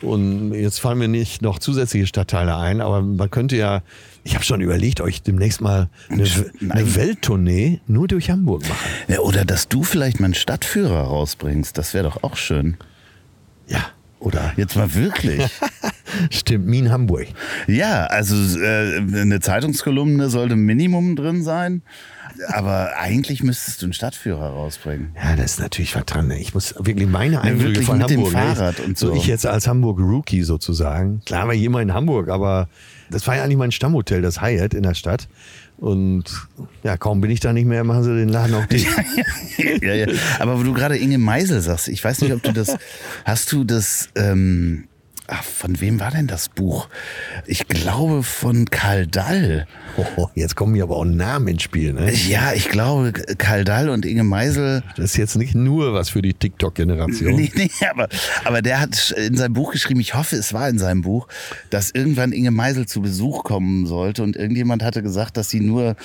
Und 0.00 0.54
jetzt 0.54 0.78
fallen 0.80 0.98
mir 0.98 1.08
nicht 1.08 1.42
noch 1.42 1.58
zusätzliche 1.58 2.06
Stadtteile 2.06 2.56
ein, 2.56 2.80
aber 2.80 3.02
man 3.02 3.30
könnte 3.30 3.56
ja, 3.56 3.82
ich 4.22 4.34
habe 4.34 4.44
schon 4.44 4.60
überlegt, 4.60 5.00
euch 5.00 5.22
demnächst 5.22 5.60
mal 5.60 5.88
eine, 6.08 6.24
eine 6.70 6.94
Welttournee 6.94 7.80
nur 7.88 8.06
durch 8.06 8.30
Hamburg 8.30 8.68
machen. 8.68 8.88
ja, 9.08 9.18
oder 9.20 9.44
dass 9.44 9.68
du 9.68 9.82
vielleicht 9.82 10.20
mal 10.20 10.26
einen 10.26 10.34
Stadtführer 10.34 11.00
rausbringst, 11.00 11.76
das 11.76 11.94
wäre 11.94 12.04
doch 12.04 12.22
auch 12.22 12.36
schön. 12.36 12.76
Ja, 13.66 13.86
oder? 14.20 14.52
Jetzt 14.56 14.76
mal 14.76 14.94
wirklich. 14.94 15.44
Stimmt, 16.30 16.66
Mien 16.66 16.90
Hamburg. 16.90 17.26
ja, 17.66 18.04
also 18.06 18.34
äh, 18.60 18.98
eine 18.98 19.40
Zeitungskolumne 19.40 20.30
sollte 20.30 20.56
Minimum 20.56 21.16
drin 21.16 21.42
sein. 21.42 21.82
Aber 22.48 22.96
eigentlich 22.96 23.42
müsstest 23.42 23.82
du 23.82 23.86
einen 23.86 23.92
Stadtführer 23.92 24.50
rausbringen. 24.50 25.10
Ja, 25.16 25.36
das 25.36 25.52
ist 25.52 25.60
natürlich 25.60 25.94
was 25.96 26.04
dran. 26.06 26.28
ne? 26.28 26.38
Ich 26.38 26.54
muss 26.54 26.74
wirklich 26.78 27.08
meine 27.08 27.40
Eindrücke 27.40 27.64
wirklich 27.70 27.86
von 27.86 27.98
mit 27.98 28.10
dem 28.10 28.18
Hamburg. 28.24 28.32
ne? 28.34 28.54
Fahrrad 28.54 28.80
und 28.80 28.98
so. 28.98 29.14
Ich 29.14 29.26
jetzt 29.26 29.46
als 29.46 29.66
Hamburg 29.66 29.98
Rookie 30.00 30.42
sozusagen. 30.42 31.20
Klar 31.26 31.46
war 31.46 31.54
ich 31.54 31.62
immer 31.62 31.80
in 31.82 31.92
Hamburg, 31.94 32.28
aber 32.28 32.68
das 33.10 33.26
war 33.26 33.36
ja 33.36 33.42
eigentlich 33.44 33.56
mein 33.58 33.72
Stammhotel, 33.72 34.22
das 34.22 34.40
Hyatt 34.40 34.74
in 34.74 34.82
der 34.82 34.94
Stadt. 34.94 35.28
Und 35.78 36.24
ja, 36.82 36.96
kaum 36.96 37.20
bin 37.20 37.30
ich 37.30 37.38
da 37.40 37.52
nicht 37.52 37.66
mehr, 37.66 37.84
machen 37.84 38.02
sie 38.02 38.14
den 38.16 38.28
Laden 38.28 38.54
auch 38.54 38.66
dicht. 38.70 38.88
ja, 39.80 39.94
ja. 39.94 40.06
Aber 40.40 40.58
wo 40.58 40.62
du 40.64 40.72
gerade 40.72 40.96
Inge 40.98 41.18
Meisel 41.18 41.60
sagst, 41.60 41.88
ich 41.88 42.02
weiß 42.02 42.20
nicht, 42.22 42.32
ob 42.32 42.42
du 42.42 42.52
das, 42.52 42.76
hast 43.24 43.52
du 43.52 43.62
das, 43.64 44.08
ähm, 44.16 44.88
ach, 45.28 45.44
von 45.44 45.80
wem 45.80 46.00
war 46.00 46.10
denn 46.10 46.26
das 46.26 46.48
Buch? 46.48 46.88
Ich 47.46 47.68
glaube 47.68 48.22
von 48.22 48.68
Karl 48.70 49.06
Dall. 49.06 49.66
Oh, 50.16 50.28
jetzt 50.36 50.54
kommen 50.54 50.74
hier 50.74 50.84
aber 50.84 50.96
auch 50.96 51.04
Namen 51.04 51.48
ins 51.48 51.64
Spiel. 51.64 51.92
Ne? 51.92 52.12
Ja, 52.12 52.52
ich 52.52 52.68
glaube, 52.68 53.12
Karl 53.12 53.64
Dall 53.64 53.88
und 53.88 54.06
Inge 54.06 54.22
Meisel. 54.22 54.84
Das 54.96 55.06
ist 55.06 55.16
jetzt 55.16 55.36
nicht 55.36 55.56
nur 55.56 55.92
was 55.92 56.10
für 56.10 56.22
die 56.22 56.34
TikTok-Generation. 56.34 57.34
Nee, 57.34 57.50
nee, 57.54 57.70
aber, 57.90 58.08
aber 58.44 58.62
der 58.62 58.80
hat 58.80 59.10
in 59.10 59.36
seinem 59.36 59.54
Buch 59.54 59.72
geschrieben, 59.72 59.98
ich 59.98 60.14
hoffe, 60.14 60.36
es 60.36 60.52
war 60.52 60.68
in 60.68 60.78
seinem 60.78 61.02
Buch, 61.02 61.26
dass 61.70 61.90
irgendwann 61.90 62.30
Inge 62.30 62.52
Meisel 62.52 62.86
zu 62.86 63.02
Besuch 63.02 63.42
kommen 63.42 63.86
sollte 63.86 64.22
und 64.22 64.36
irgendjemand 64.36 64.84
hatte 64.84 65.02
gesagt, 65.02 65.36
dass 65.36 65.50
sie 65.50 65.60
nur 65.60 65.96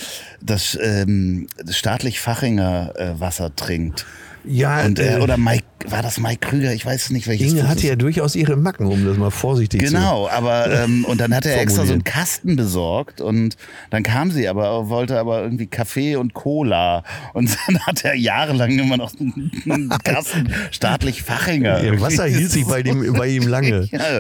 das, 0.42 0.78
ähm, 0.82 1.48
das 1.64 1.78
staatlich 1.78 2.20
Fachinger 2.20 2.94
äh, 2.96 3.20
Wasser 3.20 3.56
trinkt. 3.56 4.08
Ja, 4.46 4.84
Und, 4.84 5.00
äh, 5.00 5.18
äh, 5.18 5.22
oder 5.22 5.38
Mike, 5.38 5.64
war 5.88 6.02
das 6.02 6.20
Mike 6.20 6.48
Krüger? 6.48 6.74
Ich 6.74 6.86
weiß 6.86 7.12
nicht, 7.12 7.28
welches 7.28 7.52
Inge 7.52 7.68
hatte 7.68 7.88
ja 7.88 7.96
durchaus 7.96 8.36
ihre 8.36 8.56
Macken, 8.56 8.88
um 8.88 9.06
das 9.06 9.18
mal 9.18 9.32
vorsichtig 9.32 9.82
zu 9.82 9.94
Genau, 9.94 10.28
aber 10.30 10.70
ähm, 10.84 11.06
und 11.06 11.22
dann 11.22 11.34
hat 11.34 11.46
er 11.46 11.62
extra 11.62 11.86
so 11.86 11.94
einen. 11.94 12.04
Kasten 12.04 12.56
besorgt 12.56 13.22
und 13.22 13.56
dann 13.90 14.04
kam 14.04 14.32
sie 14.32 14.48
aber, 14.48 14.90
wollte 14.90 15.18
aber 15.20 15.44
irgendwie 15.44 15.68
Kaffee 15.68 16.16
und 16.16 16.34
Cola 16.34 17.04
und 17.34 17.56
dann 17.68 17.80
hat 17.80 18.04
er 18.04 18.16
jahrelang 18.16 18.78
immer 18.78 18.98
noch 18.98 19.14
einen 19.20 19.90
Kasten 20.04 20.54
staatlich 20.72 21.24
Fachinger. 21.24 21.84
Ihr 21.84 22.02
Wasser 22.02 22.26
hielt 22.26 22.52
sich 22.52 22.66
bei, 22.66 22.84
dem, 22.84 23.14
bei 23.14 23.28
ihm 23.28 23.48
lange. 23.48 23.88
ja, 23.92 24.20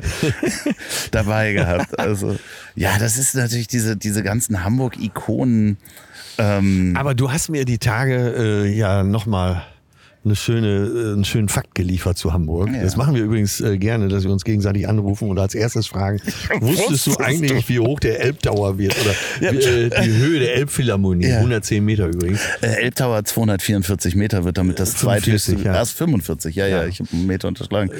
dabei 1.11 1.53
gehabt. 1.53 1.99
Also 1.99 2.37
ja, 2.75 2.97
das 2.97 3.17
ist 3.17 3.35
natürlich 3.35 3.67
diese 3.67 3.97
diese 3.97 4.23
ganzen 4.23 4.63
Hamburg-Ikonen. 4.63 5.77
Ähm, 6.37 6.95
Aber 6.97 7.13
du 7.13 7.31
hast 7.31 7.49
mir 7.49 7.65
die 7.65 7.77
Tage 7.77 8.65
äh, 8.65 8.75
ja 8.75 9.03
nochmal 9.03 9.63
eine 10.25 10.35
schöne, 10.35 10.67
äh, 10.67 11.13
einen 11.13 11.25
schönen 11.25 11.49
Fakt 11.49 11.75
geliefert 11.75 12.17
zu 12.17 12.31
Hamburg. 12.33 12.69
Ja. 12.73 12.81
Das 12.81 12.95
machen 12.95 13.13
wir 13.15 13.23
übrigens 13.23 13.59
äh, 13.61 13.77
gerne, 13.77 14.07
dass 14.07 14.23
wir 14.23 14.31
uns 14.31 14.43
gegenseitig 14.43 14.87
anrufen 14.87 15.29
und 15.29 15.37
als 15.39 15.53
erstes 15.55 15.87
fragen, 15.87 16.19
wusstest 16.61 17.07
du 17.07 17.17
eigentlich, 17.17 17.67
wie 17.69 17.79
hoch 17.79 17.99
der 17.99 18.21
Elbtower 18.21 18.77
wird? 18.77 18.95
Oder 19.01 19.13
Ja. 19.41 19.51
wie, 19.51 19.57
äh, 19.63 19.89
die 20.03 20.11
Höhe 20.13 20.39
der 20.39 20.55
Elbphilharmonie, 20.55 21.27
Ja. 21.27 21.37
110 21.39 21.83
Meter 21.83 22.07
übrigens. 22.07 22.39
äh, 22.61 22.67
Elbtower 22.67 23.23
244 23.25 24.15
Meter 24.15 24.43
wird 24.45 24.57
damit 24.57 24.79
das 24.79 24.93
45, 24.95 25.43
zweithöchste. 25.43 25.67
ja. 25.67 25.75
Erst 25.75 25.97
45, 25.97 26.55
ja, 26.55 26.67
ja, 26.67 26.83
Ja. 26.83 26.87
ich 26.87 26.99
habe 26.99 27.09
einen 27.11 27.27
Meter 27.27 27.47
unterschlagen. 27.49 27.91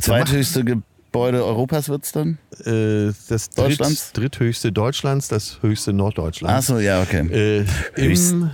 Zweithöchste 0.00 0.64
Gebäude 1.12 1.44
Europas 1.44 1.90
wird's 1.90 2.10
dann? 2.12 2.38
Äh, 2.64 3.12
das 3.28 3.50
dritt, 3.50 3.58
Deutschlands? 3.58 4.12
dritthöchste 4.12 4.72
Deutschlands, 4.72 5.28
das 5.28 5.58
höchste 5.60 5.92
Norddeutschlands. 5.92 6.70
Ach 6.70 6.74
so, 6.74 6.80
ja, 6.80 7.02
okay. 7.02 7.28
Äh, 7.30 7.66
im. 7.96 8.50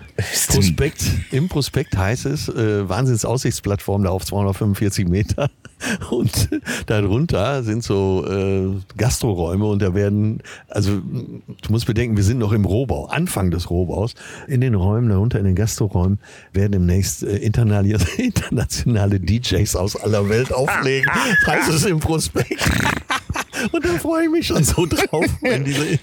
Prospekt, 0.48 1.04
Im 1.30 1.48
Prospekt 1.48 1.96
heißt 1.96 2.26
es, 2.26 2.48
äh, 2.48 2.88
Wahnsinnsaussichtsplatzform 2.88 4.02
da 4.02 4.10
auf 4.10 4.24
245 4.24 5.06
Meter. 5.06 5.50
Und 6.10 6.48
darunter 6.86 7.62
sind 7.62 7.84
so 7.84 8.26
äh, 8.28 8.80
Gastroräume 8.96 9.64
und 9.64 9.80
da 9.80 9.94
werden, 9.94 10.42
also 10.68 10.96
du 10.96 11.70
musst 11.70 11.86
bedenken, 11.86 12.16
wir 12.16 12.24
sind 12.24 12.38
noch 12.38 12.52
im 12.52 12.64
Rohbau, 12.64 13.06
Anfang 13.06 13.52
des 13.52 13.70
Rohbaus. 13.70 14.14
In 14.48 14.60
den 14.60 14.74
Räumen, 14.74 15.08
darunter 15.08 15.38
in 15.38 15.44
den 15.44 15.54
Gastroräumen, 15.54 16.18
werden 16.52 16.72
demnächst 16.72 17.22
äh, 17.22 17.36
internationale 17.36 19.20
DJs 19.20 19.76
aus 19.76 19.96
aller 19.96 20.28
Welt 20.28 20.52
auflegen. 20.52 21.08
Das 21.44 21.54
heißt 21.54 21.68
es 21.70 21.84
im 21.84 22.00
Prospekt. 22.00 22.47
Und 23.72 23.84
da 23.84 23.88
freue 23.98 24.24
ich 24.24 24.30
mich 24.30 24.46
schon 24.46 24.62
so 24.62 24.87
drauf, 24.87 25.26
wenn 25.40 25.64
diese 25.64 25.98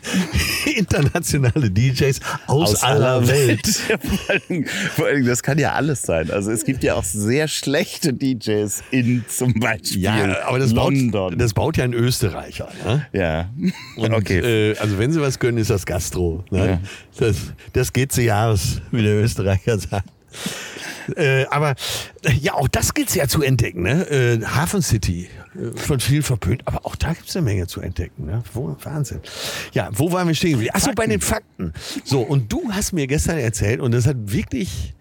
internationale 0.75 1.71
DJs 1.71 2.19
aus, 2.47 2.83
aller 2.83 3.27
Welt. 3.27 3.65
Ja, 3.89 3.97
vor, 3.97 4.29
allem, 4.29 4.65
vor 4.65 5.05
allem, 5.05 5.25
das 5.25 5.43
kann 5.43 5.57
ja 5.57 5.73
alles 5.73 6.01
sein. 6.01 6.31
Also 6.31 6.51
es 6.51 6.65
gibt 6.65 6.83
ja 6.83 6.95
auch 6.95 7.03
sehr 7.03 7.47
schlechte 7.47 8.13
DJs 8.13 8.83
in 8.91 9.23
zum 9.27 9.53
Beispiel 9.53 10.01
Ja, 10.01 10.45
aber 10.45 10.59
das 10.59 10.73
baut, 10.73 10.93
London. 10.93 11.37
das 11.37 11.53
baut 11.53 11.77
ja 11.77 11.83
ein 11.83 11.93
Österreicher. 11.93 12.69
Ne? 12.83 13.05
ja, 13.13 13.49
Und, 13.95 14.13
okay. 14.13 14.71
Äh, 14.71 14.77
also 14.77 14.97
wenn 14.97 15.11
sie 15.11 15.21
was 15.21 15.39
können, 15.39 15.57
ist 15.57 15.69
das 15.69 15.85
Gastro. 15.85 16.43
Ne? 16.49 16.67
Ja. 16.67 16.79
Das, 17.17 17.37
das 17.73 17.93
geht 17.93 18.11
sie 18.11 18.23
Jahres, 18.23 18.81
wie 18.91 19.03
der 19.03 19.21
Österreicher 19.21 19.77
sagt. 19.79 20.09
Äh, 21.15 21.45
aber 21.51 21.75
äh, 22.23 22.31
ja, 22.33 22.53
auch 22.55 22.67
das 22.67 22.93
gilt 22.93 23.13
ja 23.15 23.27
zu 23.27 23.43
entdecken. 23.43 23.83
Ne? 23.83 24.09
Äh, 24.09 24.43
Hafen 24.45 24.81
City, 24.81 25.29
äh, 25.55 25.77
von 25.77 25.99
vielen 25.99 26.23
verpönt, 26.23 26.63
aber 26.65 26.85
auch 26.85 26.95
da 26.95 27.13
gibt 27.13 27.29
es 27.29 27.35
eine 27.35 27.45
Menge 27.45 27.67
zu 27.67 27.79
entdecken. 27.81 28.25
Ne? 28.25 28.43
Wo, 28.53 28.75
Wahnsinn. 28.83 29.19
Ja, 29.73 29.89
wo 29.91 30.11
waren 30.11 30.27
wir 30.27 30.33
stehen 30.35 30.51
geblieben? 30.53 30.71
Achso, 30.73 30.91
bei 30.95 31.05
den 31.05 31.21
Fakten. 31.21 31.73
So, 32.03 32.21
und 32.21 32.51
du 32.51 32.71
hast 32.71 32.91
mir 32.93 33.05
gestern 33.07 33.37
erzählt, 33.37 33.81
und 33.81 33.91
das 33.93 34.07
hat 34.07 34.15
wirklich 34.25 34.93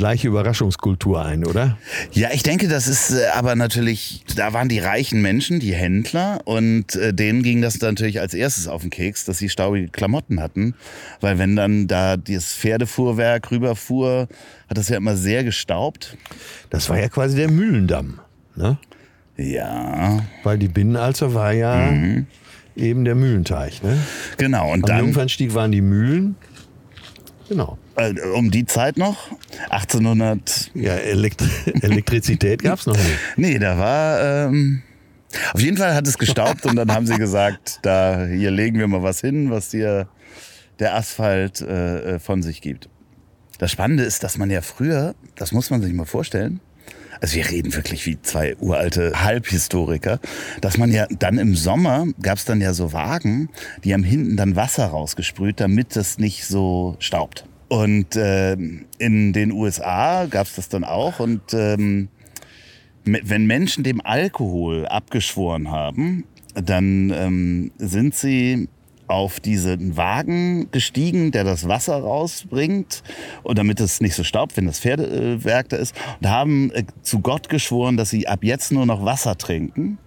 gleiche 0.00 0.28
Überraschungskultur 0.28 1.22
ein, 1.22 1.44
oder? 1.44 1.76
Ja, 2.12 2.30
ich 2.32 2.42
denke, 2.42 2.68
das 2.68 2.88
ist 2.88 3.10
äh, 3.10 3.26
aber 3.34 3.54
natürlich, 3.54 4.24
da 4.34 4.54
waren 4.54 4.70
die 4.70 4.78
reichen 4.78 5.20
Menschen, 5.20 5.60
die 5.60 5.74
Händler, 5.74 6.40
und 6.46 6.96
äh, 6.96 7.12
denen 7.12 7.42
ging 7.42 7.60
das 7.60 7.78
natürlich 7.82 8.18
als 8.18 8.32
erstes 8.32 8.66
auf 8.66 8.80
den 8.80 8.88
Keks, 8.88 9.26
dass 9.26 9.36
sie 9.36 9.50
staubige 9.50 9.88
Klamotten 9.88 10.40
hatten. 10.40 10.74
Weil 11.20 11.38
wenn 11.38 11.54
dann 11.54 11.86
da 11.86 12.16
das 12.16 12.46
Pferdefuhrwerk 12.54 13.50
rüberfuhr, 13.50 14.26
hat 14.70 14.78
das 14.78 14.88
ja 14.88 14.96
immer 14.96 15.16
sehr 15.16 15.44
gestaubt. 15.44 16.16
Das 16.70 16.88
war 16.88 16.98
ja 16.98 17.10
quasi 17.10 17.36
der 17.36 17.50
Mühlendamm. 17.50 18.20
Ne? 18.56 18.78
Ja, 19.36 20.20
Weil 20.44 20.56
die 20.56 20.68
Binnenalster 20.68 21.34
war 21.34 21.52
ja 21.52 21.92
eben 22.74 23.04
der 23.04 23.14
Mühlenteich. 23.14 23.82
Ne? 23.82 23.98
genau. 24.38 24.72
Und 24.72 24.84
Am 24.84 24.88
dann, 24.88 25.00
Jungfernstieg 25.00 25.52
waren 25.52 25.72
die 25.72 25.82
Mühlen. 25.82 26.36
Genau. 27.50 27.76
Äh, 28.00 28.14
um 28.34 28.50
die 28.50 28.66
Zeit 28.66 28.96
noch, 28.96 29.28
1800, 29.70 30.70
Ja, 30.74 30.94
Elekt 30.94 31.42
Elektrizität 31.82 32.62
gab 32.62 32.78
es 32.78 32.86
noch 32.86 32.96
nicht. 32.96 33.18
nee, 33.36 33.58
da 33.58 33.78
war, 33.78 34.20
ähm, 34.48 34.82
auf 35.52 35.60
jeden 35.60 35.76
Fall 35.76 35.94
hat 35.94 36.06
es 36.06 36.18
gestaubt 36.18 36.66
und 36.66 36.76
dann 36.76 36.92
haben 36.92 37.06
sie 37.06 37.16
gesagt, 37.16 37.78
da, 37.82 38.26
hier 38.26 38.50
legen 38.50 38.78
wir 38.78 38.88
mal 38.88 39.02
was 39.02 39.20
hin, 39.20 39.50
was 39.50 39.68
dir 39.68 40.08
der 40.78 40.96
Asphalt 40.96 41.60
äh, 41.60 42.14
äh, 42.14 42.18
von 42.18 42.42
sich 42.42 42.60
gibt. 42.60 42.88
Das 43.58 43.70
Spannende 43.70 44.04
ist, 44.04 44.24
dass 44.24 44.38
man 44.38 44.50
ja 44.50 44.62
früher, 44.62 45.14
das 45.36 45.52
muss 45.52 45.70
man 45.70 45.82
sich 45.82 45.92
mal 45.92 46.06
vorstellen, 46.06 46.60
also 47.20 47.36
wir 47.36 47.50
reden 47.50 47.74
wirklich 47.74 48.06
wie 48.06 48.20
zwei 48.22 48.56
uralte 48.56 49.12
Halbhistoriker, 49.22 50.20
dass 50.62 50.78
man 50.78 50.90
ja 50.90 51.06
dann 51.10 51.36
im 51.36 51.54
Sommer 51.54 52.06
gab 52.22 52.38
es 52.38 52.46
dann 52.46 52.62
ja 52.62 52.72
so 52.72 52.94
Wagen, 52.94 53.50
die 53.84 53.92
haben 53.92 54.04
hinten 54.04 54.38
dann 54.38 54.56
Wasser 54.56 54.86
rausgesprüht, 54.86 55.60
damit 55.60 55.96
das 55.96 56.18
nicht 56.18 56.46
so 56.46 56.96
staubt. 56.98 57.44
Und 57.70 58.16
äh, 58.16 58.56
in 58.98 59.32
den 59.32 59.52
USA 59.52 60.26
gab 60.26 60.48
es 60.48 60.56
das 60.56 60.68
dann 60.68 60.82
auch. 60.82 61.20
Und 61.20 61.54
ähm, 61.54 62.08
wenn 63.04 63.46
Menschen 63.46 63.84
dem 63.84 64.04
Alkohol 64.04 64.86
abgeschworen 64.86 65.70
haben, 65.70 66.24
dann 66.54 67.10
ähm, 67.14 67.70
sind 67.78 68.16
sie 68.16 68.68
auf 69.06 69.38
diesen 69.38 69.96
Wagen 69.96 70.68
gestiegen, 70.72 71.30
der 71.30 71.44
das 71.44 71.68
Wasser 71.68 71.96
rausbringt, 71.96 73.04
und 73.44 73.56
damit 73.56 73.78
es 73.78 74.00
nicht 74.00 74.14
so 74.14 74.24
staubt, 74.24 74.56
wenn 74.56 74.66
das 74.66 74.80
Pferdewerk 74.80 75.68
da 75.68 75.76
ist, 75.76 75.94
und 76.20 76.28
haben 76.28 76.72
äh, 76.72 76.82
zu 77.02 77.20
Gott 77.20 77.48
geschworen, 77.48 77.96
dass 77.96 78.10
sie 78.10 78.26
ab 78.26 78.40
jetzt 78.42 78.72
nur 78.72 78.84
noch 78.84 79.04
Wasser 79.04 79.38
trinken. 79.38 79.98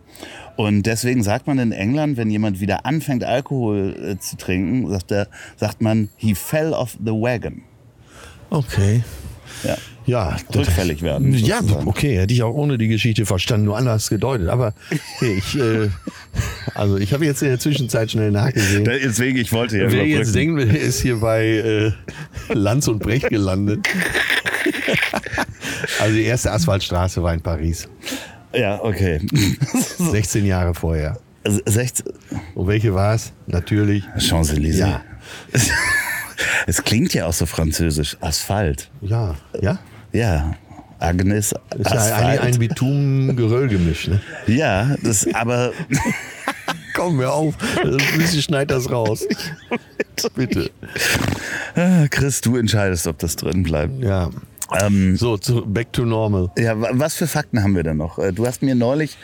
Und 0.55 0.83
deswegen 0.83 1.23
sagt 1.23 1.47
man 1.47 1.57
in 1.59 1.71
England, 1.71 2.17
wenn 2.17 2.29
jemand 2.29 2.59
wieder 2.59 2.85
anfängt, 2.85 3.23
Alkohol 3.23 3.95
äh, 3.99 4.19
zu 4.19 4.37
trinken, 4.37 4.87
sagt, 4.89 5.11
er, 5.11 5.27
sagt 5.57 5.81
man, 5.81 6.09
he 6.15 6.35
fell 6.35 6.73
off 6.73 6.95
the 7.03 7.11
wagon. 7.11 7.63
Okay. 8.49 9.03
Ja. 9.63 9.77
Ja, 10.05 10.35
Rückfällig 10.53 11.01
werden, 11.01 11.33
Ja, 11.33 11.59
sozusagen. 11.61 11.87
okay, 11.87 12.17
hätte 12.19 12.33
ich 12.33 12.43
auch 12.43 12.53
ohne 12.53 12.77
die 12.77 12.89
Geschichte 12.89 13.25
verstanden, 13.25 13.67
nur 13.67 13.77
anders 13.77 14.09
gedeutet. 14.09 14.49
Aber 14.49 14.73
okay, 15.15 15.35
ich, 15.37 15.57
äh, 15.57 15.89
also 16.75 16.97
ich 16.97 17.13
habe 17.13 17.25
jetzt 17.25 17.41
in 17.41 17.47
der 17.47 17.59
Zwischenzeit 17.59 18.11
schnell 18.11 18.29
nachgesehen. 18.31 18.83
Deswegen, 18.83 19.37
ich 19.37 19.53
wollte 19.53 19.77
ja 19.77 19.89
Wer 19.89 20.05
jetzt 20.05 20.35
denkt, 20.35 20.59
er 20.59 20.77
ist 20.77 21.01
hier 21.01 21.21
bei 21.21 21.45
äh, 21.45 21.91
Lanz 22.53 22.89
und 22.89 22.99
Brecht 22.99 23.29
gelandet. 23.29 23.87
Also 25.99 26.15
die 26.15 26.23
erste 26.23 26.51
Asphaltstraße 26.51 27.21
war 27.23 27.33
in 27.33 27.41
Paris, 27.41 27.87
Ja, 28.53 28.81
okay. 28.83 29.19
16 29.97 30.45
Jahre 30.45 30.73
vorher. 30.73 31.17
16, 31.65 32.05
Und 32.55 32.67
welche 32.67 32.93
war 32.93 33.15
es? 33.15 33.33
Natürlich. 33.47 34.03
Champs-Élysées. 34.17 34.77
Ja. 34.77 35.01
Es 36.65 36.83
klingt 36.83 37.13
ja 37.13 37.25
auch 37.27 37.33
so 37.33 37.45
französisch. 37.45 38.17
Asphalt. 38.19 38.89
Ja, 39.01 39.35
ja. 39.61 39.79
Ja. 40.11 40.55
Agnes 40.99 41.53
Ist 41.77 41.91
ja 41.91 41.97
Asphalt. 41.97 42.39
ein, 42.39 42.53
ein 42.53 42.59
Bitum-Geröllgemisch, 42.59 44.07
ne? 44.07 44.21
ja, 44.47 44.95
das 45.03 45.27
aber 45.33 45.71
Komm, 46.93 47.19
hör 47.19 47.33
auf. 47.33 47.55
Bisschen 48.17 48.41
schneid 48.41 48.71
das 48.71 48.89
raus. 48.91 49.25
Bitte. 50.35 50.69
Ah, 51.75 52.07
Chris, 52.09 52.39
du 52.41 52.55
entscheidest, 52.57 53.07
ob 53.07 53.17
das 53.19 53.35
drin 53.35 53.63
bleibt. 53.63 54.01
Ja. 54.01 54.29
Ähm, 54.71 55.15
So, 55.17 55.37
zu, 55.37 55.65
back 55.65 55.91
to 55.93 56.05
normal. 56.05 56.51
ja, 56.57 56.79
wa- 56.79 56.89
was 56.93 57.15
für 57.15 57.27
Fakten 57.27 57.61
haben 57.63 57.75
wir 57.75 57.83
denn 57.83 57.97
noch? 57.97 58.17
Äh, 58.19 58.31
Du 58.33 58.45
hast 58.47 58.61
mir 58.61 58.75
neulich, 58.75 59.17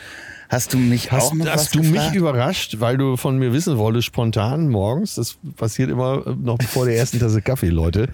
hast 0.48 0.72
du 0.74 0.78
mich 0.78 1.10
Hast, 1.12 1.24
auch 1.30 1.34
noch 1.34 1.46
hast 1.46 1.74
du 1.74 1.80
gefragt? 1.82 2.10
mich 2.10 2.14
überrascht, 2.18 2.76
weil 2.80 2.96
du 2.98 3.16
von 3.16 3.38
mir 3.38 3.52
wissen 3.52 3.78
wolltest, 3.78 4.06
spontan 4.06 4.68
morgens, 4.68 5.14
das 5.14 5.38
passiert 5.56 5.90
immer 5.90 6.26
äh, 6.26 6.34
noch 6.40 6.60
vor 6.62 6.86
der 6.86 6.96
ersten 6.96 7.18
Tasse 7.18 7.40
Kaffee, 7.42 7.68
Leute, 7.70 8.08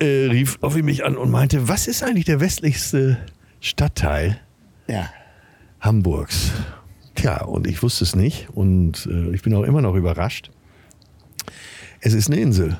äh, 0.00 0.26
rief 0.30 0.58
Offi 0.60 0.82
mich 0.82 1.04
an 1.04 1.16
und 1.16 1.30
meinte, 1.30 1.68
was 1.68 1.86
ist 1.88 2.02
eigentlich 2.02 2.24
der 2.26 2.40
westlichste 2.40 3.18
Stadtteil 3.60 4.38
Ja. 4.88 5.10
Hamburgs? 5.80 6.52
Tja, 7.14 7.42
und 7.44 7.66
ich 7.66 7.82
wusste 7.82 8.04
es 8.04 8.14
nicht 8.14 8.48
und 8.54 9.06
äh, 9.10 9.34
ich 9.34 9.42
bin 9.42 9.54
auch 9.54 9.62
immer 9.62 9.80
noch 9.80 9.94
überrascht. 9.94 10.50
Es 12.00 12.12
ist 12.12 12.30
eine 12.30 12.38
Insel. 12.40 12.76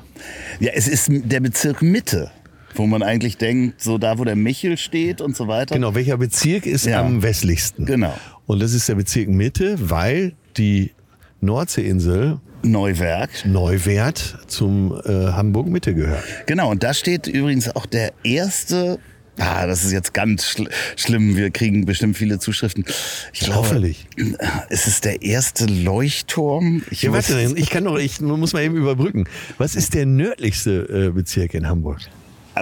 ja, 0.59 0.71
es 0.75 0.87
ist 0.87 1.07
der 1.09 1.39
Bezirk 1.39 1.81
Mitte, 1.81 2.31
wo 2.77 2.85
man 2.87 3.03
eigentlich 3.03 3.37
denkt, 3.37 3.81
so 3.81 3.97
da, 3.97 4.17
wo 4.19 4.23
der 4.23 4.35
Michel 4.35 4.77
steht 4.77 5.21
und 5.21 5.35
so 5.35 5.47
weiter. 5.47 5.75
Genau, 5.75 5.95
welcher 5.95 6.17
Bezirk 6.17 6.65
ist 6.65 6.85
Ja. 6.85 7.01
am 7.01 7.21
westlichsten? 7.23 7.85
Genau. 7.85 8.13
Und 8.45 8.61
das 8.61 8.73
ist 8.73 8.87
der 8.89 8.95
Bezirk 8.95 9.27
Mitte, 9.29 9.75
weil 9.79 10.33
die 10.57 10.91
Nordseeinsel 11.41 12.39
Neuwerk. 12.63 13.29
Neuwert 13.45 14.39
zum 14.47 14.91
äh, 15.05 15.09
Hamburg 15.31 15.67
Mitte 15.67 15.93
gehört. 15.93 16.23
Genau, 16.47 16.69
und 16.71 16.83
da 16.83 16.93
steht 16.93 17.27
übrigens 17.27 17.73
auch 17.75 17.85
der 17.85 18.11
erste. 18.23 18.99
Ah, 19.39 19.67
das 19.67 19.83
ist 19.85 19.91
jetzt 19.91 20.15
ganz 20.15 20.47
schl 20.47 20.67
schlimm. 20.95 21.35
Wir 21.37 21.51
kriegen 21.51 21.85
bestimmt 21.85 22.17
viele 22.17 22.39
Zuschriften. 22.39 22.83
Ich 23.33 23.41
glaube, 23.41 23.59
Hoffentlich. 23.59 24.07
es 24.69 24.87
ist 24.87 25.05
der 25.05 25.21
erste 25.21 25.67
Leuchtturm. 25.67 26.81
Ich 26.89 27.03
Ja, 27.03 27.11
weiß- 27.11 27.13
warte, 27.35 27.53
ich 27.55 27.69
kann 27.69 27.83
doch, 27.85 27.97
ich 27.99 28.19
muss 28.19 28.53
mal 28.53 28.63
eben 28.63 28.75
überbrücken. 28.75 29.25
Was 29.59 29.75
ist 29.75 29.93
der 29.93 30.07
nördlichste 30.07 31.09
äh, 31.09 31.11
Bezirk 31.11 31.53
in 31.53 31.67
Hamburg? 31.67 31.99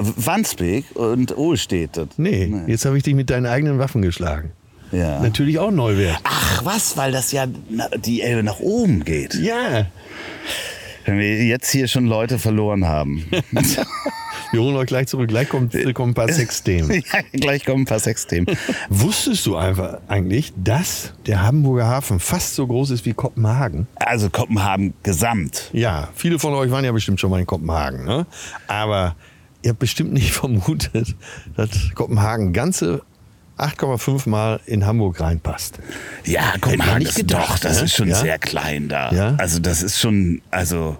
Wandsbek 0.01 0.95
und 0.95 1.37
Ohlstedt. 1.37 1.99
Nee, 2.17 2.53
jetzt 2.67 2.85
habe 2.85 2.97
ich 2.97 3.03
dich 3.03 3.15
mit 3.15 3.29
deinen 3.29 3.45
eigenen 3.45 3.79
Waffen 3.79 4.01
geschlagen. 4.01 4.51
Ja. 4.91 5.19
Natürlich 5.19 5.59
auch 5.59 5.71
Neuwert. 5.71 6.19
Ach 6.23 6.63
was, 6.63 6.95
weil 6.97 7.11
das 7.11 7.31
ja 7.31 7.47
die 7.47 8.21
Elbe 8.21 8.43
nach 8.43 8.59
oben 8.59 9.03
geht. 9.03 9.33
Ja. 9.35 9.87
Wenn 11.05 11.19
wir 11.19 11.43
jetzt 11.43 11.69
hier 11.69 11.87
schon 11.87 12.07
Leute 12.07 12.39
verloren 12.39 12.85
haben. 12.85 13.25
Wir 14.51 14.61
holen 14.61 14.75
euch 14.77 14.87
gleich 14.87 15.07
zurück. 15.07 15.27
Gleich 15.27 15.49
kommt, 15.49 15.73
kommen 15.93 16.11
ein 16.11 16.13
paar 16.13 16.31
Sexthemen. 16.31 17.03
ja, 17.13 17.19
gleich 17.33 17.65
kommen 17.65 17.81
ein 17.81 17.85
paar 17.85 17.99
Sexthemen. 17.99 18.55
Wusstest 18.89 19.45
du 19.45 19.57
einfach 19.57 19.99
eigentlich, 20.07 20.53
dass 20.55 21.13
der 21.25 21.41
Hamburger 21.41 21.87
Hafen 21.87 22.19
fast 22.19 22.55
so 22.55 22.65
groß 22.65 22.91
ist 22.91 23.05
wie 23.05 23.13
Kopenhagen? 23.13 23.87
Also 23.95 24.29
Kopenhagen 24.29 24.93
gesamt. 25.03 25.71
Ja, 25.73 26.09
viele 26.15 26.39
von 26.39 26.53
euch 26.53 26.71
waren 26.71 26.85
ja 26.85 26.93
bestimmt 26.93 27.19
schon 27.19 27.31
mal 27.31 27.39
in 27.39 27.45
Kopenhagen. 27.45 28.05
Ne? 28.05 28.25
Aber 28.67 29.15
ihr 29.65 29.71
habt 29.71 29.79
bestimmt 29.79 30.13
nicht 30.13 30.31
vermutet, 30.41 31.15
dass 31.57 31.69
Kopenhagen 31.95 32.53
ganze 32.53 33.01
8,5 33.57 34.29
Mal 34.29 34.59
in 34.65 34.85
Hamburg 34.85 35.19
reinpasst. 35.19 35.79
Ja, 36.25 36.53
Kopenhagen 36.61 36.99
nicht 36.99 37.15
gedacht, 37.15 37.49
doch, 37.49 37.59
das 37.59 37.79
ne? 37.79 37.85
ist 37.85 37.95
schon 37.95 38.09
Ja? 38.09 38.15
sehr 38.15 38.37
klein 38.37 38.87
da. 38.89 39.11
Ja? 39.11 39.35
Also 39.37 39.59
das 39.59 39.81
ist 39.81 39.99
schon, 39.99 40.41
also 40.51 40.97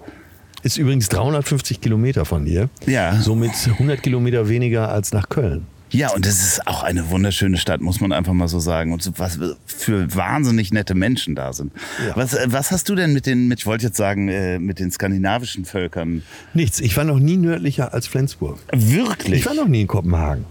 Ist 0.64 0.78
übrigens 0.78 1.10
350 1.10 1.80
Kilometer 1.82 2.26
von 2.26 2.46
hier. 2.46 2.70
Ja. 2.88 3.20
Somit 3.22 3.52
100 3.68 4.02
Kilometer 4.02 4.50
weniger 4.50 4.90
als 4.90 5.12
nach 5.14 5.30
Köln. 5.30 5.68
Ja, 5.96 6.12
und 6.12 6.26
es 6.26 6.44
ist 6.44 6.68
auch 6.68 6.84
eine 6.84 7.10
wunderschöne 7.10 7.58
Stadt, 7.58 7.82
muss 7.82 8.00
man 8.02 8.12
einfach 8.12 8.34
mal 8.34 8.48
so 8.48 8.60
sagen. 8.60 8.94
Und 8.94 9.12
was 9.18 9.40
für 9.66 10.16
wahnsinnig 10.16 10.72
nette 10.72 10.96
Menschen 10.96 11.36
da 11.36 11.54
sind. 11.54 11.72
Ja. 12.06 12.16
Was, 12.16 12.34
äh, 12.34 12.48
was 12.48 12.72
hast 12.72 12.90
du 12.90 12.96
denn 12.96 13.14
mit 13.14 13.26
den, 13.26 13.48
mit, 13.48 13.60
ich 13.60 13.66
wollte 13.66 13.86
jetzt 13.86 13.98
sagen, 13.98 14.28
äh, 14.30 14.60
mit 14.60 14.80
den 14.80 14.92
skandinavischen 14.92 15.66
Völkern? 15.66 16.24
Nichts. 16.54 16.80
Ich 16.80 16.96
war 16.98 17.04
noch 17.04 17.20
nie 17.20 17.38
nördlicher 17.38 17.94
als 17.94 18.08
Flensburg. 18.08 18.60
Wirklich? 18.74 19.40
Ich 19.40 19.46
war 19.46 19.54
noch 19.54 19.68
nie 19.68 19.82
in 19.82 19.88
Kopenhagen. 19.88 20.46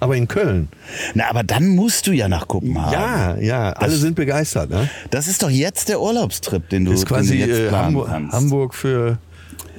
Aber 0.00 0.16
in 0.16 0.28
Köln. 0.28 0.68
Na, 1.12 1.28
aber 1.28 1.42
dann 1.42 1.68
musst 1.68 2.06
du 2.06 2.12
ja 2.12 2.26
nach 2.26 2.48
Kopenhagen. 2.48 2.92
Ja, 2.92 3.36
ja, 3.36 3.72
alle 3.72 3.94
sind 3.94 4.14
begeistert. 4.14 4.70
Ne? 4.70 4.88
Das 5.10 5.28
ist 5.28 5.42
doch 5.42 5.50
jetzt 5.50 5.90
der 5.90 6.00
Urlaubstrip, 6.00 6.70
den 6.70 6.86
du, 6.86 6.92
Das 6.92 7.00
ist 7.00 7.06
quasi 7.06 7.36
den 7.36 7.48
du 7.48 7.54
jetzt 7.54 7.66
äh, 7.66 7.68
planen 7.68 7.86
Hamburg, 7.86 8.08
kannst. 8.08 8.32
Hamburg 8.34 8.74
für 8.74 9.18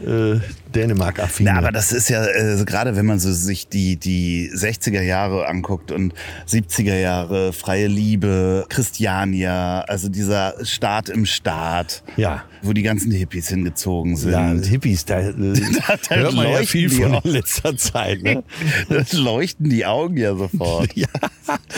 äh, 0.06 0.40
Dänemark-affine. 0.76 1.52
Na, 1.52 1.58
aber 1.60 1.72
das 1.72 1.92
ist 1.92 2.10
ja 2.10 2.26
äh, 2.26 2.64
gerade, 2.66 2.96
wenn 2.96 3.06
man 3.06 3.20
so 3.20 3.32
sich 3.32 3.68
die 3.68 3.98
die 3.98 4.50
60er 4.54 5.02
Jahre 5.02 5.48
anguckt 5.48 5.92
und 5.92 6.14
70er 6.50 6.96
Jahre, 7.00 7.54
freie 7.54 7.88
Liebe, 7.88 8.66
Christiania, 8.70 9.82
also 9.82 10.10
dieser 10.10 10.54
Staat 10.64 11.10
im 11.10 11.26
Staat, 11.26 12.04
Ja. 12.18 12.44
wo 12.62 12.74
die 12.74 12.84
ganzen 12.84 13.12
Hippies 13.12 13.50
hingezogen 13.50 14.16
sind. 14.16 14.32
ja, 14.32 14.52
Hippies, 14.54 15.06
da, 15.06 15.20
äh, 15.20 15.34
da 16.10 16.16
hört 16.16 16.34
man 16.34 16.48
ja 16.50 16.64
viel 16.64 16.90
von 16.90 17.14
in 17.24 17.32
letzter 17.32 17.76
Zeit. 17.78 18.22
Ne? 18.24 18.44
Da 18.90 19.04
leuchten 19.18 19.70
die 19.70 19.86
Augen 19.86 20.18
ja 20.18 20.36
sofort. 20.36 20.90
Ja, 20.96 21.08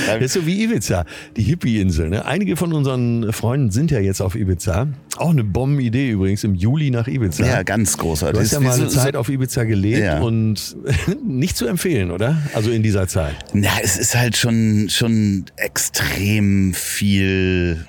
das 0.06 0.22
ist 0.22 0.34
so 0.34 0.46
wie 0.46 0.64
Ibiza, 0.64 1.06
die 1.38 1.44
Hippie-Insel. 1.44 2.10
Ne? 2.10 2.26
Einige 2.26 2.58
von 2.58 2.74
unseren 2.74 3.32
Freunden 3.34 3.72
sind 3.72 3.90
ja 3.92 4.00
jetzt 4.00 4.22
auf 4.22 4.36
Ibiza. 4.36 4.88
Auch 5.18 5.30
eine 5.32 5.44
Bombenidee 5.44 6.12
übrigens, 6.12 6.44
im 6.44 6.54
Juli 6.56 6.92
nach 6.92 7.08
Ibiza. 7.08 7.46
Ja, 7.46 7.64
ganz 7.64 7.98
großartig. 7.98 8.38
Du 8.38 8.44
hast 8.44 8.52
ja 8.52 8.60
mal 8.60 8.83
so- 8.90 9.00
Zeit 9.00 9.16
auf 9.16 9.30
Ibiza 9.30 9.64
gelebt 9.64 10.00
Ja. 10.04 10.20
und 10.20 10.76
nicht 11.26 11.58
zu 11.58 11.66
empfehlen, 11.68 12.12
oder? 12.12 12.38
Also 12.54 12.72
in 12.72 12.84
dieser 12.84 13.08
Zeit. 13.08 13.36
Ja, 13.54 13.72
es 13.82 13.98
ist 13.98 14.16
halt 14.16 14.36
schon, 14.38 14.88
schon 14.90 15.46
extrem 15.58 16.74
viel 16.74 17.86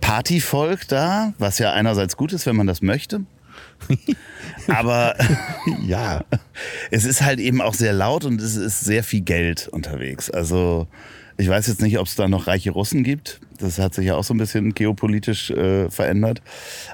Partyvolk 0.00 0.88
da, 0.88 1.32
was 1.38 1.58
ja 1.58 1.72
einerseits 1.72 2.16
gut 2.16 2.32
ist, 2.32 2.46
wenn 2.46 2.56
man 2.56 2.66
das 2.66 2.82
möchte. 2.82 3.20
Aber 4.68 5.14
Ja. 5.86 6.24
es 6.90 7.04
ist 7.04 7.22
halt 7.22 7.38
eben 7.40 7.60
auch 7.60 7.74
sehr 7.74 7.92
laut 7.92 8.24
und 8.24 8.40
es 8.40 8.56
ist 8.56 8.80
sehr 8.80 9.04
viel 9.04 9.20
Geld 9.20 9.68
unterwegs. 9.68 10.30
Also 10.30 10.86
ich 11.36 11.48
weiß 11.48 11.66
jetzt 11.68 11.80
nicht, 11.80 11.98
ob 11.98 12.06
es 12.06 12.14
da 12.14 12.28
noch 12.28 12.46
reiche 12.46 12.70
Russen 12.70 13.02
gibt. 13.04 13.40
Das 13.58 13.78
hat 13.78 13.94
sich 13.94 14.06
ja 14.06 14.14
auch 14.16 14.24
so 14.24 14.34
ein 14.34 14.38
bisschen 14.38 14.74
geopolitisch 14.74 15.50
äh, 15.50 15.88
verändert. 15.90 16.42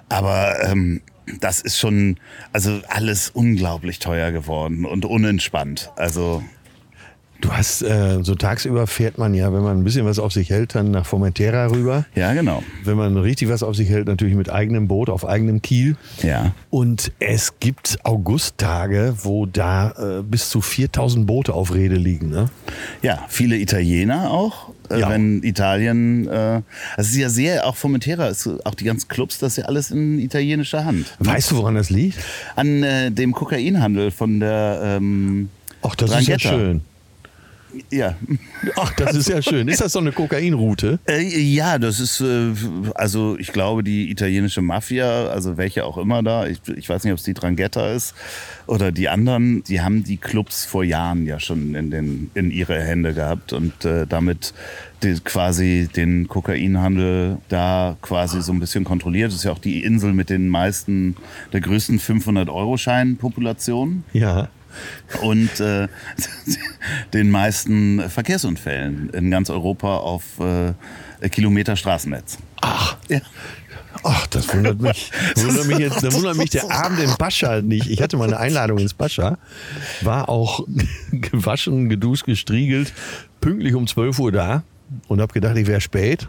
Aber 0.08 0.54
ähm, 0.64 1.00
das 1.41 1.61
ist 1.61 1.79
schon, 1.79 2.17
also 2.53 2.81
alles 2.88 3.31
unglaublich 3.31 3.99
teuer 3.99 4.33
geworden 4.33 4.85
und 4.85 5.05
unentspannt. 5.05 5.91
Also 5.97 6.43
Du 7.41 7.53
hast, 7.53 7.83
äh, 7.83 8.19
so 8.23 8.35
tagsüber 8.35 8.88
fährt 8.88 9.17
man 9.17 9.33
ja, 9.33 9.53
wenn 9.53 9.62
man 9.62 9.79
ein 9.79 9.85
bisschen 9.85 10.05
was 10.05 10.19
auf 10.19 10.33
sich 10.33 10.51
hält, 10.51 10.75
dann 10.75 10.91
nach 10.91 11.07
Formentera 11.07 11.67
rüber. 11.67 12.05
ja, 12.17 12.33
genau. 12.35 12.64
Wenn 12.83 12.97
man 12.97 13.17
richtig 13.17 13.49
was 13.49 13.62
auf 13.62 13.77
sich 13.77 13.88
hält, 13.88 14.09
natürlich 14.09 14.35
mit 14.35 14.51
eigenem 14.51 14.88
Boot, 14.88 15.09
auf 15.09 15.25
eigenem 15.25 15.62
Kiel. 15.62 15.97
Ja. 16.23 16.53
Und 16.71 17.12
es 17.21 17.61
gibt 17.61 17.99
Augusttage, 18.03 19.14
wo 19.23 19.47
da 19.47 20.19
äh, 20.19 20.23
bis 20.23 20.49
zu 20.49 20.61
4000 20.61 21.27
Boote 21.27 21.55
auf 21.55 21.73
Rede 21.75 21.95
liegen. 21.95 22.29
Ne? 22.29 22.51
Ja, 23.03 23.25
viele 23.29 23.57
Italiener 23.57 24.31
auch. 24.31 24.71
Äh, 24.90 25.01
Ja. 25.01 25.11
Wenn 25.11 25.42
Italien, 25.42 26.27
äh, 26.29 26.31
also 26.31 26.62
es 26.96 27.09
ist 27.11 27.16
ja 27.16 27.29
sehr, 27.29 27.66
auch 27.66 27.77
Formentera, 27.77 28.29
ist, 28.29 28.48
auch 28.64 28.74
die 28.74 28.85
ganzen 28.85 29.09
Clubs, 29.09 29.38
das 29.38 29.53
ist 29.53 29.57
ja 29.59 29.64
alles 29.64 29.90
in 29.90 30.18
italienischer 30.18 30.85
Hand. 30.85 31.07
Weißt 31.18 31.51
du, 31.51 31.57
woran 31.57 31.74
das 31.74 31.90
liegt? 31.90 32.18
An 32.57 32.83
äh, 32.83 33.11
dem 33.11 33.33
Kokainhandel 33.33 34.11
von 34.11 34.40
der, 34.40 34.81
ähm, 34.85 35.48
Ach, 35.83 35.94
das 35.94 36.11
ist 36.11 36.29
ja 36.29 36.37
Drangheta. 36.37 36.48
schön. 36.48 36.81
Ja. 37.90 38.14
Ach, 38.76 38.92
das 38.94 39.14
ist 39.14 39.28
ja 39.28 39.42
schön. 39.42 39.68
Ist 39.68 39.81
das 39.81 39.92
so 39.92 39.98
eine 39.98 40.12
Kokainroute? 40.12 40.98
Äh, 41.07 41.22
ja, 41.22 41.78
das 41.78 42.00
ist, 42.00 42.20
äh, 42.20 42.52
also 42.94 43.37
ich 43.38 43.52
glaube, 43.52 43.85
die 43.85 44.11
italienische 44.11 44.62
Mafia, 44.62 45.28
also 45.28 45.57
welche 45.57 45.85
auch 45.85 45.98
immer 45.98 46.22
da, 46.22 46.46
ich, 46.46 46.61
ich 46.76 46.88
weiß 46.88 47.04
nicht, 47.04 47.12
ob 47.12 47.18
es 47.18 47.24
die 47.24 47.35
Drangheta 47.35 47.92
ist 47.92 48.14
oder 48.66 48.92
die 48.92 49.09
anderen, 49.09 49.62
die 49.64 49.81
haben 49.81 50.04
die 50.04 50.16
Clubs 50.16 50.64
vor 50.64 50.85
Jahren 50.85 51.26
ja 51.26 51.40
schon 51.40 51.74
in, 51.74 51.90
den, 51.90 52.31
in 52.35 52.50
ihre 52.50 52.83
Hände 52.83 53.14
gehabt 53.14 53.52
und 53.52 53.85
äh, 53.85 54.07
damit 54.07 54.54
die, 55.02 55.14
quasi 55.20 55.88
den 55.94 56.28
Kokainhandel 56.28 57.38
da 57.48 57.96
quasi 58.02 58.42
so 58.42 58.52
ein 58.52 58.61
bisschen 58.61 58.85
kontrolliert. 58.85 59.28
Das 59.28 59.37
ist 59.37 59.44
ja 59.44 59.52
auch 59.52 59.59
die 59.59 59.83
Insel 59.83 60.12
mit 60.12 60.31
den 60.31 60.48
meisten, 60.48 61.16
der 61.52 61.61
größten 61.61 62.00
500-Euro-Schein-Population 62.00 64.04
Ja. 64.12 64.48
Und 65.23 65.61
äh, 65.61 65.88
den 67.12 67.31
meisten 67.31 68.09
Verkehrsunfällen 68.09 69.11
in 69.11 69.31
ganz 69.31 69.51
Europa 69.51 69.97
auf 69.99 70.23
äh, 70.41 71.29
Kilometer 71.29 71.77
Straßennetz. 71.77 72.38
Ach, 72.61 72.97
Ja. 73.09 73.21
ach, 74.05 74.27
das 74.29 74.53
wundert 74.55 74.81
mich. 74.81 75.11
wundert 75.37 75.67
mich 75.67 75.79
jetzt, 75.79 76.03
da 76.03 76.12
wundert 76.12 76.37
mich 76.37 76.51
der 76.51 76.71
Abend 76.85 77.01
in 77.01 77.11
Pascha 77.17 77.61
nicht. 77.62 77.87
Ich 77.88 78.01
hatte 78.03 78.17
mal 78.17 78.27
eine 78.29 78.38
Einladung 78.38 78.79
ins 78.79 78.95
Pascha, 78.95 79.38
war 80.03 80.29
auch 80.29 80.67
gewaschen, 81.12 81.88
geduscht, 81.88 82.25
gestriegelt, 82.27 82.93
pünktlich 83.41 83.75
um 83.75 83.87
12 83.87 84.19
Uhr 84.19 84.33
da 84.33 84.62
und 85.09 85.21
habe 85.21 85.33
gedacht, 85.33 85.57
ich 85.57 85.67
wäre 85.67 85.81
spät. 85.81 86.29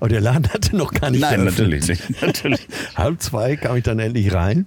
Aber 0.00 0.08
der 0.08 0.20
Laden 0.20 0.48
hatte 0.52 0.76
noch 0.76 0.92
gar 0.92 1.10
nicht 1.10 1.20
Nein, 1.20 1.40
geöffnet. 1.42 1.58
natürlich 1.68 1.88
nicht. 1.88 2.22
Natürlich. 2.22 2.66
Halb 2.96 3.20
zwei 3.22 3.54
kam 3.56 3.76
ich 3.76 3.84
dann 3.84 3.98
endlich 4.00 4.32
rein. 4.32 4.66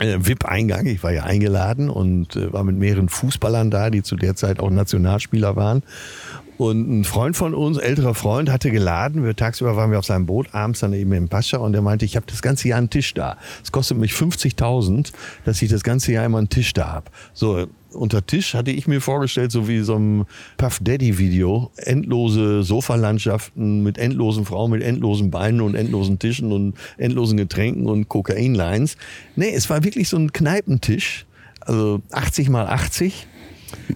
Äh, 0.00 0.16
VIP-Eingang, 0.18 0.86
ich 0.86 1.02
war 1.04 1.12
ja 1.12 1.22
eingeladen 1.22 1.88
und 1.88 2.34
äh, 2.34 2.52
war 2.52 2.64
mit 2.64 2.76
mehreren 2.76 3.08
Fußballern 3.08 3.70
da, 3.70 3.90
die 3.90 4.02
zu 4.02 4.16
der 4.16 4.34
Zeit 4.34 4.58
auch 4.58 4.70
Nationalspieler 4.70 5.54
waren. 5.54 5.82
Und 6.56 7.00
ein 7.00 7.04
Freund 7.04 7.36
von 7.36 7.52
uns, 7.52 7.78
älterer 7.78 8.14
Freund, 8.14 8.50
hatte 8.50 8.70
geladen. 8.70 9.24
Wir, 9.24 9.34
tagsüber 9.34 9.76
waren 9.76 9.90
wir 9.90 9.98
auf 9.98 10.04
seinem 10.04 10.26
Boot, 10.26 10.54
abends 10.54 10.80
dann 10.80 10.92
eben 10.92 11.12
im 11.12 11.28
Pascha 11.28 11.58
und 11.58 11.74
er 11.74 11.82
meinte, 11.82 12.04
ich 12.04 12.14
habe 12.14 12.26
das 12.28 12.42
ganze 12.42 12.68
Jahr 12.68 12.78
einen 12.78 12.90
Tisch 12.90 13.12
da. 13.14 13.36
Es 13.62 13.72
kostet 13.72 13.98
mich 13.98 14.12
50.000, 14.12 15.12
dass 15.44 15.60
ich 15.62 15.68
das 15.68 15.82
ganze 15.82 16.12
Jahr 16.12 16.24
immer 16.24 16.38
einen 16.38 16.48
Tisch 16.48 16.72
da 16.72 16.92
habe. 16.92 17.10
So, 17.32 17.66
unter 17.92 18.24
Tisch 18.24 18.54
hatte 18.54 18.70
ich 18.70 18.86
mir 18.86 19.00
vorgestellt, 19.00 19.50
so 19.50 19.66
wie 19.66 19.80
so 19.80 19.96
ein 19.96 20.26
Puff 20.56 20.78
Daddy 20.80 21.18
Video, 21.18 21.70
endlose 21.76 22.62
Sofalandschaften 22.62 23.82
mit 23.82 23.98
endlosen 23.98 24.44
Frauen, 24.44 24.70
mit 24.70 24.82
endlosen 24.82 25.30
Beinen 25.30 25.60
und 25.60 25.74
endlosen 25.74 26.18
Tischen 26.18 26.52
und 26.52 26.74
endlosen 26.98 27.36
Getränken 27.36 27.86
und 27.86 28.08
Kokainlines. 28.08 28.96
Nee, 29.34 29.52
es 29.54 29.68
war 29.70 29.82
wirklich 29.82 30.08
so 30.08 30.16
ein 30.16 30.32
Kneipentisch, 30.32 31.26
also 31.60 32.00
80 32.12 32.48
mal 32.48 32.66
80. 32.66 33.26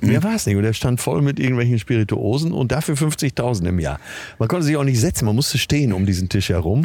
Mehr 0.01 0.23
war 0.23 0.35
es 0.35 0.47
nicht. 0.47 0.57
Und 0.57 0.63
der 0.63 0.73
stand 0.73 1.01
voll 1.01 1.23
mit 1.23 1.39
irgendwelchen 1.39 1.79
Spirituosen 1.79 2.53
und 2.53 2.73
dafür 2.73 2.97
50.000 2.97 3.69
im 3.69 3.79
Jahr. 3.79 4.01
Man 4.39 4.49
konnte 4.49 4.67
sich 4.67 4.77
auch 4.77 4.85
nicht 4.85 5.01
setzen, 5.01 5.25
man 5.25 5.35
musste 5.37 5.59
stehen 5.59 5.93
um 5.93 6.07
diesen 6.07 6.29
Tisch 6.29 6.49
herum. 6.51 6.85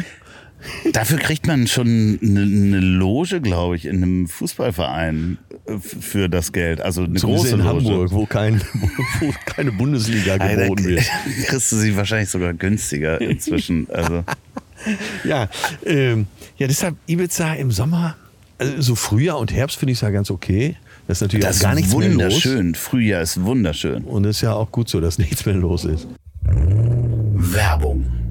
Dafür 0.92 1.18
kriegt 1.18 1.46
man 1.46 1.66
schon 1.66 2.18
eine, 2.22 2.80
Loge, 2.80 3.42
glaube 3.42 3.76
ich, 3.76 3.84
in 3.84 4.02
einem 4.02 4.28
Fußballverein 4.28 5.36
für 5.78 6.30
das 6.30 6.52
Geld. 6.52 6.80
Also 6.80 7.04
eine 7.04 7.14
Zumindest 7.14 7.50
große 7.50 7.60
in 7.60 7.66
Loge. 7.66 7.84
Hamburg, 7.84 8.12
wo, 8.12 8.24
kein, 8.24 8.62
wo 9.20 9.34
keine 9.44 9.72
Bundesliga 9.72 10.38
geboten 10.38 10.84
wird. 10.84 11.04
kriegst 11.46 11.70
du 11.70 11.76
sie 11.76 11.94
wahrscheinlich 11.96 12.30
sogar 12.30 12.54
günstiger 12.54 13.20
inzwischen. 13.20 13.88
Also 13.90 14.24
Ja, 15.24 15.48
ähm, 15.84 16.26
ja, 16.58 16.66
deshalb 16.66 16.96
Ibiza 17.06 17.54
im 17.54 17.70
Sommer, 17.70 18.16
also 18.58 18.80
so 18.80 18.94
Frühjahr 18.94 19.38
und 19.38 19.52
Herbst 19.52 19.78
finde 19.78 19.92
ich 19.92 19.98
es 19.98 20.02
ja 20.02 20.10
ganz 20.10 20.30
okay. 20.30 20.76
Das 21.06 21.18
ist 21.18 21.22
natürlich 21.22 21.46
das 21.46 21.58
auch 21.58 21.62
gar 21.64 21.74
nichts 21.74 21.94
mehr 21.94 22.08
los. 22.08 22.16
wunderschön. 22.16 22.74
Frühjahr 22.74 23.22
ist 23.22 23.42
wunderschön. 23.42 24.04
Und 24.04 24.24
es 24.24 24.36
ist 24.36 24.42
ja 24.42 24.54
auch 24.54 24.70
gut 24.70 24.88
so, 24.88 25.00
dass 25.00 25.18
nichts 25.18 25.44
mehr 25.44 25.54
los 25.54 25.84
ist. 25.84 26.08
Werbung. 26.42 28.23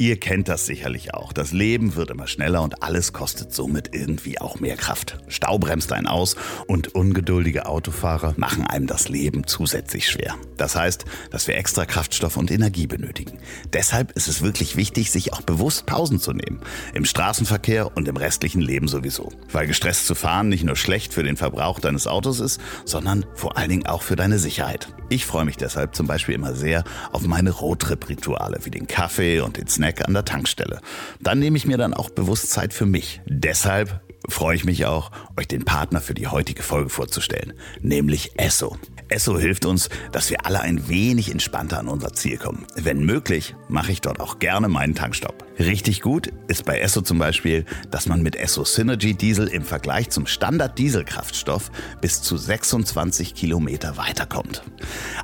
Ihr 0.00 0.20
kennt 0.20 0.46
das 0.46 0.64
sicherlich 0.64 1.12
auch. 1.12 1.32
Das 1.32 1.50
Leben 1.50 1.96
wird 1.96 2.10
immer 2.10 2.28
schneller 2.28 2.62
und 2.62 2.84
alles 2.84 3.12
kostet 3.12 3.52
somit 3.52 3.96
irgendwie 3.96 4.40
auch 4.40 4.60
mehr 4.60 4.76
Kraft. 4.76 5.18
Stau 5.26 5.58
bremst 5.58 5.92
einen 5.92 6.06
aus 6.06 6.36
und 6.68 6.94
ungeduldige 6.94 7.66
Autofahrer 7.66 8.34
machen 8.36 8.64
einem 8.64 8.86
das 8.86 9.08
Leben 9.08 9.48
zusätzlich 9.48 10.08
schwer. 10.08 10.36
Das 10.56 10.76
heißt, 10.76 11.04
dass 11.32 11.48
wir 11.48 11.56
extra 11.56 11.84
Kraftstoff 11.84 12.36
und 12.36 12.52
Energie 12.52 12.86
benötigen. 12.86 13.40
Deshalb 13.72 14.12
ist 14.12 14.28
es 14.28 14.40
wirklich 14.40 14.76
wichtig, 14.76 15.10
sich 15.10 15.32
auch 15.32 15.42
bewusst 15.42 15.84
Pausen 15.86 16.20
zu 16.20 16.32
nehmen. 16.32 16.60
Im 16.94 17.04
Straßenverkehr 17.04 17.96
und 17.96 18.06
im 18.06 18.16
restlichen 18.16 18.60
Leben 18.60 18.86
sowieso. 18.86 19.32
Weil 19.50 19.66
gestresst 19.66 20.06
zu 20.06 20.14
fahren 20.14 20.48
nicht 20.48 20.62
nur 20.62 20.76
schlecht 20.76 21.12
für 21.12 21.24
den 21.24 21.36
Verbrauch 21.36 21.80
deines 21.80 22.06
Autos 22.06 22.38
ist, 22.38 22.60
sondern 22.84 23.26
vor 23.34 23.56
allen 23.56 23.70
Dingen 23.70 23.86
auch 23.86 24.02
für 24.02 24.14
deine 24.14 24.38
Sicherheit. 24.38 24.86
Ich 25.08 25.26
freue 25.26 25.44
mich 25.44 25.56
deshalb 25.56 25.96
zum 25.96 26.06
Beispiel 26.06 26.36
immer 26.36 26.54
sehr 26.54 26.84
auf 27.10 27.26
meine 27.26 27.50
Roadtrip-Rituale 27.50 28.60
wie 28.62 28.70
den 28.70 28.86
Kaffee 28.86 29.40
und 29.40 29.56
den 29.56 29.66
Snack 29.66 29.87
an 30.06 30.14
der 30.14 30.24
Tankstelle. 30.24 30.80
Dann 31.20 31.38
nehme 31.38 31.56
ich 31.56 31.66
mir 31.66 31.78
dann 31.78 31.94
auch 31.94 32.10
bewusst 32.10 32.50
Zeit 32.50 32.72
für 32.72 32.86
mich. 32.86 33.20
Deshalb 33.26 34.00
freue 34.28 34.56
ich 34.56 34.64
mich 34.64 34.86
auch, 34.86 35.10
euch 35.36 35.48
den 35.48 35.64
Partner 35.64 36.00
für 36.00 36.14
die 36.14 36.28
heutige 36.28 36.62
Folge 36.62 36.90
vorzustellen, 36.90 37.54
nämlich 37.80 38.38
Esso. 38.38 38.76
Esso 39.08 39.38
hilft 39.38 39.64
uns, 39.64 39.88
dass 40.12 40.30
wir 40.30 40.44
alle 40.44 40.60
ein 40.60 40.88
wenig 40.88 41.30
entspannter 41.30 41.78
an 41.78 41.88
unser 41.88 42.12
Ziel 42.12 42.36
kommen. 42.36 42.66
Wenn 42.76 43.04
möglich, 43.04 43.54
mache 43.68 43.90
ich 43.90 44.02
dort 44.02 44.20
auch 44.20 44.38
gerne 44.38 44.68
meinen 44.68 44.94
Tankstopp. 44.94 45.44
Richtig 45.58 46.02
gut 46.02 46.30
ist 46.46 46.66
bei 46.66 46.78
Esso 46.78 47.00
zum 47.00 47.18
Beispiel, 47.18 47.64
dass 47.90 48.06
man 48.06 48.22
mit 48.22 48.36
Esso 48.36 48.64
Synergy 48.64 49.14
Diesel 49.14 49.48
im 49.48 49.62
Vergleich 49.62 50.10
zum 50.10 50.26
Standard 50.26 50.78
Dieselkraftstoff 50.78 51.70
bis 52.00 52.20
zu 52.20 52.36
26 52.36 53.34
Kilometer 53.34 53.96
weiterkommt. 53.96 54.62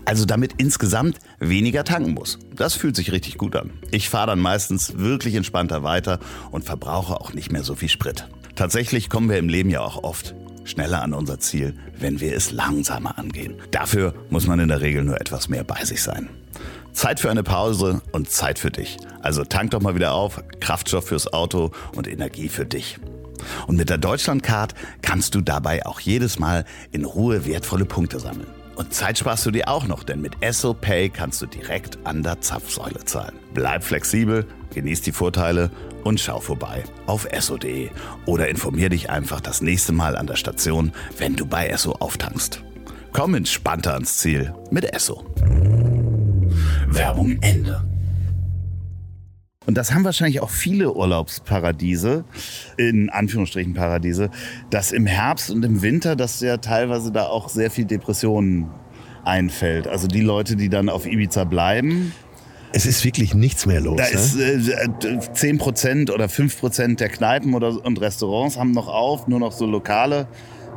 Also 0.07 0.25
damit 0.25 0.55
insgesamt 0.57 1.19
weniger 1.39 1.85
tanken 1.85 2.15
muss. 2.15 2.39
Das 2.57 2.75
fühlt 2.75 2.97
sich 2.97 3.13
richtig 3.13 3.37
gut 3.37 3.55
an. 3.55 3.71
Ich 3.91 4.09
fahre 4.09 4.29
dann 4.29 4.41
meistens 4.41 4.97
wirklich 4.97 5.35
entspannter 5.35 5.83
weiter 5.83 6.21
und 6.51 6.65
verbrauche 6.65 7.21
auch 7.21 7.35
nicht 7.35 7.53
mehr 7.53 7.63
so 7.63 7.75
viel 7.75 7.91
Sprit. 7.91 8.27
Tatsächlich 8.55 9.11
kommen 9.11 9.29
wir 9.29 9.39
im 9.39 9.49
Leben 9.49 9.71
ja 9.71 9.81
auch 9.81 10.03
oft 10.03 10.35
schneller 10.65 11.03
an 11.03 11.13
unser 11.13 11.39
Ziel, 11.41 11.75
wenn 11.99 12.21
wir 12.21 12.35
es 12.35 12.53
langsamer 12.53 13.19
angehen. 13.19 13.57
Dafür 13.71 14.15
muss 14.31 14.47
man 14.47 14.61
in 14.61 14.69
der 14.69 14.81
Regel 14.81 15.05
nur 15.05 15.21
etwas 15.21 15.49
mehr 15.49 15.65
bei 15.65 15.85
sich 15.85 16.03
sein. 16.03 16.29
Zeit 16.93 17.21
für 17.21 17.31
eine 17.31 17.43
Pause 17.43 18.01
und 18.13 18.31
Zeit 18.31 18.59
für 18.59 18.71
dich. 18.71 18.97
Also 19.21 19.45
tank 19.45 19.73
doch 19.73 19.83
mal 19.83 19.97
wieder 19.97 20.13
auf, 20.13 20.43
Kraftstoff 20.61 21.09
fürs 21.09 21.33
Auto 21.33 21.73
und 21.97 22.07
Energie 22.07 22.49
für 22.49 22.65
dich. 22.65 22.99
Und 23.67 23.77
mit 23.77 23.91
der 23.91 23.99
Deutschlandcard 23.99 24.75
kannst 25.03 25.35
du 25.35 25.41
dabei 25.41 25.85
auch 25.85 26.01
jedes 26.01 26.39
Mal 26.39 26.65
in 26.93 27.05
Ruhe 27.05 27.47
wertvolle 27.47 27.85
Punkte 27.85 28.21
sammeln. 28.21 28.47
Und 28.77 28.93
Zeit 28.93 29.19
sparst 29.19 29.47
du 29.47 29.51
dir 29.51 29.69
auch 29.69 29.87
noch, 29.87 30.03
denn 30.03 30.21
mit 30.21 30.35
Esso 30.41 30.75
Pay 30.75 31.09
kannst 31.09 31.41
du 31.43 31.47
direkt 31.47 31.99
an 32.05 32.23
der 32.23 32.41
Zapfsäule 32.41 33.05
zahlen. 33.05 33.35
Bleib 33.53 33.85
flexibel, 33.85 34.47
genieß 34.75 35.03
die 35.03 35.13
Vorteile 35.13 35.71
und 36.03 36.21
schau 36.21 36.41
vorbei 36.41 36.85
auf 37.07 37.27
esso.de 37.31 37.91
oder 38.27 38.49
informier 38.49 38.89
dich 38.89 39.11
einfach 39.11 39.41
das 39.41 39.61
nächste 39.61 39.93
Mal 39.93 40.17
an 40.17 40.27
der 40.27 40.37
Station, 40.37 40.93
wenn 41.19 41.37
du 41.37 41.47
bei 41.47 41.69
Esso 41.69 41.93
auftankst. 41.93 42.63
Komm 43.13 43.35
entspannter 43.35 43.95
ans 43.95 44.19
Ziel 44.19 44.53
mit 44.71 44.93
Esso. 44.93 45.25
Werbung 46.89 47.39
Ende. 47.43 47.94
Und 49.67 49.79
das 49.79 49.93
haben 49.93 50.05
wahrscheinlich 50.05 50.41
auch 50.41 50.51
viele 50.51 50.93
Urlaubsparadiese, 50.93 52.25
in 52.77 53.09
Anführungsstrichen 53.11 53.75
Paradiese, 53.75 54.31
dass 54.71 54.93
im 54.93 55.07
Herbst 55.07 55.51
und 55.51 55.65
im 55.65 55.83
Winter, 55.83 56.17
dass 56.17 56.41
ja 56.41 56.59
teilweise 56.59 57.13
da 57.13 57.27
auch 57.27 57.49
sehr 57.49 57.71
viel 57.71 57.87
Depressionen 57.87 58.71
einfällt. 59.25 59.87
Also 59.89 60.07
die 60.07 60.21
Leute, 60.21 60.57
die 60.57 60.69
dann 60.69 60.89
auf 60.89 61.07
Ibiza 61.07 61.45
bleiben. 61.45 62.13
Es 62.73 62.87
ist 62.87 63.05
wirklich 63.05 63.35
nichts 63.35 63.67
mehr 63.67 63.81
los. 63.81 63.97
Da 63.97 64.05
ne? 64.05 64.11
ist 64.11 64.69
äh, 64.69 64.89
10% 64.89 66.11
oder 66.11 66.27
5% 66.27 66.97
der 66.97 67.09
Kneipen 67.09 67.55
oder, 67.55 67.85
und 67.85 68.01
Restaurants 68.01 68.59
haben 68.59 68.73
noch 68.73 68.89
auf, 68.89 69.29
nur 69.29 69.39
noch 69.39 69.53
so 69.53 69.65
lokale 69.65 70.27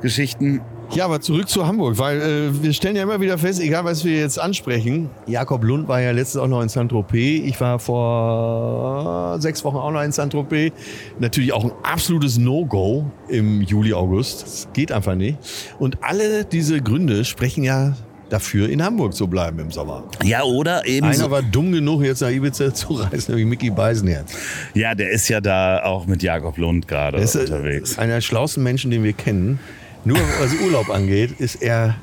Geschichten. 0.02 0.62
Ja, 0.94 1.04
aber 1.04 1.20
zurück 1.20 1.50
zu 1.50 1.68
Hamburg, 1.68 1.98
weil 2.00 2.22
äh, 2.22 2.64
wir 2.64 2.72
stellen 2.72 2.96
ja 2.96 3.04
immer 3.04 3.20
wieder 3.20 3.38
fest, 3.38 3.60
egal 3.60 3.84
was 3.84 4.06
wir 4.06 4.18
jetzt 4.18 4.40
ansprechen, 4.40 5.10
Jakob 5.26 5.64
Lund 5.66 5.90
war 5.90 6.00
ja 6.00 6.12
letztens 6.12 6.42
auch 6.42 6.48
noch 6.48 6.62
in 6.62 6.70
Saint-Tropez. 6.70 7.42
Ich 7.46 7.60
war 7.60 7.78
vor 7.78 9.38
sechs 9.42 9.64
Wochen 9.66 9.76
auch 9.78 9.92
noch 9.92 10.02
in 10.02 10.12
Saint-Tropez. 10.12 10.72
Natürlich 11.20 11.52
auch 11.54 11.64
ein 11.66 11.72
absolutes 11.84 12.38
No-Go 12.38 13.06
im 13.28 13.62
Juli, 13.62 13.94
August. 13.94 14.44
Das 14.44 14.68
geht 14.74 14.92
einfach 14.92 15.16
nicht. 15.16 15.38
Und 15.80 15.98
alle 16.04 16.46
diese 16.46 16.80
Gründe 16.82 17.26
sprechen 17.26 17.64
ja 17.64 17.94
dafür, 18.30 18.70
in 18.70 18.84
Hamburg 18.84 19.14
zu 19.14 19.28
bleiben 19.28 19.60
im 19.60 19.72
Sommer. 19.72 20.04
Ja, 20.24 20.44
oder 20.44 20.86
eben. 20.86 21.06
Einer 21.08 21.16
So, 21.16 21.32
war 21.32 21.42
dumm 21.42 21.72
genug, 21.72 22.04
jetzt 22.04 22.22
nach 22.22 22.30
Ibiza 22.30 22.74
zu 22.74 22.94
reisen, 22.94 23.32
nämlich 23.36 23.48
Mickey 23.48 23.70
Beisenherz. 23.70 24.34
ja, 24.74 24.96
der 24.96 25.12
ist 25.12 25.28
ja 25.30 25.40
da 25.42 25.84
auch 25.84 26.06
mit 26.08 26.24
Jakob 26.24 26.58
Lund 26.58 26.88
gerade 26.88 27.18
Er 27.20 27.24
äh, 27.36 27.40
unterwegs. 27.40 27.98
einer 27.98 28.16
der 28.16 28.22
schlauesten 28.22 28.64
Menschen, 28.64 28.92
den 28.92 29.04
wir 29.04 29.14
kennen. 29.14 29.60
Nur 30.08 30.20
was 30.40 30.54
Urlaub 30.64 30.90
angeht, 30.90 31.40
ist 31.40 31.62
er 31.62 31.96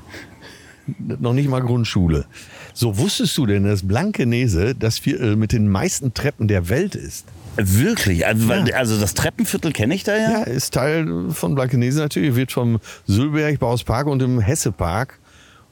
noch 0.98 1.32
nicht 1.32 1.48
mal 1.48 1.60
Grundschule. 1.62 2.26
So 2.74 2.98
wusstest 2.98 3.38
du 3.38 3.46
denn, 3.46 3.64
dass 3.64 3.86
Blankenese 3.88 4.74
das 4.74 4.98
Viertel 4.98 5.36
mit 5.36 5.52
den 5.52 5.68
meisten 5.68 6.12
Treppen 6.12 6.46
der 6.46 6.68
Welt 6.68 6.94
ist? 6.94 7.24
Wirklich? 7.56 8.26
Also, 8.26 8.46
weil- 8.48 8.70
also 8.74 9.00
das 9.00 9.14
Treppenviertel 9.14 9.72
kenne 9.72 9.94
ich 9.94 10.04
da 10.04 10.14
ja. 10.16 10.30
Ja, 10.30 10.42
ist 10.42 10.74
Teil 10.74 11.30
von 11.30 11.54
Blankenese 11.54 12.00
natürlich, 12.00 12.36
wird 12.36 12.52
vom 12.52 12.78
Sülberg, 13.06 13.58
Bauspark 13.58 14.06
und 14.06 14.18
dem 14.18 14.38
Hessepark 14.40 15.18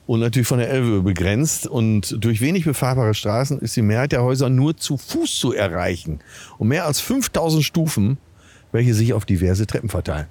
und 0.06 0.20
natürlich 0.20 0.48
von 0.48 0.58
der 0.58 0.70
Elbe 0.70 1.02
begrenzt. 1.02 1.66
Und 1.66 2.16
durch 2.24 2.40
wenig 2.40 2.64
befahrbare 2.64 3.12
Straßen 3.12 3.58
ist 3.58 3.76
die 3.76 3.82
Mehrheit 3.82 4.12
der 4.12 4.22
Häuser 4.22 4.48
nur 4.48 4.76
zu 4.78 4.96
Fuß 4.96 5.38
zu 5.38 5.52
erreichen. 5.52 6.20
Und 6.56 6.68
mehr 6.68 6.86
als 6.86 7.00
5000 7.00 7.62
Stufen, 7.62 8.16
welche 8.70 8.94
sich 8.94 9.12
auf 9.12 9.26
diverse 9.26 9.66
Treppen 9.66 9.90
verteilen. 9.90 10.26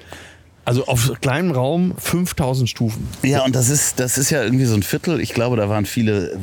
Also 0.63 0.85
auf 0.85 1.11
kleinem 1.21 1.51
Raum 1.51 1.93
5000 1.97 2.69
Stufen. 2.69 3.07
Ja, 3.23 3.43
und 3.43 3.55
das 3.55 3.69
ist, 3.69 3.99
das 3.99 4.17
ist 4.17 4.29
ja 4.29 4.43
irgendwie 4.43 4.65
so 4.65 4.75
ein 4.75 4.83
Viertel. 4.83 5.19
Ich 5.19 5.33
glaube, 5.33 5.57
da 5.57 5.69
waren 5.69 5.85
viele 5.85 6.31
äh, 6.31 6.37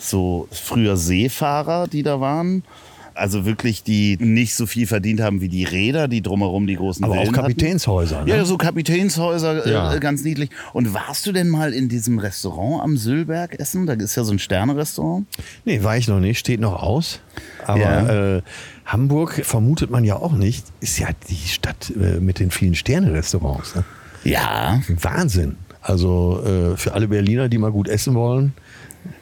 so 0.00 0.48
früher 0.50 0.96
Seefahrer, 0.96 1.88
die 1.88 2.02
da 2.02 2.20
waren. 2.20 2.62
Also 3.16 3.46
wirklich, 3.46 3.84
die 3.84 4.16
nicht 4.18 4.56
so 4.56 4.66
viel 4.66 4.88
verdient 4.88 5.20
haben 5.20 5.40
wie 5.40 5.48
die 5.48 5.62
Räder, 5.62 6.08
die 6.08 6.20
drumherum 6.20 6.66
die 6.66 6.74
großen 6.74 7.04
Aber 7.04 7.12
auch 7.14 7.18
Villen 7.18 7.28
hatten. 7.36 7.42
Kapitänshäuser. 7.46 8.24
Ne? 8.24 8.30
Ja, 8.36 8.44
so 8.44 8.58
Kapitänshäuser, 8.58 9.68
Ja. 9.70 9.94
äh, 9.94 10.00
ganz 10.00 10.24
niedlich. 10.24 10.50
Und 10.72 10.94
warst 10.94 11.24
du 11.24 11.30
denn 11.30 11.48
mal 11.48 11.72
in 11.72 11.88
diesem 11.88 12.18
Restaurant 12.18 12.82
am 12.82 12.96
Sülberg 12.96 13.58
essen? 13.60 13.86
Da 13.86 13.92
ist 13.92 14.16
ja 14.16 14.24
so 14.24 14.32
ein 14.32 14.40
Sterne-Restaurant. 14.40 15.26
Nee, 15.64 15.82
war 15.84 15.96
ich 15.96 16.08
noch 16.08 16.18
nicht, 16.18 16.40
steht 16.40 16.58
noch 16.58 16.82
aus. 16.82 17.20
Aber 17.64 17.78
Ja. 17.80 18.36
äh, 18.38 18.42
Hamburg 18.84 19.44
vermutet 19.44 19.90
man 19.90 20.04
ja 20.04 20.16
auch 20.16 20.32
nicht, 20.32 20.66
ist 20.80 20.98
ja 20.98 21.08
die 21.28 21.48
Stadt 21.48 21.92
äh, 21.96 22.20
mit 22.20 22.38
den 22.38 22.50
vielen 22.50 22.74
Sterne-Restaurants. 22.74 23.74
Ne? 23.76 23.84
Ja. 24.24 24.80
Wahnsinn. 24.88 25.56
Also 25.80 26.42
äh, 26.44 26.76
für 26.76 26.92
alle 26.94 27.08
Berliner, 27.08 27.48
die 27.48 27.58
mal 27.58 27.72
gut 27.72 27.88
essen 27.88 28.14
wollen, 28.14 28.54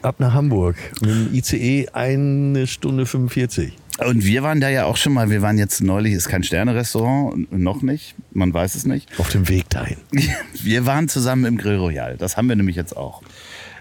ab 0.01 0.19
nach 0.19 0.33
Hamburg. 0.33 0.75
Mit 1.01 1.09
dem 1.09 1.33
ICE 1.33 1.89
eine 1.93 2.67
Stunde 2.67 3.05
45. 3.05 3.73
Und 3.99 4.25
wir 4.25 4.41
waren 4.43 4.59
da 4.59 4.69
ja 4.69 4.85
auch 4.85 4.97
schon 4.97 5.13
mal. 5.13 5.29
Wir 5.29 5.41
waren 5.41 5.57
jetzt 5.57 5.81
neulich, 5.81 6.13
ist 6.13 6.27
kein 6.27 6.43
Sterne-Restaurant, 6.43 7.51
noch 7.51 7.81
nicht. 7.81 8.15
Man 8.31 8.53
weiß 8.53 8.75
es 8.75 8.85
nicht. 8.85 9.07
Auf 9.19 9.29
dem 9.29 9.47
Weg 9.49 9.69
dahin. 9.69 9.97
Wir 10.61 10.85
waren 10.85 11.09
zusammen 11.09 11.45
im 11.45 11.57
Grill 11.57 11.77
Royal. 11.77 12.17
Das 12.17 12.35
haben 12.35 12.49
wir 12.49 12.55
nämlich 12.55 12.75
jetzt 12.75 12.97
auch. 12.97 13.21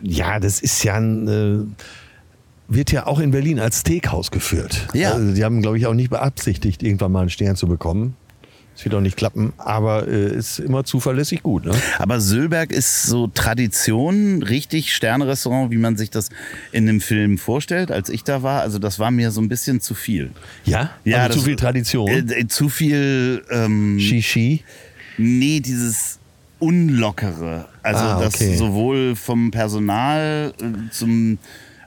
Ja, 0.03 0.39
das 0.39 0.61
ist 0.61 0.83
ja 0.85 0.97
ein. 0.97 1.29
Äh, 1.29 1.85
wird 2.69 2.91
ja 2.93 3.07
auch 3.07 3.19
in 3.21 3.31
Berlin 3.33 3.59
als 3.61 3.81
Steakhouse 3.81 4.31
geführt. 4.31 4.89
Ja. 4.95 5.13
Also, 5.13 5.35
die 5.35 5.45
haben, 5.45 5.61
glaube 5.63 5.79
ich, 5.79 5.87
auch 5.87 5.95
nicht 5.95 6.11
beabsichtigt, 6.11 6.83
irgendwann 6.83 7.13
mal 7.13 7.21
einen 7.21 7.31
Stern 7.31 7.57
zu 7.57 7.67
bekommen. 7.67 8.17
Das 8.75 8.87
wird 8.87 8.95
auch 8.95 9.03
nicht 9.03 9.19
klappen, 9.19 9.53
aber 9.59 10.09
äh, 10.09 10.35
ist 10.35 10.59
immer 10.59 10.83
zuverlässig 10.85 11.43
gut. 11.43 11.67
Ne? 11.67 11.73
Aber 11.99 12.23
Sülberg 12.23 12.73
ist 12.73 13.03
so 13.03 13.27
Tradition, 13.27 14.43
richtig 14.43 14.95
Sterne-Restaurant, 14.95 15.71
wie 15.71 15.77
man 15.77 15.99
sich 15.99 16.09
das 16.09 16.31
in 16.73 16.87
dem 16.87 17.03
Film 17.03 17.37
vorstellt, 17.37 17.91
als 17.91 18.09
ich 18.09 18.25
da 18.25 18.43
war. 18.43 18.63
Also 18.63 18.79
das 18.79 18.99
war 18.99 19.11
mir 19.11 19.31
so 19.31 19.43
ein 19.43 19.49
bisschen 19.51 19.83
zu 19.83 19.95
viel. 19.95 20.31
Ja? 20.65 20.89
also 21.05 21.29
das- 21.29 21.37
zu 21.37 21.43
viel 21.43 21.57
Tradition. 21.57 22.09
Äh, 22.09 22.41
äh, 22.41 22.47
zu 22.49 22.71
viel, 22.71 23.45
ähm, 23.51 23.99
Shishi. 24.01 24.65
nee, 25.19 25.61
dieses 25.61 26.19
Unlockere. 26.59 27.67
Also 27.83 28.01
Ah, 28.05 28.21
das 28.23 28.37
okay. 28.37 28.57
sowohl 28.57 29.17
vom 29.17 29.51
Personal 29.51 30.55
äh, 30.61 30.91
zum, 30.91 31.37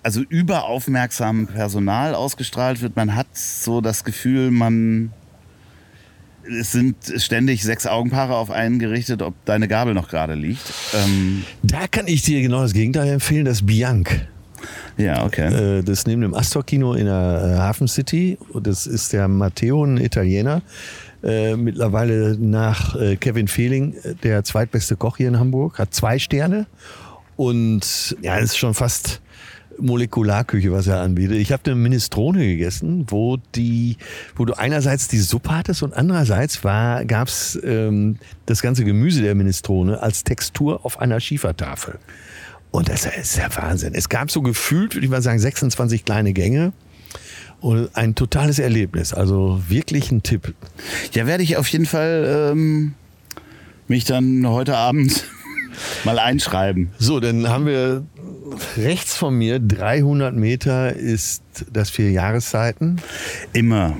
also 0.06 0.22
überaufmerksamen 0.22 1.48
Personal 1.48 2.14
ausgestrahlt 2.14 2.80
wird. 2.84 2.96
Man 2.96 3.16
hat 3.16 3.26
so 3.34 3.82
das 3.82 4.04
Gefühl, 4.04 4.52
man 4.52 5.12
es 6.48 6.74
sind 6.74 6.96
ständig 7.18 7.64
sechs 7.64 7.88
Augenpaare 7.88 8.36
auf 8.36 8.52
einen 8.52 8.78
gerichtet, 8.78 9.24
ob 9.24 9.34
deine 9.46 9.68
Gabel 9.68 9.96
noch 9.96 10.08
gerade 10.08 10.36
liegt. 10.36 10.62
Ähm, 10.94 11.44
Da 11.64 11.88
kann 11.88 12.08
ich 12.08 12.22
dir 12.22 12.40
genau 12.44 12.62
das 12.62 12.74
Gegenteil 12.74 13.08
empfehlen, 13.08 13.46
das 13.46 13.66
Bianc. 13.66 14.28
ja, 14.96 15.26
okay. 15.26 15.80
Äh, 15.80 15.82
das 15.82 16.00
ist 16.00 16.08
neben 16.08 16.22
dem 16.22 16.36
Astor-Kino 16.36 16.94
in 16.94 17.06
der 17.06 17.56
äh, 17.56 17.58
Hafen 17.58 17.88
City. 17.88 18.38
Das 18.62 18.86
ist 18.86 19.12
der 19.12 19.28
Matteo, 19.28 19.84
ein 19.84 19.98
Italiener. 19.98 20.62
Äh, 21.24 21.56
mittlerweile 21.56 22.38
nach 22.40 22.96
Kevin 23.20 23.48
Fehling 23.48 23.96
der 24.22 24.44
zweitbeste 24.44 24.98
Koch 24.98 25.18
hier 25.18 25.30
in 25.30 25.40
Hamburg. 25.40 25.80
Hat 25.80 25.96
zwei 25.96 26.20
Sterne. 26.20 26.68
Und 27.38 28.16
ja, 28.22 28.38
ist 28.38 28.56
schon 28.56 28.76
fast 28.76 29.20
Molekularküche, 29.80 30.72
was 30.72 30.88
er 30.88 31.02
anbietet. 31.02 31.38
Ich 31.38 31.52
habe 31.52 31.64
eine 31.66 31.76
Minestrone 31.76 32.40
gegessen, 32.40 33.06
wo 33.10 33.38
die, 33.56 33.98
wo 34.36 34.46
du 34.46 34.54
einerseits 34.54 35.08
die 35.08 35.20
Suppe 35.20 35.52
hattest 35.52 35.84
und 35.84 35.94
andererseits 35.94 36.64
war, 36.64 37.06
gab's 37.06 37.60
ähm, 37.64 38.18
das 38.46 38.62
ganze 38.62 38.84
Gemüse 38.86 39.22
der 39.22 39.36
Minestrone 39.36 40.02
als 40.02 40.24
Textur 40.24 40.86
auf 40.86 41.00
einer 41.00 41.20
Schiefertafel. 41.20 42.00
Und 42.72 42.90
das 42.90 43.06
ist 43.06 43.38
der 43.38 43.56
Wahnsinn. 43.56 43.94
Es 43.96 44.10
gab 44.10 44.30
so 44.30 44.42
gefühlt, 44.42 44.96
würde 44.96 45.06
ich 45.06 45.12
mal 45.12 45.22
sagen, 45.22 45.40
26 45.40 46.04
kleine 46.04 46.34
Gänge. 46.34 46.74
Und 47.62 47.96
ein 47.96 48.16
totales 48.16 48.60
Erlebnis. 48.60 49.14
Also 49.14 49.62
wirklich 49.70 50.12
ein 50.12 50.24
Tipp. 50.24 50.54
Ja, 51.14 51.26
werde 51.26 51.42
ich 51.42 51.56
auf 51.56 51.68
jeden 51.70 51.86
Fall 51.86 52.52
ähm, 52.52 52.94
mich 53.88 54.04
dann 54.04 54.46
heute 54.48 54.76
Abend 54.76 55.24
mal 56.04 56.20
einschreiben. 56.20 56.92
So, 56.98 57.22
dann 57.22 57.48
haben 57.48 57.66
wir 57.66 58.04
rechts 58.78 59.16
von 59.16 59.36
mir 59.38 59.60
300 59.60 60.36
Meter 60.36 60.94
ist 60.94 61.44
das 61.72 61.90
vier 61.90 62.12
Jahreszeiten. 62.12 63.02
Immer. 63.54 63.98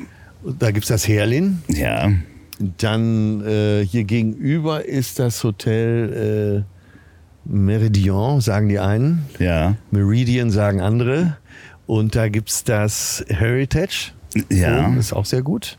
Da 0.60 0.72
gibt's 0.72 0.90
das 0.90 1.08
Herlin. 1.08 1.62
Ja. 1.68 2.12
Dann 2.78 3.46
äh, 3.46 3.86
hier 3.86 4.04
gegenüber 4.04 4.86
ist 4.86 5.20
das 5.20 5.44
Hotel 5.44 6.66
äh, 6.66 7.50
Meridian, 7.52 8.42
sagen 8.42 8.70
die 8.70 8.80
einen. 8.80 9.26
Ja. 9.40 9.76
Meridian 9.92 10.50
sagen 10.52 10.82
andere. 10.82 11.38
Und 11.88 12.16
da 12.16 12.30
gibt's 12.30 12.64
das 12.64 13.26
Heritage. 13.28 14.12
Ja. 14.50 14.86
Oben, 14.86 14.98
ist 14.98 15.14
auch 15.14 15.26
sehr 15.26 15.42
gut. 15.42 15.78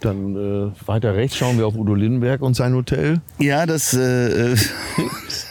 Dann 0.00 0.36
äh, 0.36 0.86
weiter 0.86 1.14
rechts 1.14 1.36
schauen 1.36 1.58
wir 1.58 1.66
auf 1.66 1.74
Udo 1.74 1.94
Lindenberg 1.94 2.40
und 2.42 2.54
sein 2.54 2.74
Hotel. 2.74 3.20
Ja, 3.38 3.66
das. 3.66 3.96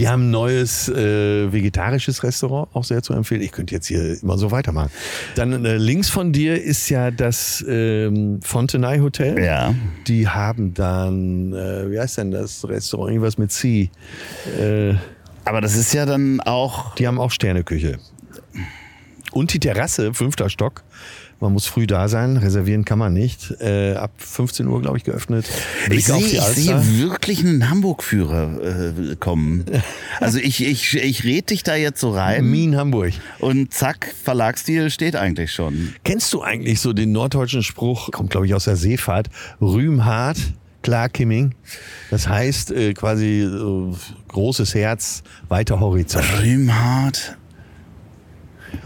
Die 0.00 0.08
haben 0.08 0.28
ein 0.28 0.30
neues 0.30 0.88
äh, 0.88 1.52
vegetarisches 1.52 2.22
Restaurant, 2.22 2.68
auch 2.72 2.84
sehr 2.84 3.02
zu 3.02 3.12
empfehlen. 3.12 3.42
Ich 3.42 3.52
könnte 3.52 3.74
jetzt 3.74 3.86
hier 3.86 4.22
immer 4.22 4.38
so 4.38 4.50
weitermachen. 4.50 4.90
Dann 5.34 5.62
äh, 5.66 5.76
links 5.76 6.08
von 6.08 6.32
dir 6.32 6.62
ist 6.62 6.88
ja 6.88 7.10
das 7.10 7.62
ähm, 7.68 8.40
Fontenay 8.42 9.00
Hotel. 9.00 9.38
ja. 9.44 9.74
Die 10.06 10.26
haben 10.26 10.72
dann, 10.72 11.52
äh, 11.52 11.90
wie 11.90 12.00
heißt 12.00 12.16
denn 12.16 12.30
das 12.30 12.66
Restaurant? 12.66 13.10
Irgendwas 13.10 13.36
mit 13.36 13.52
C. 13.52 13.90
Äh, 14.58 14.94
Aber 15.44 15.60
das 15.60 15.76
ist 15.76 15.92
ja 15.92 16.06
dann 16.06 16.40
auch. 16.40 16.94
die 16.94 17.06
haben 17.06 17.20
auch 17.20 17.30
Sterneküche. 17.30 17.98
Und 19.32 19.52
die 19.52 19.60
Terrasse, 19.60 20.14
fünfter 20.14 20.48
Stock. 20.48 20.82
Man 21.40 21.54
muss 21.54 21.64
früh 21.64 21.86
da 21.86 22.08
sein, 22.08 22.36
reservieren 22.36 22.84
kann 22.84 22.98
man 22.98 23.14
nicht. 23.14 23.50
Äh, 23.60 23.94
ab 23.94 24.12
15 24.18 24.66
Uhr, 24.66 24.82
glaube 24.82 24.98
ich, 24.98 25.04
geöffnet. 25.04 25.48
Ich 25.84 25.88
Blick 25.88 26.04
sehe 26.04 26.18
ich 26.18 26.40
sehe 26.42 26.98
wirklich 26.98 27.40
einen 27.40 27.70
Hamburg-Führer 27.70 28.92
äh, 28.92 29.16
kommen. 29.16 29.64
Also 30.20 30.38
ich, 30.38 30.62
ich, 30.62 30.96
ich 30.96 31.24
red 31.24 31.48
dich 31.48 31.62
da 31.62 31.74
jetzt 31.76 32.00
so 32.00 32.10
rein 32.10 32.44
Mien 32.50 32.76
Hamburg. 32.76 33.12
und 33.38 33.72
zack, 33.72 34.14
Verlagsstil 34.22 34.90
steht 34.90 35.16
eigentlich 35.16 35.52
schon. 35.52 35.94
Kennst 36.04 36.32
du 36.34 36.42
eigentlich 36.42 36.80
so 36.80 36.92
den 36.92 37.12
norddeutschen 37.12 37.62
Spruch, 37.62 38.10
kommt 38.10 38.30
glaube 38.30 38.46
ich 38.46 38.54
aus 38.54 38.64
der 38.64 38.76
Seefahrt, 38.76 39.28
Rühm 39.62 40.04
hart, 40.04 40.36
klar 40.82 41.08
Kimming. 41.08 41.54
Das 42.10 42.28
heißt 42.28 42.72
äh, 42.72 42.92
quasi 42.92 43.42
äh, 43.42 43.94
großes 44.28 44.74
Herz, 44.74 45.22
weiter 45.48 45.80
Horizont. 45.80 46.24
Rühmhart. 46.42 47.38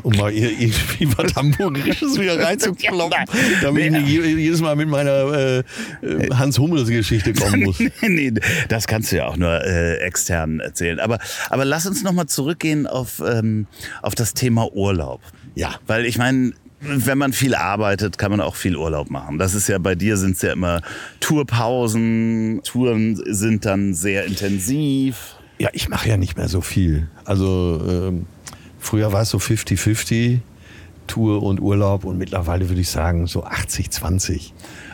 Um 0.02 0.12
mal 0.16 0.30
ir- 0.32 0.50
irgendwie 0.58 1.08
was 1.16 1.34
Hamburgisches 1.36 2.18
wieder 2.18 2.38
reinzukloppen, 2.38 3.24
damit 3.62 3.84
ich 3.84 3.90
nicht 3.90 4.08
je- 4.08 4.36
jedes 4.36 4.60
Mal 4.60 4.76
mit 4.76 4.88
meiner 4.88 5.32
äh, 5.32 5.58
äh, 6.02 6.30
Hans-Hummels-Geschichte 6.34 7.32
kommen 7.32 7.62
muss. 7.64 7.78
nee, 8.02 8.32
das 8.68 8.86
kannst 8.86 9.12
du 9.12 9.16
ja 9.16 9.26
auch 9.26 9.36
nur 9.36 9.64
äh, 9.64 9.96
extern 9.98 10.60
erzählen. 10.60 11.00
Aber, 11.00 11.18
aber 11.50 11.64
lass 11.64 11.86
uns 11.86 12.02
nochmal 12.02 12.26
zurückgehen 12.26 12.86
auf, 12.86 13.22
ähm, 13.26 13.66
auf 14.02 14.14
das 14.14 14.34
Thema 14.34 14.70
Urlaub. 14.72 15.20
Ja. 15.54 15.74
Weil 15.86 16.04
ich 16.06 16.18
meine, 16.18 16.52
wenn 16.80 17.16
man 17.16 17.32
viel 17.32 17.54
arbeitet, 17.54 18.18
kann 18.18 18.30
man 18.30 18.40
auch 18.42 18.56
viel 18.56 18.76
Urlaub 18.76 19.08
machen. 19.10 19.38
Das 19.38 19.54
ist 19.54 19.68
ja 19.68 19.78
bei 19.78 19.94
dir 19.94 20.16
sind 20.18 20.36
es 20.36 20.42
ja 20.42 20.52
immer 20.52 20.82
Tourpausen, 21.20 22.60
Touren 22.64 23.20
sind 23.26 23.64
dann 23.64 23.94
sehr 23.94 24.24
intensiv. 24.26 25.36
Ja, 25.58 25.70
ich 25.72 25.88
mache 25.88 26.08
ja 26.08 26.16
nicht 26.16 26.36
mehr 26.36 26.48
so 26.48 26.60
viel. 26.60 27.08
Also 27.24 27.80
ähm, 27.88 28.26
früher 28.84 29.12
war 29.12 29.22
es 29.22 29.30
so 29.30 29.38
50-50, 29.38 30.38
Tour 31.06 31.42
und 31.42 31.60
Urlaub 31.60 32.04
und 32.04 32.16
mittlerweile 32.18 32.68
würde 32.68 32.80
ich 32.80 32.88
sagen 32.88 33.26
so 33.26 33.44
80-20. 33.44 34.52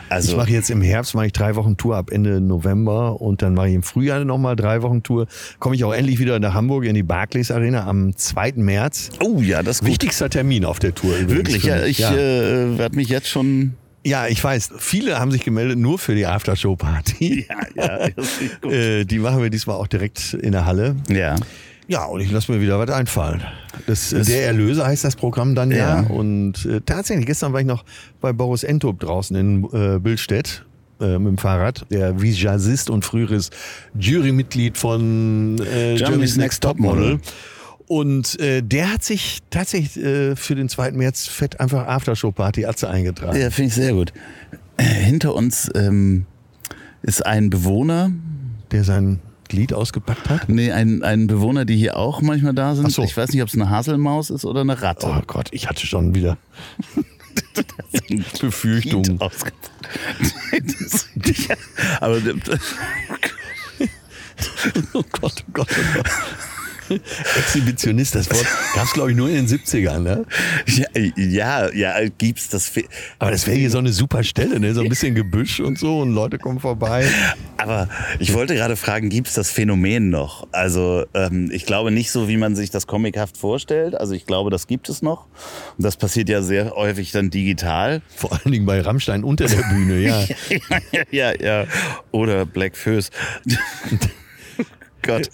Also 0.09 0.31
ich 0.31 0.37
mache 0.37 0.51
jetzt 0.51 0.69
im 0.69 0.81
Herbst 0.81 1.15
mache 1.15 1.27
ich 1.27 1.31
drei 1.31 1.55
Wochen 1.55 1.77
Tour 1.77 1.95
ab 1.95 2.09
Ende 2.11 2.41
November 2.41 3.21
und 3.21 3.41
dann 3.41 3.53
mache 3.53 3.69
ich 3.69 3.75
im 3.75 3.83
Frühjahr 3.83 4.25
nochmal 4.25 4.57
drei 4.57 4.81
Wochen 4.81 5.03
Tour. 5.03 5.25
Komme 5.59 5.75
ich 5.75 5.85
auch 5.85 5.93
endlich 5.93 6.19
wieder 6.19 6.37
nach 6.39 6.53
Hamburg 6.53 6.83
in 6.83 6.95
die 6.95 7.03
Barclays 7.03 7.49
Arena 7.49 7.87
am 7.87 8.13
2. 8.13 8.53
März. 8.57 9.11
oh 9.23 9.39
ja, 9.39 9.63
das 9.63 9.77
ist 9.77 9.79
gut. 9.81 9.89
Wichtigster 9.89 10.29
Termin 10.29 10.65
auf 10.65 10.79
der 10.79 10.93
Tour. 10.93 11.13
Wirklich, 11.29 11.63
ja, 11.63 11.85
ich 11.85 12.01
Äh, 12.01 12.77
werde 12.77 12.97
mich 12.97 13.07
jetzt 13.07 13.29
schon. 13.29 13.75
ja, 14.03 14.27
ich 14.27 14.43
weiß. 14.43 14.71
Viele 14.79 15.17
haben 15.17 15.31
sich 15.31 15.45
gemeldet 15.45 15.77
nur 15.79 15.97
für 15.97 16.13
die 16.13 16.25
Aftershow-Party. 16.25 17.45
Ja, 17.49 17.57
ja, 18.01 18.09
das 18.09 18.41
ist 18.41 18.61
gut. 18.61 18.71
Äh, 18.73 19.05
die 19.05 19.19
machen 19.19 19.41
wir 19.41 19.49
diesmal 19.49 19.77
auch 19.77 19.87
direkt 19.87 20.33
in 20.33 20.51
der 20.51 20.65
Halle. 20.65 20.97
ja. 21.07 21.35
Ja, 21.91 22.05
und 22.05 22.21
ich 22.21 22.31
lasse 22.31 22.49
mir 22.53 22.61
wieder 22.61 22.79
was 22.79 22.89
einfallen. 22.89 23.41
Das, 23.85 24.11
Das- 24.11 24.27
der 24.27 24.45
Erlöser 24.45 24.85
heißt 24.87 25.03
das 25.03 25.17
Programm 25.17 25.55
dann 25.55 25.71
ja. 25.71 26.01
Ja. 26.01 26.07
Und 26.07 26.65
äh, 26.65 26.79
tatsächlich, 26.85 27.25
gestern 27.25 27.51
war 27.51 27.59
ich 27.59 27.65
noch 27.67 27.83
bei 28.21 28.31
Boris 28.31 28.63
Entop 28.63 28.99
draußen 29.01 29.35
in 29.35 29.65
äh, 29.73 29.99
Billstedt 29.99 30.63
äh, 31.01 31.17
mit 31.19 31.27
dem 31.31 31.37
Fahrrad. 31.37 31.85
Der 31.91 32.21
wie 32.21 32.31
Jazzist 32.31 32.89
und 32.89 33.03
früheres 33.03 33.49
Jurymitglied 33.99 34.77
von 34.77 35.57
äh, 35.59 35.95
Germany's 35.97 36.37
Next 36.37 36.63
Topmodel. 36.63 37.19
Und 37.87 38.39
äh, 38.39 38.61
der 38.63 38.93
hat 38.93 39.03
sich 39.03 39.39
tatsächlich 39.49 40.01
äh, 40.01 40.37
für 40.37 40.55
den 40.55 40.69
2. 40.69 40.91
März 40.93 41.27
fett 41.27 41.59
einfach 41.59 41.87
Aftershow-Party 41.87 42.65
Atze 42.65 42.89
eingetragen. 42.89 43.37
Ja, 43.37 43.49
finde 43.49 43.67
ich 43.67 43.73
sehr 43.75 43.91
gut. 43.91 44.13
Hinter 44.79 45.35
uns 45.35 45.69
ähm, 45.75 46.25
ist 47.01 47.25
ein 47.25 47.49
Bewohner, 47.49 48.11
Der 48.71 48.85
sein 48.85 49.19
Glied 49.51 49.73
ausgepackt 49.73 50.29
hat. 50.29 50.47
nee, 50.47 50.71
ein, 50.71 51.03
ein 51.03 51.27
Bewohner, 51.27 51.65
die 51.65 51.75
hier 51.75 51.97
auch 51.97 52.21
manchmal 52.21 52.53
da 52.53 52.73
sind. 52.73 52.85
Ach 52.85 52.91
so. 52.91 53.03
Ich 53.03 53.17
weiß 53.17 53.33
nicht, 53.33 53.41
ob 53.41 53.49
es 53.49 53.53
eine 53.53 53.69
Haselmaus 53.69 54.29
ist 54.29 54.45
oder 54.45 54.61
eine 54.61 54.81
Ratte. 54.81 55.07
Oh 55.07 55.21
Gott, 55.27 55.49
ich 55.51 55.67
hatte 55.67 55.85
schon 55.85 56.15
wieder 56.15 56.37
Befürchtungen. 58.39 59.19
Aber 61.99 62.17
Oh 64.93 65.03
Gott, 65.11 65.33
oh 65.43 65.43
Gott, 65.51 65.69
oh 65.69 65.83
Gott. 65.95 66.05
Exhibitionist, 67.37 68.15
das 68.15 68.29
Wort 68.31 68.45
gab 68.75 68.85
es, 68.85 68.93
glaube 68.93 69.11
ich, 69.11 69.17
nur 69.17 69.29
in 69.29 69.45
den 69.45 69.47
70ern. 69.47 69.99
Ne? 69.99 70.25
ja, 70.65 70.87
ja, 71.15 71.71
ja, 71.73 72.09
gibt's 72.17 72.49
das. 72.49 72.71
Aber 73.19 73.31
das 73.31 73.47
wäre 73.47 73.57
hier 73.57 73.69
so 73.69 73.77
eine 73.77 73.91
super 73.91 74.23
Stelle, 74.23 74.59
ne? 74.59 74.73
so 74.73 74.81
ein 74.81 74.89
bisschen 74.89 75.15
Gebüsch 75.15 75.59
und 75.59 75.77
so 75.77 75.99
und 75.99 76.13
Leute 76.13 76.37
kommen 76.37 76.59
vorbei. 76.59 77.05
Aber 77.57 77.87
ich 78.19 78.33
wollte 78.33 78.55
gerade 78.55 78.75
fragen, 78.75 79.09
gibt's 79.09 79.33
das 79.33 79.51
Phänomen 79.51 80.09
noch? 80.09 80.47
Also 80.51 81.05
ähm, 81.13 81.49
ich 81.51 81.65
glaube 81.65 81.91
nicht 81.91 82.11
so, 82.11 82.27
wie 82.27 82.37
man 82.37 82.55
sich 82.55 82.69
das 82.69 82.87
comichaft 82.87 83.37
vorstellt. 83.37 83.95
Also 83.95 84.13
ich 84.13 84.25
glaube, 84.25 84.49
das 84.49 84.67
gibt 84.67 84.89
es 84.89 85.01
noch. 85.01 85.27
Und 85.77 85.85
das 85.85 85.97
passiert 85.97 86.29
ja 86.29 86.41
sehr 86.41 86.71
häufig 86.71 87.11
dann 87.11 87.29
digital. 87.29 88.01
Vor 88.15 88.31
allen 88.33 88.51
Dingen 88.51 88.65
bei 88.65 88.81
Rammstein 88.81 89.23
unter 89.23 89.45
der 89.45 89.63
Bühne, 89.69 89.99
ja. 89.99 90.25
ja, 91.11 91.33
ja. 91.39 91.65
Oder 92.11 92.45
Black 92.45 92.75
Föß. 92.75 93.11
Gott, 95.03 95.29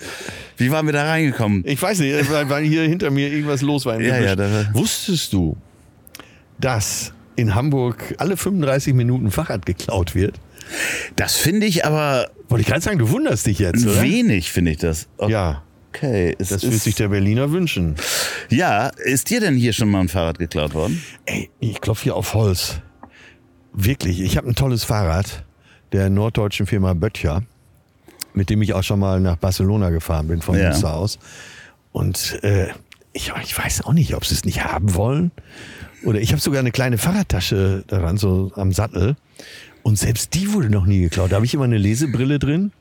wie 0.58 0.72
waren 0.72 0.86
wir 0.86 0.94
da 0.94 1.06
reingekommen? 1.06 1.64
Ich 1.66 1.82
weiß 1.82 2.00
nicht, 2.00 2.30
weil, 2.32 2.64
hier 2.64 2.84
hinter 2.84 3.10
mir 3.12 3.32
irgendwas 3.32 3.62
los 3.62 3.86
war. 3.86 3.96
Im 3.96 4.02
Ja, 4.02 4.18
ja, 4.20 4.36
da- 4.36 4.70
Wusstest 4.74 5.34
du, 5.34 5.58
dass 6.60 7.14
in 7.36 7.54
Hamburg 7.56 8.16
alle 8.18 8.38
35 8.38 8.94
Minuten 8.94 9.32
Fahrrad 9.32 9.66
geklaut 9.66 10.16
wird? 10.16 10.40
Das 11.16 11.36
finde 11.36 11.66
ich 11.66 11.86
aber 11.86 12.30
Wollte 12.50 12.62
ich 12.62 12.68
gerade 12.68 12.82
sagen, 12.82 12.98
du 12.98 13.10
wunderst 13.10 13.46
dich 13.46 13.60
jetzt, 13.60 13.86
oder? 13.86 14.02
wenig, 14.02 14.52
finde 14.52 14.72
ich 14.72 14.78
das. 14.78 15.08
Ja, 15.28 15.64
Okay, 15.94 16.36
es 16.38 16.50
das 16.50 16.62
würde 16.64 16.78
sich 16.78 16.94
der 16.96 17.08
Berliner 17.08 17.52
wünschen. 17.52 17.96
ja, 18.50 18.88
ist 19.04 19.30
dir 19.32 19.40
denn 19.40 19.56
hier 19.56 19.74
schon 19.74 19.90
mal 19.90 20.02
ein 20.02 20.10
Fahrrad 20.10 20.38
geklaut 20.38 20.74
worden? 20.76 21.02
Ey, 21.26 21.50
ich 21.60 21.82
klopfe 21.82 22.04
hier 22.04 22.16
auf 22.16 22.34
Holz. 22.36 22.82
Wirklich, 23.74 24.22
ich 24.22 24.38
habe 24.38 24.48
ein 24.48 24.56
tolles 24.56 24.84
Fahrrad 24.84 25.44
der 25.94 26.10
norddeutschen 26.10 26.68
Firma 26.68 26.94
Böttcher, 26.94 27.44
mit 28.38 28.50
dem 28.50 28.62
ich 28.62 28.74
auch 28.74 28.84
schon 28.84 29.00
mal 29.00 29.20
nach 29.20 29.36
Barcelona 29.38 29.90
gefahren 29.90 30.28
bin, 30.28 30.42
von 30.42 30.58
Ja. 30.58 30.70
Münster 30.70 30.94
aus. 30.94 31.20
Und 31.92 32.40
äh, 32.44 32.68
ich, 33.14 33.34
ich 33.44 33.58
weiß 33.58 33.84
auch 33.86 33.94
nicht, 33.94 34.14
ob 34.16 34.26
sie 34.26 34.36
es 34.36 34.46
nicht 34.46 34.64
haben 34.64 34.94
wollen. 34.96 35.32
Oder 36.06 36.20
ich 36.22 36.32
habe 36.32 36.42
sogar 36.42 36.60
eine 36.60 36.72
kleine 36.72 36.98
Fahrradtasche 36.98 37.84
daran, 37.88 38.18
so 38.18 38.52
am 38.56 38.72
Sattel. 38.72 39.16
Und 39.84 39.98
selbst 39.98 40.34
die 40.36 40.54
wurde 40.54 40.70
noch 40.70 40.86
nie 40.86 41.02
geklaut. 41.02 41.32
Da 41.32 41.38
habe 41.38 41.46
ich 41.46 41.54
immer 41.54 41.64
eine 41.64 41.78
Lesebrille 41.78 42.40
drin. 42.40 42.72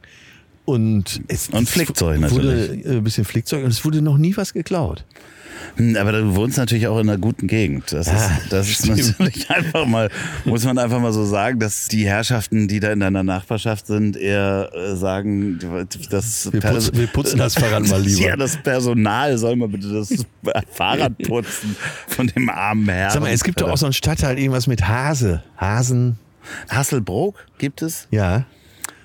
Und, 0.67 1.23
es, 1.29 1.49
Und 1.49 1.69
Flickzeug 1.69 2.21
wurde 2.31 2.47
natürlich. 2.49 2.85
äh, 2.87 2.97
ein 2.97 3.05
bisschen 3.05 3.25
Flickzeug 3.25 3.64
und 3.64 3.71
es 3.71 3.85
wurde 3.85 4.03
noch 4.03 4.19
nie 4.19 4.37
was 4.37 4.53
geklaut. 4.53 5.05
Hm, 5.77 5.97
Aber 5.97 6.12
du 6.12 6.35
wohnst 6.37 6.59
natürlich 6.59 6.87
auch 6.87 6.99
in 6.99 7.09
einer 7.09 7.19
guten 7.19 7.47
Gegend. 7.47 7.91
Das 7.93 8.07
ist, 8.09 8.12
Ja, 8.12 8.39
das 8.51 8.69
ist 8.69 8.87
natürlich 8.87 9.49
einfach 9.51 9.87
mal, 9.87 10.11
muss 10.45 10.64
man 10.64 10.77
einfach 10.77 11.01
mal 11.01 11.12
so 11.12 11.25
sagen, 11.25 11.59
dass 11.61 11.87
die 11.89 12.05
Herrschaften, 12.07 12.69
die 12.69 12.79
da 12.81 12.91
in 12.93 13.01
deiner 13.01 13.23
Nachbarschaft 13.23 13.87
sind, 13.87 14.17
eher 14.17 14.71
äh, 14.75 14.97
sagen, 14.97 15.59
das 16.11 16.53
Wir 16.53 16.61
putzen- 16.61 16.97
wir 16.99 17.07
putzen 17.07 17.39
das 17.39 17.55
Fahrrad 17.55 17.87
mal 17.89 18.01
lieber. 18.03 18.21
Ja, 18.29 18.37
das 18.37 18.57
Personal 18.57 19.39
soll 19.39 19.57
mal 19.57 19.69
bitte 19.69 19.89
das 19.93 20.12
Fahrrad 20.73 21.17
putzen 21.19 21.75
von 22.09 22.27
dem 22.27 22.51
armen 22.51 22.89
Herrn. 22.89 23.12
Sag 23.12 23.23
mal, 23.23 23.31
es 23.31 23.43
gibt 23.45 23.61
doch 23.61 23.71
auch 23.71 23.79
so 23.79 23.87
einen 23.87 23.93
Stadtteil, 23.95 24.39
irgendwas 24.39 24.67
mit 24.67 24.87
Hase. 24.87 25.43
Hasen, 25.57 26.19
Hasselbrook 26.69 27.47
gibt 27.59 27.83
es? 27.83 28.09
ja. 28.11 28.45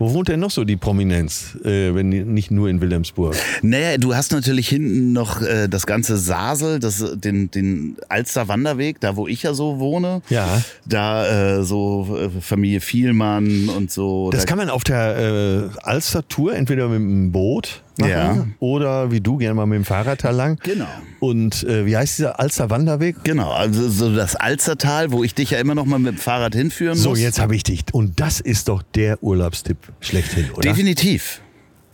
Wo 0.02 0.14
wohnt 0.16 0.30
denn 0.30 0.40
noch 0.40 0.50
so 0.50 0.64
die 0.64 0.78
Prominenz, 0.78 1.56
äh, 1.64 1.94
wenn 1.94 2.10
nicht 2.10 2.50
nur 2.50 2.70
in 2.70 2.82
Wilhelmsburg? 2.82 3.36
Naja, 3.62 4.00
du 4.00 4.16
hast 4.16 4.32
natürlich 4.32 4.68
hinten 4.68 5.14
noch 5.14 5.44
äh, 5.44 5.68
das 5.68 5.86
ganze 5.86 6.18
Sasel, 6.18 6.80
das, 6.80 7.06
den, 7.14 7.52
den 7.52 7.98
Alster 8.10 8.48
Wanderweg, 8.48 9.00
da 9.00 9.16
wo 9.16 9.28
ich 9.28 9.44
ja 9.44 9.54
so 9.54 9.78
wohne. 9.78 10.24
Ja. 10.30 10.64
Da 10.88 11.60
äh, 11.60 11.64
so 11.64 12.18
äh, 12.20 12.42
Familie 12.42 12.82
Vielmann 12.82 13.70
und 13.70 13.92
so. 13.92 14.32
Das 14.32 14.42
da, 14.42 14.46
kann 14.48 14.58
man 14.58 14.72
auf 14.72 14.84
der 14.84 15.70
äh, 15.76 15.80
Alster-Tour 15.84 16.56
entweder 16.56 16.88
mit 16.88 16.98
dem 16.98 17.32
Boot 17.32 17.84
machen 18.00 18.10
Ja. 18.12 18.46
oder 18.60 19.12
wie 19.12 19.22
du 19.22 19.38
gerne 19.38 19.54
mal 19.56 19.66
mit 19.66 19.78
dem 19.78 19.86
Fahrrad 19.86 20.24
da 20.24 20.32
lang. 20.32 20.58
Genau. 20.64 20.88
Und 21.20 21.64
äh, 21.64 21.86
wie 21.86 21.96
heißt 21.98 22.18
dieser 22.20 22.40
Alster 22.40 22.70
Wanderweg? 22.70 23.18
Genau, 23.24 23.52
also 23.52 23.90
so 23.90 24.16
das 24.16 24.36
Alstertal, 24.36 25.12
wo 25.12 25.24
ich 25.24 25.36
dich 25.36 25.52
ja 25.52 25.60
immer 25.60 25.76
noch 25.76 25.86
mal 25.86 26.00
mit 26.00 26.16
dem 26.16 26.18
Fahrrad 26.20 26.56
hinführen 26.56 26.98
So, 26.98 27.10
muss. 27.12 27.20
jetzt 27.20 27.40
habe 27.40 27.56
ich 27.56 27.64
dich. 27.64 27.82
Und 27.92 28.20
das 28.20 28.40
ist 28.40 28.68
doch 28.70 28.82
der 28.96 29.22
Urlaubstipp 29.24 29.78
schlechthin, 30.00 30.50
oder? 30.52 30.62
Definitiv. 30.62 31.42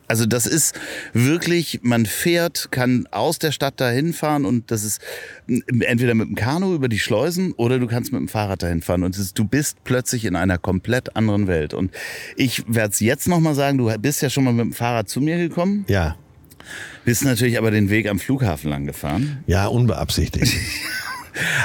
Also 0.08 0.26
das 0.26 0.46
ist 0.46 0.74
wirklich, 1.14 1.80
man 1.84 2.06
fährt, 2.06 2.72
kann 2.72 3.08
aus 3.12 3.40
der 3.40 3.52
Stadt 3.52 3.80
dahin 3.82 4.14
fahren 4.14 4.46
und 4.46 4.72
das 4.72 4.84
ist 4.84 5.02
entweder 5.48 6.14
mit 6.16 6.30
dem 6.30 6.36
Kanu 6.36 6.74
über 6.74 6.88
die 6.88 7.00
Schleusen 7.00 7.52
oder 7.54 7.78
du 7.80 7.88
kannst 7.88 8.12
mit 8.12 8.20
dem 8.22 8.28
Fahrrad 8.28 8.64
dahin 8.64 8.82
fahren 8.82 9.04
und 9.04 9.18
ist, 9.18 9.38
du 9.38 9.46
bist 9.46 9.84
plötzlich 9.84 10.26
in 10.26 10.36
einer 10.36 10.58
komplett 10.58 11.16
anderen 11.16 11.48
Welt. 11.48 11.74
Und 11.74 11.92
ich 12.36 12.64
werde 12.68 12.94
es 12.94 13.00
jetzt 13.00 13.28
nochmal 13.28 13.56
sagen, 13.56 13.78
du 13.78 13.92
bist 14.00 14.22
ja 14.22 14.30
schon 14.30 14.44
mal 14.46 14.54
mit 14.54 14.66
dem 14.66 14.74
Fahrrad 14.74 15.10
zu 15.10 15.20
mir 15.22 15.38
gekommen, 15.38 15.86
Ja, 15.88 16.16
bist 17.06 17.24
natürlich 17.24 17.58
aber 17.58 17.72
den 17.72 17.90
Weg 17.90 18.08
am 18.10 18.20
Flughafen 18.20 18.70
lang 18.70 18.86
gefahren. 18.86 19.44
ja, 19.48 19.68
unbeabsichtigt. 19.68 20.54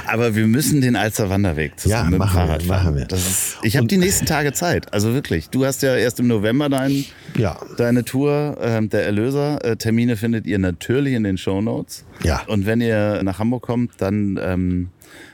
Aber 0.07 0.35
wir 0.35 0.47
müssen 0.47 0.81
den 0.81 0.97
Alster 0.97 1.31
Wanderweg 1.31 1.79
zusammen 1.79 2.05
Ja, 2.05 2.11
mit 2.11 2.15
dem 2.15 2.19
wir, 2.21 2.29
Fahrrad 2.29 2.67
machen 2.67 2.97
wir. 2.97 3.11
Ist, 3.11 3.59
ich 3.63 3.77
habe 3.77 3.87
die 3.87 3.97
nächsten 3.97 4.27
Tage 4.27 4.53
Zeit, 4.53 4.93
also 4.93 5.15
wirklich. 5.15 5.49
Du 5.51 5.65
hast 5.65 5.83
ja 5.83 5.97
erst 5.97 6.21
im 6.21 6.27
November 6.27 6.69
deinen 6.69 7.05
Ja. 7.37 7.59
deine 7.77 8.05
Tour, 8.05 8.59
ähm, 8.61 8.89
der 8.89 9.05
Erlöser. 9.05 9.65
Äh, 9.65 9.77
Termine 9.77 10.17
findet 10.17 10.47
ihr 10.47 10.59
natürlich 10.59 11.15
in 11.15 11.25
den 11.25 11.39
Shownotes. 11.39 12.05
Ja. 12.23 12.43
Und 12.47 12.67
wenn 12.67 12.81
ihr 12.81 13.23
nach 13.23 13.39
Hamburg 13.39 13.63
kommt, 13.63 13.93
dann 13.99 14.39
ähm, 14.43 14.89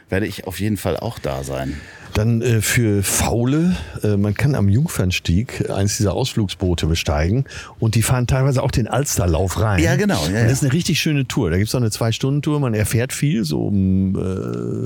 werde 0.09 0.27
ich 0.27 0.47
auf 0.47 0.61
jeden 0.61 0.77
Fall 0.77 0.97
auch 0.97 1.19
da 1.19 1.43
sein. 1.45 1.81
Dann 2.15 2.43
äh, 2.43 2.63
für 2.63 3.03
Faule, 3.03 3.77
äh, 4.03 4.17
man 4.17 4.35
kann 4.35 4.55
am 4.55 4.69
Jungfernstieg 4.69 5.71
eins 5.71 5.99
dieser 5.99 6.15
Ausflugsboote 6.15 6.87
besteigen 6.87 7.45
und 7.79 7.95
die 7.95 8.03
fahren 8.03 8.27
teilweise 8.27 8.63
auch 8.63 8.71
den 8.71 8.89
Alsterlauf 8.89 9.61
rein. 9.61 9.83
Ja, 9.83 9.97
genau, 9.97 10.27
ja, 10.27 10.45
das 10.45 10.55
ist 10.55 10.63
eine 10.65 10.73
richtig 10.73 11.01
schöne 11.01 11.29
Tour. 11.29 11.51
Da 11.51 11.59
gibt's 11.59 11.75
auch 11.75 11.81
eine 11.81 11.91
Zwei-Stunden-Tour, 11.91 12.61
man 12.61 12.75
erfährt 12.75 13.13
viel 13.13 13.45
so 13.45 13.67
um 13.67 14.17
äh, 14.17 14.78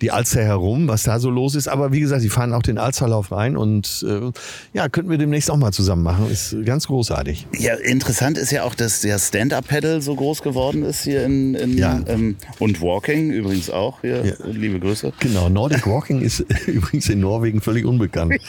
die 0.00 0.10
Alster 0.10 0.42
herum, 0.42 0.88
was 0.88 1.02
da 1.04 1.18
so 1.18 1.30
los 1.30 1.54
ist. 1.54 1.68
Aber 1.68 1.92
wie 1.92 2.00
gesagt, 2.00 2.22
die 2.22 2.28
fahren 2.28 2.52
auch 2.52 2.62
den 2.62 2.78
Alsterlauf 2.78 3.32
rein 3.32 3.56
und 3.56 4.04
äh, 4.08 4.30
ja, 4.72 4.88
könnten 4.88 5.10
wir 5.10 5.18
demnächst 5.18 5.50
auch 5.50 5.56
mal 5.56 5.72
zusammen 5.72 6.02
machen. 6.02 6.30
Ist 6.30 6.56
ganz 6.64 6.86
großartig. 6.86 7.46
Ja, 7.58 7.74
interessant 7.74 8.38
ist 8.38 8.50
ja 8.52 8.62
auch, 8.64 8.74
dass 8.74 9.00
der 9.00 9.18
Stand-Up-Pedal 9.18 10.00
so 10.02 10.14
groß 10.14 10.42
geworden 10.42 10.82
ist 10.84 11.02
hier 11.02 11.24
in, 11.24 11.54
in 11.54 11.76
Ja. 11.78 12.00
ähm, 12.06 12.36
und 12.58 12.80
Walking 12.80 13.30
übrigens 13.30 13.70
auch 13.70 14.00
hier. 14.02 14.24
Ja. 14.24 14.34
Liebe 14.46 14.78
Grüße. 14.80 15.12
Genau, 15.20 15.48
Nordic 15.48 15.86
Walking 15.86 16.20
ist 16.20 16.40
übrigens 16.66 17.08
in 17.08 17.20
Norwegen 17.20 17.60
völlig 17.60 17.84
unbekannt. 17.84 18.34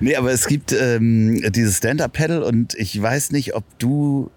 Nee, 0.00 0.16
aber 0.16 0.32
es 0.32 0.46
gibt 0.46 0.72
ähm, 0.72 1.42
dieses 1.52 1.78
Stand-Up-Pedal 1.78 2.42
und 2.42 2.74
ich 2.74 3.00
weiß 3.00 3.30
nicht, 3.32 3.54
ob 3.54 3.64
du. 3.78 4.30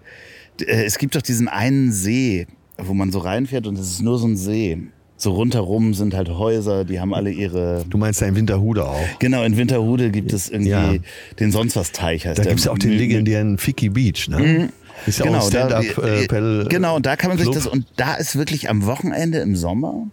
Äh, 0.60 0.84
es 0.84 0.98
gibt 0.98 1.16
doch 1.16 1.22
diesen 1.22 1.48
einen 1.48 1.92
See, 1.92 2.46
wo 2.78 2.94
man 2.94 3.10
so 3.12 3.18
reinfährt 3.20 3.66
und 3.66 3.78
es 3.78 3.86
ist 3.90 4.02
nur 4.02 4.18
so 4.18 4.26
ein 4.26 4.36
See. 4.36 4.78
So 5.18 5.32
rundherum 5.32 5.94
sind 5.94 6.12
halt 6.14 6.28
Häuser, 6.28 6.84
die 6.84 7.00
haben 7.00 7.14
alle 7.14 7.30
ihre. 7.30 7.84
Du 7.88 7.96
meinst 7.96 8.20
da 8.20 8.26
in 8.26 8.36
Winterhude 8.36 8.86
auch. 8.86 9.00
Genau, 9.18 9.44
in 9.44 9.56
Winterhude 9.56 10.10
gibt 10.10 10.32
es 10.34 10.50
irgendwie 10.50 10.70
Ja. 10.70 10.94
den 11.40 11.52
sonst 11.52 11.74
was 11.74 11.92
Teich 11.92 12.26
heißt 12.26 12.38
Da 12.38 12.42
der. 12.42 12.52
gibt's 12.52 12.66
ja 12.66 12.72
auch 12.72 12.78
den 12.78 12.92
legendären 12.92 13.56
Ficky 13.56 13.88
Beach, 13.88 14.28
ne? 14.28 14.68
Ist 15.06 15.18
ja 15.18 15.24
auch 15.24 15.28
ein 15.28 15.32
Genau, 15.32 15.50
da, 15.50 15.82
Stand-up-Pedal. 15.82 16.66
genau, 16.68 16.96
und 16.96 17.06
da 17.06 17.16
kann 17.16 17.28
man 17.30 17.38
sich 17.38 17.44
Club. 17.46 17.54
das, 17.54 17.66
und 17.66 17.86
da 17.96 18.14
ist 18.16 18.36
wirklich 18.36 18.68
am 18.68 18.84
Wochenende 18.84 19.38
im 19.38 19.56
Sommer, 19.56 20.06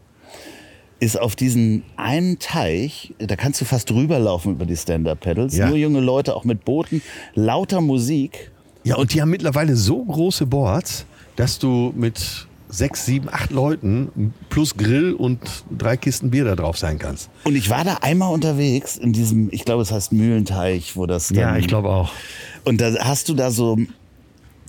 ist 1.01 1.19
auf 1.19 1.35
diesen 1.35 1.83
einen 1.97 2.39
Teich, 2.39 3.13
da 3.19 3.35
kannst 3.35 3.59
du 3.59 3.65
fast 3.65 3.91
rüberlaufen 3.91 4.53
über 4.53 4.65
die 4.65 4.77
Stand-Up-Pedals, 4.77 5.57
Ja. 5.57 5.67
nur 5.67 5.75
junge 5.77 5.99
Leute, 5.99 6.33
auch 6.35 6.45
mit 6.45 6.63
Booten, 6.63 7.01
lauter 7.35 7.81
Musik. 7.81 8.51
Ja, 8.85 8.95
und 8.95 9.13
die 9.13 9.21
haben 9.21 9.29
mittlerweile 9.31 9.75
so 9.75 10.03
große 10.03 10.45
Boards, 10.45 11.05
dass 11.35 11.59
du 11.59 11.93
mit 11.95 12.47
sechs, 12.73 13.05
sieben, 13.05 13.29
acht 13.31 13.51
Leuten 13.51 14.33
plus 14.49 14.75
Grill 14.75 15.13
und 15.13 15.39
drei 15.77 15.95
Kisten 15.95 16.31
Bier 16.31 16.43
da 16.45 16.55
drauf 16.55 16.77
sein 16.77 16.97
kannst. 16.97 17.29
Und 17.43 17.55
ich 17.55 17.69
war 17.69 17.83
da 17.83 17.99
einmal 18.01 18.33
unterwegs 18.33 18.97
in 18.97 19.13
diesem, 19.13 19.49
ich 19.51 19.63
glaube, 19.63 19.83
es 19.83 19.91
heißt 19.91 20.11
Mühlenteich, 20.11 20.95
wo 20.95 21.05
das 21.05 21.27
dann, 21.27 21.35
auch. 21.85 22.11
Und 22.65 22.81
da 22.81 22.93
hast 22.99 23.29
du 23.29 23.35
da 23.35 23.51
so, 23.51 23.77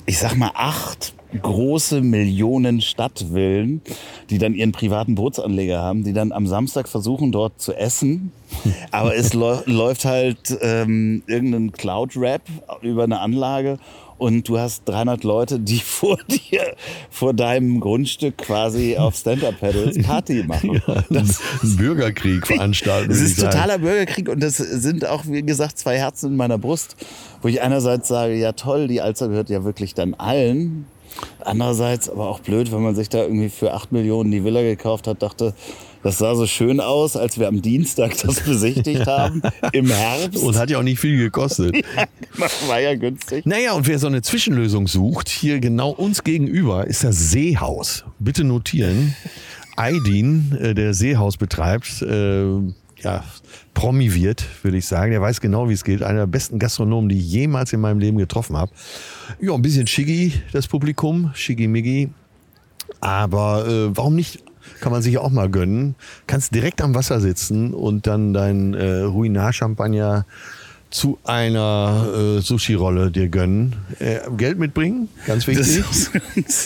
ich 0.06 0.18
sag 0.18 0.36
mal, 0.36 0.50
acht 0.54 1.14
große 1.40 2.00
Millionen 2.00 2.80
Stadtvillen, 2.80 3.80
die 4.30 4.38
dann 4.38 4.54
ihren 4.54 4.70
privaten 4.70 5.14
Bootsanleger 5.16 5.80
haben, 5.80 6.04
die 6.04 6.12
dann 6.12 6.30
am 6.30 6.46
Samstag 6.46 6.88
versuchen, 6.88 7.32
dort 7.32 7.60
zu 7.60 7.72
essen. 7.74 8.30
Aber 8.92 9.16
es 9.16 9.32
läu- 9.34 9.62
läuft 9.66 10.04
halt 10.04 10.56
ähm, 10.60 11.22
irgendein 11.26 11.72
Cloud-Rap 11.72 12.42
über 12.82 13.04
eine 13.04 13.18
Anlage 13.20 13.78
und 14.18 14.48
du 14.48 14.58
hast 14.58 14.88
300 14.88 15.24
Leute, 15.24 15.58
die 15.58 15.78
vor 15.84 16.18
dir, 16.28 16.74
vor 17.10 17.34
deinem 17.34 17.80
Grundstück 17.80 18.38
quasi 18.38 18.96
auf 18.96 19.16
Stand-Up-Pedals 19.16 20.02
Party 20.02 20.42
machen. 20.46 20.82
Das, 21.10 21.40
Einen 21.62 21.76
Bürgerkrieg 21.76 22.46
veranstalten. 22.46 23.10
es 23.10 23.18
würde 23.18 23.30
ist 23.30 23.40
totaler 23.40 23.78
Bürgerkrieg 23.78 24.28
und 24.28 24.42
das 24.42 24.56
sind 24.56 25.06
auch, 25.06 25.24
wie 25.26 25.42
gesagt, 25.42 25.78
zwei 25.78 25.98
Herzen 25.98 26.32
in 26.32 26.36
meiner 26.36 26.58
Brust, 26.58 26.96
wo 27.42 27.48
ich 27.48 27.62
einerseits 27.62 28.08
sage, 28.08 28.34
ja 28.34 28.52
toll, 28.52 28.88
die 28.88 29.00
Alster 29.00 29.28
gehört 29.28 29.50
ja 29.50 29.64
wirklich 29.64 29.94
dann 29.94 30.14
allen. 30.14 30.86
Andererseits 31.40 32.08
aber 32.08 32.28
auch 32.28 32.40
blöd, 32.40 32.72
wenn 32.72 32.82
man 32.82 32.94
sich 32.96 33.08
da 33.08 33.22
irgendwie 33.22 33.48
für 33.48 33.72
8 33.72 33.92
Millionen 33.92 34.30
die 34.30 34.44
Villa 34.44 34.62
gekauft 34.62 35.06
hat, 35.06 35.22
dachte, 35.22 35.54
das 36.04 36.18
sah 36.18 36.34
so 36.34 36.46
schön 36.46 36.80
aus, 36.80 37.16
als 37.16 37.38
wir 37.38 37.48
am 37.48 37.62
Dienstag 37.62 38.16
das 38.18 38.40
besichtigt 38.44 39.06
haben, 39.06 39.40
im 39.72 39.90
Herbst. 39.90 40.42
Und 40.42 40.56
hat 40.56 40.68
ja 40.68 40.78
auch 40.78 40.82
nicht 40.82 41.00
viel 41.00 41.16
gekostet. 41.16 41.74
das 42.38 42.68
war 42.68 42.78
ja 42.78 42.94
günstig. 42.94 43.46
Naja, 43.46 43.72
und 43.72 43.88
wer 43.88 43.98
so 43.98 44.06
eine 44.06 44.20
Zwischenlösung 44.20 44.86
sucht, 44.86 45.30
hier 45.30 45.60
genau 45.60 45.90
uns 45.90 46.22
gegenüber 46.22 46.86
ist 46.86 47.04
das 47.04 47.30
Seehaus. 47.30 48.04
Bitte 48.18 48.44
notieren. 48.44 49.16
Aydin, 49.76 50.56
äh, 50.60 50.74
der 50.74 50.92
Seehaus 50.92 51.38
betreibt, 51.38 52.02
äh, 52.02 52.44
ja, 53.02 53.24
promiviert, 53.72 54.44
würde 54.62 54.76
ich 54.76 54.86
sagen. 54.86 55.10
Der 55.10 55.22
weiß 55.22 55.40
genau, 55.40 55.70
wie 55.70 55.72
es 55.72 55.84
geht. 55.84 56.02
Einer 56.02 56.20
der 56.20 56.26
besten 56.26 56.58
Gastronomen, 56.58 57.08
die 57.08 57.18
ich 57.18 57.30
jemals 57.30 57.72
in 57.72 57.80
meinem 57.80 57.98
Leben 57.98 58.18
getroffen 58.18 58.58
habe. 58.58 58.70
Ja, 59.40 59.54
ein 59.54 59.62
bisschen 59.62 59.86
schiggi, 59.86 60.34
das 60.52 60.68
Publikum, 60.68 61.30
schiggi-miggi. 61.34 62.10
Aber 63.00 63.66
äh, 63.66 63.96
warum 63.96 64.14
nicht? 64.14 64.44
Kann 64.80 64.92
man 64.92 65.02
sich 65.02 65.18
auch 65.18 65.30
mal 65.30 65.48
gönnen. 65.48 65.94
Kannst 66.26 66.54
direkt 66.54 66.82
am 66.82 66.94
Wasser 66.94 67.20
sitzen 67.20 67.74
und 67.74 68.06
dann 68.06 68.32
dein 68.32 68.74
äh, 68.74 69.00
Ruinar-Champagner 69.00 70.26
zu 70.94 71.18
einer 71.24 72.36
äh, 72.38 72.40
Sushi-Rolle 72.40 73.10
dir 73.10 73.26
gönnen. 73.28 73.74
Äh, 73.98 74.18
Geld 74.36 74.60
mitbringen, 74.60 75.08
ganz 75.26 75.44
wichtig. 75.48 75.82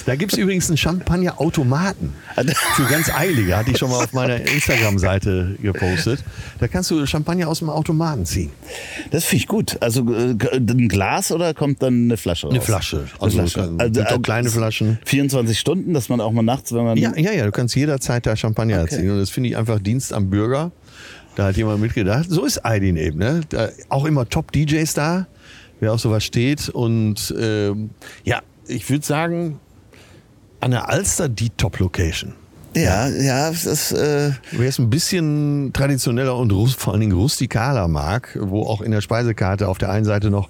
Da 0.04 0.16
gibt's 0.16 0.36
übrigens 0.36 0.68
einen 0.68 0.76
Champagner-Automaten. 0.76 2.12
Für 2.76 2.84
ganz 2.90 3.08
Eilige, 3.08 3.56
hatte 3.56 3.70
ich 3.70 3.78
schon 3.78 3.90
mal 3.90 4.04
auf 4.04 4.12
meiner 4.12 4.38
Instagram-Seite 4.42 5.56
gepostet. 5.62 6.22
Da 6.60 6.68
kannst 6.68 6.90
du 6.90 7.06
Champagner 7.06 7.48
aus 7.48 7.60
dem 7.60 7.70
Automaten 7.70 8.26
ziehen. 8.26 8.50
Das 9.12 9.24
finde 9.24 9.42
ich 9.44 9.48
gut. 9.48 9.78
Also 9.80 10.00
äh, 10.12 10.34
ein 10.58 10.88
Glas 10.88 11.32
oder 11.32 11.54
kommt 11.54 11.82
dann 11.82 12.04
eine 12.04 12.18
Flasche 12.18 12.48
raus? 12.48 12.54
Eine 12.54 12.62
Flasche. 12.62 13.04
Also, 13.20 13.38
Eine 13.38 13.48
Flasche. 13.48 13.68
kann- 13.78 13.92
gibt 13.92 14.12
auch 14.12 14.20
kleine 14.22 14.50
Flaschen. 14.50 14.98
24 15.06 15.58
Stunden, 15.58 15.94
dass 15.94 16.10
man 16.10 16.20
auch 16.20 16.32
mal 16.32 16.42
nachts, 16.42 16.74
wenn 16.74 16.84
man... 16.84 16.98
Ja, 16.98 17.16
ja, 17.16 17.32
ja, 17.32 17.46
du 17.46 17.50
kannst 17.50 17.74
jederzeit 17.74 18.26
da 18.26 18.36
Champagner 18.36 18.82
Okay. 18.82 18.96
ziehen. 18.96 19.10
Und 19.10 19.20
das 19.20 19.30
finde 19.30 19.48
ich 19.48 19.56
einfach 19.56 19.78
Dienst 19.80 20.12
am 20.12 20.28
Bürger. 20.28 20.70
Da 21.38 21.46
hat 21.46 21.56
jemand 21.56 21.80
mitgedacht. 21.80 22.26
So 22.28 22.44
ist 22.44 22.64
Aydin 22.64 22.96
eben. 22.96 23.20
Ne? 23.20 23.42
Da, 23.48 23.68
auch 23.90 24.06
immer 24.06 24.28
Top-DJs 24.28 24.92
da, 24.94 25.28
wer 25.78 25.92
auf 25.92 26.00
sowas 26.00 26.24
steht. 26.24 26.68
Und 26.68 27.32
ähm, 27.38 27.90
ja, 28.24 28.40
ich 28.66 28.90
würde 28.90 29.06
sagen, 29.06 29.60
an 30.58 30.72
der 30.72 30.88
Alster 30.88 31.28
die 31.28 31.50
Top-Location. 31.50 32.32
Ja, 32.74 33.06
ja, 33.06 33.50
ist. 33.50 33.92
Äh 33.92 34.32
Wer 34.50 34.68
es 34.68 34.80
ein 34.80 34.90
bisschen 34.90 35.72
traditioneller 35.72 36.36
und 36.36 36.52
vor 36.72 36.92
allen 36.92 37.02
Dingen 37.02 37.16
rustikaler 37.16 37.86
mag, 37.86 38.36
wo 38.40 38.64
auch 38.64 38.80
in 38.80 38.90
der 38.90 39.00
Speisekarte 39.00 39.68
auf 39.68 39.78
der 39.78 39.90
einen 39.90 40.04
Seite 40.04 40.30
noch 40.30 40.48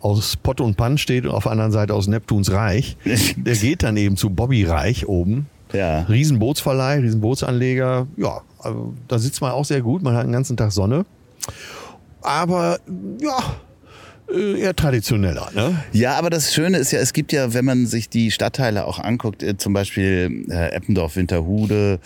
aus 0.00 0.38
Pott 0.38 0.62
und 0.62 0.78
Pan 0.78 0.96
steht 0.96 1.26
und 1.26 1.32
auf 1.32 1.42
der 1.42 1.52
anderen 1.52 1.72
Seite 1.72 1.92
aus 1.92 2.06
Neptuns 2.06 2.50
Reich, 2.50 2.96
der 3.36 3.56
geht 3.56 3.82
dann 3.82 3.98
eben 3.98 4.16
zu 4.16 4.30
Bobby 4.30 4.64
Reich 4.64 5.06
oben. 5.06 5.48
Ja. 5.72 6.02
Riesenbootsverleih, 6.02 6.98
Riesenbootsanleger. 7.00 8.06
Ja, 8.16 8.40
also 8.58 8.94
da 9.08 9.18
sitzt 9.18 9.40
man 9.40 9.52
auch 9.52 9.64
sehr 9.64 9.80
gut. 9.82 10.02
Man 10.02 10.14
hat 10.16 10.24
den 10.24 10.32
ganzen 10.32 10.56
Tag 10.56 10.72
Sonne. 10.72 11.04
Aber 12.22 12.78
ja, 13.20 13.38
äh, 14.32 14.60
eher 14.60 14.76
traditioneller. 14.76 15.48
Ne? 15.54 15.82
Ja, 15.92 16.16
aber 16.18 16.30
das 16.30 16.52
Schöne 16.52 16.78
ist 16.78 16.92
ja, 16.92 17.00
es 17.00 17.12
gibt 17.12 17.32
ja, 17.32 17.54
wenn 17.54 17.64
man 17.64 17.86
sich 17.86 18.08
die 18.08 18.30
Stadtteile 18.30 18.86
auch 18.86 18.98
anguckt, 18.98 19.42
äh, 19.42 19.56
zum 19.56 19.72
Beispiel 19.72 20.44
äh, 20.50 20.70
Eppendorf, 20.72 21.16
Winterhude, 21.16 21.98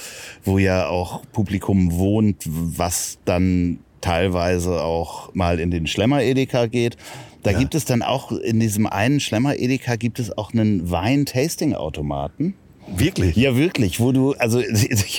wo 0.44 0.58
ja 0.58 0.86
auch 0.86 1.22
Publikum 1.32 1.92
wohnt, 1.92 2.44
was 2.46 3.18
dann 3.24 3.78
teilweise 4.00 4.82
auch 4.82 5.34
mal 5.34 5.58
in 5.58 5.70
den 5.70 5.86
Schlemmer-Edeka 5.86 6.66
geht. 6.66 6.96
Da 7.42 7.50
Ja. 7.52 7.58
gibt 7.58 7.74
es 7.74 7.84
dann 7.84 8.02
auch 8.02 8.32
in 8.32 8.60
diesem 8.60 8.86
einen 8.86 9.18
Schlemmer-Edeka 9.20 9.96
gibt 9.96 10.18
es 10.18 10.36
auch 10.36 10.52
einen 10.52 10.90
Wein-Tasting-Automaten. 10.90 12.54
Wirklich? 12.86 13.36
Ja, 13.36 13.56
wirklich, 13.56 14.00
wo 14.00 14.12
du, 14.12 14.32
also, 14.34 14.62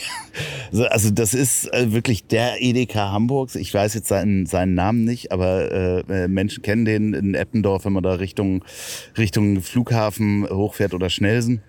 so, 0.72 0.86
also 0.86 1.09
das 1.11 1.34
ist 1.34 1.72
äh, 1.74 1.91
wirklich 1.91 2.28
der 2.28 2.61
Edeka 2.61 3.11
Hamburgs. 3.11 3.55
Ich 3.55 3.74
weiß 3.74 3.93
jetzt 3.93 4.07
seinen, 4.07 4.45
seinen 4.45 4.76
Namen 4.76 5.03
nicht, 5.03 5.32
aber 5.32 6.03
äh, 6.07 6.28
Menschen 6.28 6.61
kennen 6.63 6.86
den 6.86 7.13
in 7.13 7.34
Eppendorf, 7.34 7.86
wenn 7.86 7.93
man 7.93 8.03
da 8.03 8.13
Richtung, 8.13 8.63
Richtung 9.18 9.61
Flughafen 9.61 10.47
hochfährt 10.49 10.93
oder 10.93 11.09
Schnelsen. 11.09 11.61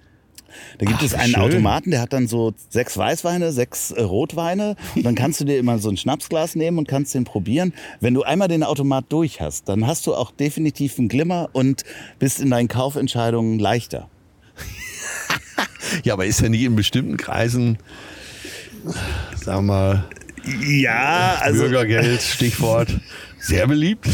Da 0.79 0.87
gibt 0.87 0.99
Ach, 1.01 1.05
es 1.05 1.15
einen 1.15 1.35
schön. 1.35 1.43
Automaten, 1.43 1.91
der 1.91 2.01
hat 2.01 2.13
dann 2.13 2.29
so 2.29 2.53
sechs 2.69 2.97
Weißweine, 2.97 3.53
sechs 3.53 3.91
äh, 3.91 4.03
Rotweine. 4.03 4.77
Und 4.95 5.05
dann 5.05 5.15
kannst 5.15 5.41
du 5.41 5.45
dir 5.45 5.59
immer 5.59 5.79
so 5.79 5.89
ein 5.89 5.97
Schnapsglas 5.97 6.55
nehmen 6.57 6.79
und 6.79 6.89
kannst 6.89 7.15
den 7.15 7.25
probieren. 7.25 7.73
Wenn 8.01 8.15
du 8.15 8.23
einmal 8.23 8.49
den 8.49 8.63
Automat 8.63 9.07
durch 9.09 9.41
hast, 9.41 9.69
dann 9.69 9.87
hast 9.87 10.07
du 10.07 10.15
auch 10.15 10.31
definitiv 10.31 10.99
einen 10.99 11.09
Glimmer 11.09 11.51
und 11.53 11.85
bist 12.19 12.41
in 12.41 12.51
deinen 12.51 12.69
Kaufentscheidungen 12.69 13.59
leichter. 13.59 14.09
Ja, 16.03 16.15
aber 16.15 16.27
ist 16.27 16.41
ja 16.41 16.49
nicht 16.49 16.63
in 16.63 16.77
bestimmten 16.77 17.17
Kreisen, 17.17 17.79
sagen 19.37 19.67
wir 19.67 19.73
mal, 19.73 20.05
Ja, 20.67 21.39
also 21.41 21.63
Bürgergeld, 21.63 22.23
Stichwort, 22.23 22.89
sehr 23.39 23.67
beliebt. 23.67 24.07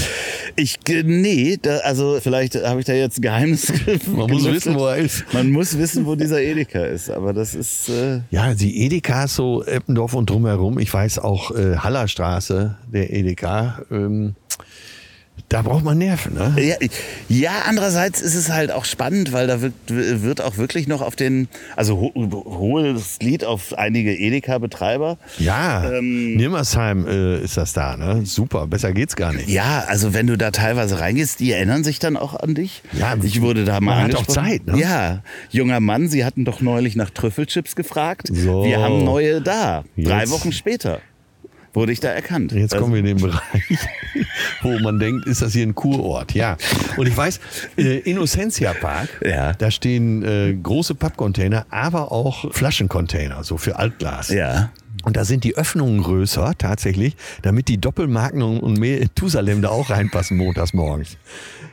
Ich, 0.57 0.81
ge- 0.81 1.03
nee, 1.03 1.59
da, 1.61 1.79
also 1.79 2.19
vielleicht 2.23 2.55
habe 2.57 2.81
ich 2.81 2.87
da 2.87 2.93
jetzt 2.93 3.19
ein 3.19 3.23
Geheimnis. 3.23 3.73
Man 4.07 4.31
muss 4.31 4.45
wissen, 4.45 4.75
wo 4.75 4.87
er 4.87 4.97
ist. 4.99 5.25
Man 5.33 5.51
muss 5.51 5.77
wissen, 5.79 6.05
wo 6.05 6.15
dieser 6.15 6.41
Edeka 6.43 6.85
ist, 6.85 7.09
aber 7.11 7.33
das 7.33 7.55
ist, 7.55 7.89
äh, 7.89 8.21
Ja, 8.31 8.53
die 8.55 8.83
Edekas 8.85 9.35
so 9.35 9.65
Eppendorf 9.65 10.13
und 10.15 10.29
drumherum. 10.29 10.79
Ich 10.79 10.93
weiß 10.93 11.19
auch 11.21 11.51
äh, 11.53 11.77
Hallerstraße, 11.79 12.77
der 12.93 13.13
Edeka. 13.13 13.83
Ähm, 13.91 14.35
da 15.53 15.63
braucht 15.63 15.85
man 15.85 15.99
Nerven, 15.99 16.35
ne? 16.35 16.55
ja, 16.59 16.77
ja, 17.29 17.51
andererseits 17.69 18.21
ist 18.21 18.35
es 18.35 18.49
halt 18.51 18.71
auch 18.73 18.85
spannend, 18.85 19.33
weil 19.33 19.47
da 19.47 19.61
wird, 19.61 19.75
wird 19.87 20.41
auch 20.41 20.57
wirklich 20.57 20.89
noch 20.89 21.03
auf 21.03 21.15
den, 21.17 21.49
also 21.77 22.01
ho 22.01 22.13
hohes 22.15 23.19
Lied 23.21 23.45
auf 23.45 23.75
einige 23.77 24.13
Edeka-Betreiber. 24.17 25.19
Ja, 25.39 25.91
Ähm, 25.91 26.37
Nirmersheim 26.37 27.07
äh, 27.07 27.39
ist 27.41 27.57
das 27.57 27.73
da, 27.73 27.97
ne? 27.97 28.23
Super, 28.25 28.67
besser 28.67 28.93
geht's 28.93 29.15
gar 29.17 29.33
nicht. 29.33 29.49
Ja, 29.49 29.85
also 29.89 30.15
wenn 30.15 30.27
du 30.27 30.37
da 30.39 30.51
teilweise 30.51 31.01
reingehst, 31.01 31.41
die 31.41 31.53
erinnern 31.53 31.85
sich 31.85 31.99
dann 31.99 32.17
auch 32.17 32.35
an 32.35 32.55
dich. 32.55 32.83
Ja, 32.93 33.15
ich 33.23 33.41
wurde 33.43 33.65
da 33.65 33.81
mal 33.81 34.03
man 34.03 34.05
hat 34.13 34.17
auch. 34.17 34.27
Zeit, 34.27 34.67
ne? 34.67 34.79
Ja, 34.79 35.23
junger 35.51 35.81
Mann, 35.81 36.09
Sie 36.09 36.25
hatten 36.25 36.45
doch 36.45 36.61
neulich 36.61 36.97
nach 36.97 37.11
Trüffelchips 37.11 37.77
gefragt. 37.77 38.29
So. 38.33 38.65
Wir 38.65 38.81
haben 38.81 39.05
neue 39.05 39.41
da. 39.43 39.85
Drei 39.97 40.21
Jetzt- 40.21 40.31
Wochen 40.31 40.53
später 40.53 41.01
wurde 41.75 41.93
ich 41.93 42.01
da 42.01 42.09
erkannt. 42.09 42.53
Jetzt 42.53 42.73
Also- 42.75 42.83
kommen 42.85 42.95
wir 42.95 43.01
in 43.01 43.07
den 43.07 43.19
Bereich, 43.21 43.79
wo 44.63 44.79
man 44.81 44.99
denkt, 44.99 45.27
ist 45.27 45.43
das 45.43 45.53
hier 45.53 45.67
ein 45.67 45.75
Kurort? 45.75 46.33
Ja. 46.35 46.57
Und 46.97 47.07
ich 47.07 47.17
weiß, 47.17 47.41
äh, 47.79 47.99
Innocentia 48.01 48.75
Park, 48.75 49.09
Ja. 49.25 49.53
da 49.55 49.71
stehen 49.71 50.23
äh, 50.23 50.55
große 50.55 50.95
Pappcontainer, 50.95 51.67
aber 51.71 52.13
auch 52.13 52.53
Flaschencontainer, 52.53 53.43
so 53.45 53.57
für 53.57 53.77
Altglas. 53.79 54.29
Ja. 54.29 54.71
Und 55.05 55.17
da 55.17 55.25
sind 55.25 55.43
die 55.43 55.57
Öffnungen 55.57 56.01
größer, 56.03 56.53
tatsächlich, 56.59 57.17
damit 57.43 57.67
die 57.69 57.79
Doppelmagnum 57.79 58.61
und 58.61 58.79
Methusalem 58.79 59.61
da 59.61 59.71
auch 59.71 59.91
reinpassen 59.91 60.37
montags 60.37 60.73
morgens. 60.75 61.17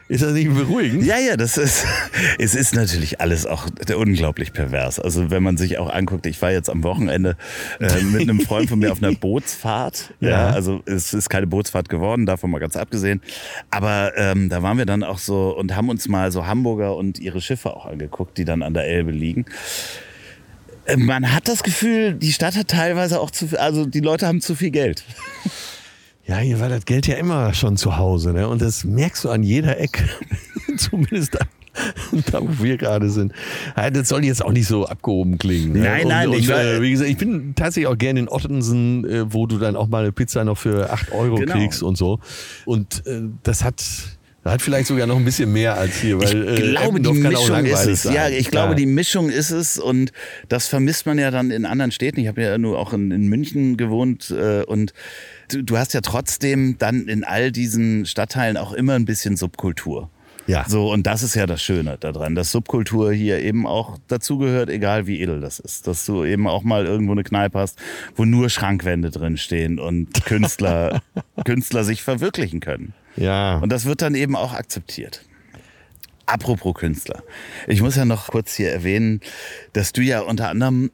Ist 0.09 0.23
das 0.23 0.33
nicht 0.33 0.51
beruhigend? 0.51 1.05
Ja, 1.05 1.19
ja, 1.19 1.37
das 1.37 1.55
ist, 1.57 1.85
es 2.39 2.55
ist 2.55 2.73
natürlich 2.73 3.21
alles 3.21 3.45
auch 3.45 3.67
unglaublich 3.95 4.53
pervers. 4.53 4.99
Also 4.99 5.29
wenn 5.29 5.43
man 5.43 5.55
sich 5.55 5.77
auch 5.77 5.87
anguckt, 5.93 6.25
ich 6.25 6.41
war 6.41 6.51
jetzt 6.51 6.67
am 6.67 6.83
Wochenende 6.83 7.37
äh, 7.79 8.01
mit 8.01 8.23
einem 8.23 8.39
Freund 8.41 8.67
von 8.69 8.79
mir 8.79 8.91
auf 8.91 9.03
einer 9.03 9.13
Bootsfahrt. 9.19 10.15
Ja. 10.19 10.29
Ja. 10.29 10.49
also 10.49 10.81
es 10.87 11.13
ist 11.13 11.29
keine 11.29 11.45
Bootsfahrt 11.45 11.89
geworden, 11.89 12.25
davon 12.25 12.49
mal 12.49 12.57
ganz 12.57 12.75
abgesehen. 12.75 13.21
Aber 13.69 14.13
ähm, 14.17 14.49
da 14.49 14.63
waren 14.63 14.79
wir 14.79 14.87
dann 14.87 15.03
auch 15.03 15.19
so 15.19 15.55
und 15.55 15.75
haben 15.75 15.89
uns 15.89 16.07
mal 16.07 16.31
so 16.31 16.47
Hamburger 16.47 16.95
und 16.95 17.19
ihre 17.19 17.39
Schiffe 17.39 17.75
auch 17.75 17.85
angeguckt, 17.85 18.39
die 18.39 18.45
dann 18.45 18.63
an 18.63 18.73
der 18.73 18.85
Elbe 18.87 19.11
liegen. 19.11 19.45
Äh, 20.85 20.97
Man 20.97 21.31
hat 21.31 21.47
das 21.47 21.61
Gefühl, 21.61 22.15
die 22.15 22.33
Stadt 22.33 22.55
hat 22.55 22.69
teilweise 22.69 23.19
auch 23.19 23.29
zu 23.29 23.47
viel, 23.47 23.59
also 23.59 23.85
die 23.85 23.99
Leute 23.99 24.25
haben 24.25 24.41
zu 24.41 24.55
viel 24.55 24.71
Geld. 24.71 25.03
Ja, 26.29 26.37
hier 26.37 26.59
war 26.59 26.69
das 26.69 26.85
Geld 26.85 27.07
ja 27.07 27.15
immer 27.15 27.55
schon 27.55 27.75
zu 27.75 27.97
Hause, 27.97 28.33
ne? 28.33 28.47
Und 28.47 28.61
das 28.61 28.83
merkst 28.83 29.23
du 29.23 29.29
an 29.29 29.41
jeder 29.41 29.79
Ecke. 29.79 30.03
Zumindest 30.77 31.33
da, 31.33 31.39
da, 32.31 32.41
wo 32.43 32.63
wir 32.63 32.77
gerade 32.77 33.09
sind. 33.09 33.33
Das 33.75 34.07
soll 34.09 34.23
jetzt 34.23 34.45
auch 34.45 34.51
nicht 34.51 34.67
so 34.67 34.85
abgehoben 34.85 35.39
klingen. 35.39 35.73
Ne? 35.73 35.79
Nein, 35.79 36.07
nein, 36.07 36.29
und, 36.29 36.35
ich 36.37 36.47
und, 36.47 36.55
äh, 36.55 36.81
wie 36.83 36.91
gesagt, 36.91 37.09
ich 37.09 37.17
bin 37.17 37.53
tatsächlich 37.55 37.87
auch 37.87 37.97
gerne 37.97 38.19
in 38.19 38.29
Ottensen, 38.29 39.05
äh, 39.09 39.33
wo 39.33 39.47
du 39.47 39.57
dann 39.57 39.75
auch 39.75 39.87
mal 39.87 40.03
eine 40.03 40.11
Pizza 40.11 40.43
noch 40.43 40.59
für 40.59 40.91
8 40.93 41.11
Euro 41.13 41.35
Genau. 41.37 41.51
kriegst 41.53 41.81
und 41.81 41.97
so. 41.97 42.19
Und 42.65 43.05
äh, 43.07 43.21
das 43.41 43.63
hat. 43.63 43.83
Hat 44.45 44.61
vielleicht 44.61 44.87
sogar 44.87 45.05
noch 45.05 45.17
ein 45.17 45.25
bisschen 45.25 45.51
mehr 45.51 45.77
als 45.77 45.97
hier, 45.99 46.17
weil 46.17 46.23
Ich 46.53 46.59
äh, 46.59 46.71
glaube, 46.71 47.01
die 47.01 47.09
Eppendorf 47.09 47.35
auch 47.49 47.49
Mischung 47.59 47.65
ist 47.65 47.85
es. 47.85 48.03
sein. 48.03 48.15
Ja, 48.15 48.29
ich 48.29 48.49
glaube, 48.49 48.69
Ja. 48.71 48.75
die 48.75 48.85
Mischung 48.85 49.29
ist 49.29 49.51
es 49.51 49.77
und 49.77 50.11
das 50.47 50.67
vermisst 50.67 51.05
man 51.05 51.19
ja 51.19 51.29
dann 51.29 51.51
in 51.51 51.65
anderen 51.65 51.91
Städten. 51.91 52.21
Ich 52.21 52.27
habe 52.27 52.41
ja 52.41 52.57
nur 52.57 52.79
auch 52.79 52.93
in, 52.93 53.11
in 53.11 53.27
München 53.27 53.75
gewohnt 53.75 54.31
äh, 54.31 54.63
und 54.63 54.93
du, 55.49 55.63
du 55.63 55.77
hast 55.77 55.93
ja 55.93 56.01
trotzdem 56.01 56.77
dann 56.77 57.07
in 57.07 57.23
all 57.23 57.51
diesen 57.51 58.05
Stadtteilen 58.05 58.57
auch 58.57 58.73
immer 58.73 58.93
ein 58.93 59.05
bisschen 59.05 59.37
Subkultur. 59.37 60.09
Ja. 60.47 60.65
So, 60.67 60.91
und 60.91 61.05
das 61.05 61.21
ist 61.21 61.35
ja 61.35 61.45
das 61.45 61.61
Schöne 61.61 61.97
daran, 61.99 62.33
dass 62.33 62.51
Subkultur 62.51 63.13
hier 63.13 63.39
eben 63.39 63.67
auch 63.67 63.99
dazugehört, 64.07 64.69
egal 64.69 65.05
wie 65.05 65.21
edel 65.21 65.41
das 65.41 65.59
ist. 65.59 65.85
Dass 65.85 66.07
du 66.07 66.23
eben 66.23 66.47
auch 66.47 66.63
mal 66.63 66.87
irgendwo 66.87 67.11
eine 67.11 67.23
Kneipe 67.23 67.59
hast, 67.59 67.77
wo 68.15 68.25
nur 68.25 68.49
Schrankwände 68.49 69.11
drin 69.11 69.37
stehen 69.37 69.77
und 69.77 70.25
Künstler, 70.25 71.03
Künstler 71.45 71.83
sich 71.83 72.01
verwirklichen 72.01 72.61
können. 72.61 72.93
Ja. 73.15 73.57
Und 73.57 73.71
das 73.71 73.85
wird 73.85 74.01
dann 74.01 74.15
eben 74.15 74.35
auch 74.35 74.53
akzeptiert. 74.53 75.23
Apropos 76.25 76.73
Künstler. 76.73 77.21
Ich 77.67 77.81
muss 77.81 77.95
ja 77.95 78.05
noch 78.05 78.27
kurz 78.27 78.55
hier 78.55 78.71
erwähnen, 78.71 79.21
dass 79.73 79.93
du 79.93 80.01
ja 80.01 80.21
unter 80.21 80.49
anderem 80.49 80.89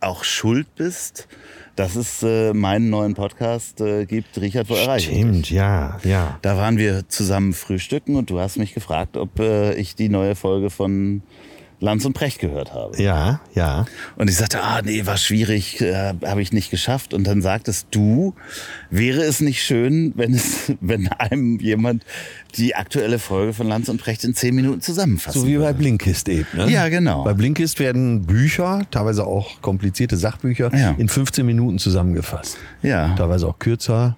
auch 0.00 0.24
schuld 0.24 0.66
bist, 0.74 1.28
dass 1.76 1.94
es 1.94 2.22
äh, 2.22 2.52
meinen 2.52 2.90
neuen 2.90 3.14
Podcast 3.14 3.80
äh, 3.80 4.06
gibt, 4.06 4.40
Richard, 4.40 4.68
wo 4.68 4.74
dich? 4.74 5.04
Stimmt, 5.04 5.50
ja, 5.50 5.98
ja. 6.02 6.38
Da 6.42 6.56
waren 6.56 6.78
wir 6.78 7.08
zusammen 7.08 7.52
frühstücken 7.52 8.16
und 8.16 8.30
du 8.30 8.40
hast 8.40 8.56
mich 8.56 8.74
gefragt, 8.74 9.16
ob 9.16 9.38
äh, 9.38 9.74
ich 9.74 9.94
die 9.94 10.08
neue 10.08 10.34
Folge 10.34 10.70
von 10.70 11.22
Lanz 11.78 12.04
und 12.06 12.14
Precht 12.14 12.38
gehört 12.38 12.72
habe. 12.72 13.00
Ja, 13.02 13.40
ja. 13.54 13.84
Und 14.16 14.30
ich 14.30 14.36
sagte, 14.36 14.62
ah 14.62 14.80
nee, 14.82 15.04
war 15.04 15.18
schwierig, 15.18 15.80
äh, 15.82 16.14
habe 16.24 16.40
ich 16.40 16.52
nicht 16.52 16.70
geschafft. 16.70 17.12
Und 17.12 17.26
dann 17.26 17.42
sagtest 17.42 17.88
du, 17.90 18.34
wäre 18.90 19.22
es 19.22 19.40
nicht 19.40 19.62
schön, 19.62 20.12
wenn 20.16 20.32
es, 20.32 20.72
wenn 20.80 21.08
einem 21.08 21.58
jemand 21.60 22.02
die 22.56 22.74
aktuelle 22.74 23.18
Folge 23.18 23.52
von 23.52 23.68
Lanz 23.68 23.90
und 23.90 24.00
Precht 24.00 24.24
in 24.24 24.34
zehn 24.34 24.54
Minuten 24.54 24.80
zusammenfasst? 24.80 25.36
So 25.38 25.46
wie 25.46 25.58
bei 25.58 25.74
Blinkist 25.74 26.28
eben. 26.30 26.46
Ne? 26.54 26.70
Ja, 26.70 26.88
genau. 26.88 27.24
Bei 27.24 27.34
Blinkist 27.34 27.78
werden 27.78 28.22
Bücher, 28.22 28.86
teilweise 28.90 29.26
auch 29.26 29.60
komplizierte 29.60 30.16
Sachbücher, 30.16 30.74
Ja. 30.74 30.94
in 30.96 31.08
15 31.10 31.44
Minuten 31.44 31.78
zusammengefasst. 31.78 32.56
Ja. 32.82 33.14
Teilweise 33.16 33.46
auch 33.48 33.58
kürzer. 33.58 34.16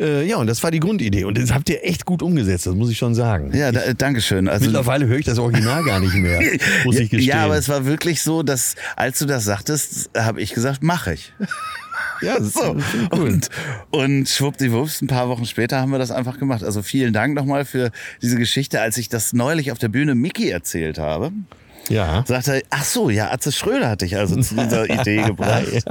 Äh, 0.00 0.26
ja, 0.26 0.36
und 0.38 0.46
das 0.46 0.62
war 0.62 0.70
die 0.70 0.80
Grundidee. 0.80 1.24
Und 1.24 1.36
das 1.36 1.52
habt 1.52 1.68
ihr 1.68 1.84
echt 1.84 2.06
gut 2.06 2.22
umgesetzt, 2.22 2.66
das 2.66 2.74
muss 2.74 2.90
ich 2.90 2.96
schon 2.96 3.14
sagen. 3.14 3.54
Ja, 3.54 3.70
da, 3.70 3.92
danke 3.92 4.20
schön. 4.22 4.48
Also, 4.48 4.64
Mittlerweile 4.66 5.06
höre 5.06 5.18
ich 5.18 5.26
das 5.26 5.38
Original 5.38 5.84
gar 5.84 6.00
nicht 6.00 6.14
mehr, 6.14 6.40
muss 6.84 6.96
ich 6.98 7.10
gestehen. 7.10 7.28
ja, 7.36 7.44
aber 7.44 7.56
es 7.56 7.68
war 7.68 7.84
wirklich 7.84 8.22
so, 8.22 8.42
dass 8.42 8.76
als 8.96 9.18
du 9.18 9.26
das 9.26 9.44
sagtest, 9.44 10.10
habe 10.16 10.40
ich 10.40 10.54
gesagt, 10.54 10.82
mache 10.82 11.12
ich. 11.14 11.32
ja, 12.22 12.40
So. 12.42 12.76
Und, 13.10 13.48
und 13.90 14.28
schwuppdiwupps, 14.28 15.02
ein 15.02 15.06
paar 15.06 15.28
Wochen 15.28 15.44
später 15.44 15.78
haben 15.80 15.92
wir 15.92 15.98
das 15.98 16.10
einfach 16.10 16.38
gemacht. 16.38 16.64
Also 16.64 16.82
vielen 16.82 17.12
Dank 17.12 17.34
nochmal 17.34 17.64
für 17.66 17.90
diese 18.22 18.36
Geschichte. 18.36 18.80
Als 18.80 18.96
ich 18.96 19.08
das 19.10 19.32
neulich 19.34 19.70
auf 19.70 19.78
der 19.78 19.88
Bühne 19.88 20.14
Mickey 20.14 20.48
erzählt 20.48 20.98
habe, 20.98 21.32
ja. 21.90 22.24
sagt 22.26 22.48
er, 22.48 22.62
ach 22.70 22.84
so, 22.84 23.10
ja, 23.10 23.30
Atze 23.30 23.52
Schröder 23.52 23.88
hatte 23.88 24.06
ich 24.06 24.16
also 24.16 24.40
zu 24.40 24.54
dieser 24.54 24.88
Idee 25.00 25.22
gebracht. 25.22 25.84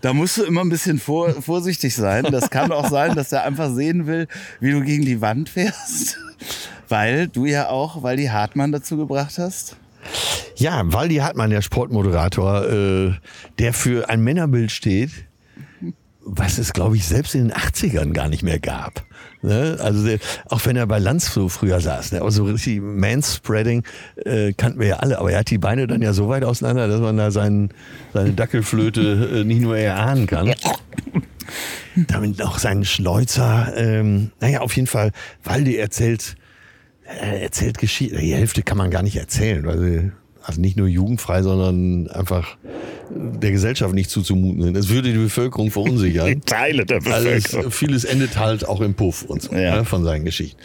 Da 0.00 0.12
musst 0.12 0.38
du 0.38 0.44
immer 0.44 0.62
ein 0.62 0.68
bisschen 0.68 0.98
vor, 0.98 1.30
vorsichtig 1.42 1.94
sein. 1.94 2.24
Das 2.30 2.50
kann 2.50 2.72
auch 2.72 2.88
sein, 2.88 3.14
dass 3.14 3.32
er 3.32 3.44
einfach 3.44 3.70
sehen 3.72 4.06
will, 4.06 4.26
wie 4.60 4.72
du 4.72 4.80
gegen 4.82 5.04
die 5.04 5.20
Wand 5.20 5.48
fährst. 5.48 6.18
Weil 6.88 7.28
du 7.28 7.46
ja 7.46 7.68
auch, 7.68 8.02
weil 8.02 8.16
die 8.16 8.30
Hartmann 8.30 8.72
dazu 8.72 8.96
gebracht 8.96 9.38
hast. 9.38 9.76
Ja, 10.56 10.82
Waldi 10.84 11.16
Hartmann, 11.16 11.50
der 11.50 11.62
Sportmoderator, 11.62 12.68
äh, 12.68 13.12
der 13.58 13.72
für 13.72 14.08
ein 14.10 14.20
Männerbild 14.20 14.70
steht, 14.70 15.10
was 16.24 16.58
es, 16.58 16.72
glaube 16.72 16.96
ich, 16.96 17.06
selbst 17.06 17.34
in 17.34 17.48
den 17.48 17.52
80ern 17.52 18.12
gar 18.12 18.28
nicht 18.28 18.42
mehr 18.42 18.58
gab. 18.58 19.04
Ne? 19.42 19.76
Also 19.80 20.08
auch 20.46 20.64
wenn 20.66 20.76
er 20.76 20.86
bei 20.86 20.98
Lanz 20.98 21.32
so 21.32 21.48
früher 21.48 21.80
saß, 21.80 22.12
ne? 22.12 22.20
aber 22.20 22.30
so 22.30 22.44
richtig 22.44 22.80
Manspreading 22.80 23.82
äh, 24.24 24.52
kannten 24.52 24.78
wir 24.78 24.86
ja 24.86 24.96
alle, 24.96 25.18
aber 25.18 25.32
er 25.32 25.40
hat 25.40 25.50
die 25.50 25.58
Beine 25.58 25.86
dann 25.86 26.00
ja 26.00 26.12
so 26.12 26.28
weit 26.28 26.44
auseinander, 26.44 26.86
dass 26.86 27.00
man 27.00 27.16
da 27.16 27.30
seinen, 27.30 27.70
seine 28.12 28.32
Dackelflöte 28.32 29.40
äh, 29.40 29.44
nicht 29.44 29.60
nur 29.60 29.76
erahnen 29.76 30.26
kann. 30.26 30.54
Damit 31.96 32.40
auch 32.40 32.58
seinen 32.58 32.84
Schneuzer. 32.84 33.72
Ähm, 33.76 34.30
naja, 34.40 34.60
auf 34.60 34.76
jeden 34.76 34.86
Fall, 34.86 35.10
Waldi 35.44 35.76
erzählt, 35.76 36.36
er 37.04 37.42
erzählt 37.42 37.78
Geschichten. 37.78 38.18
Die 38.18 38.34
Hälfte 38.34 38.62
kann 38.62 38.78
man 38.78 38.90
gar 38.90 39.02
nicht 39.02 39.16
erzählen, 39.16 39.66
weil 39.66 39.78
sie 39.78 40.12
also 40.44 40.60
nicht 40.60 40.76
nur 40.76 40.88
jugendfrei, 40.88 41.42
sondern 41.42 42.08
einfach 42.08 42.56
der 43.14 43.50
Gesellschaft 43.52 43.94
nicht 43.94 44.10
zuzumuten 44.10 44.62
sind. 44.62 44.76
Es 44.76 44.88
würde 44.88 45.12
die 45.12 45.18
Bevölkerung 45.18 45.70
verunsichern. 45.70 46.40
Teile 46.46 46.86
der 46.86 47.00
Bevölkerung. 47.00 47.64
Alles, 47.64 47.74
vieles 47.74 48.04
endet 48.04 48.38
halt 48.38 48.66
auch 48.66 48.80
im 48.80 48.94
Puff 48.94 49.22
und 49.24 49.42
so 49.42 49.54
Ja. 49.54 49.76
ne, 49.76 49.84
von 49.84 50.02
seinen 50.04 50.24
Geschichten. 50.24 50.58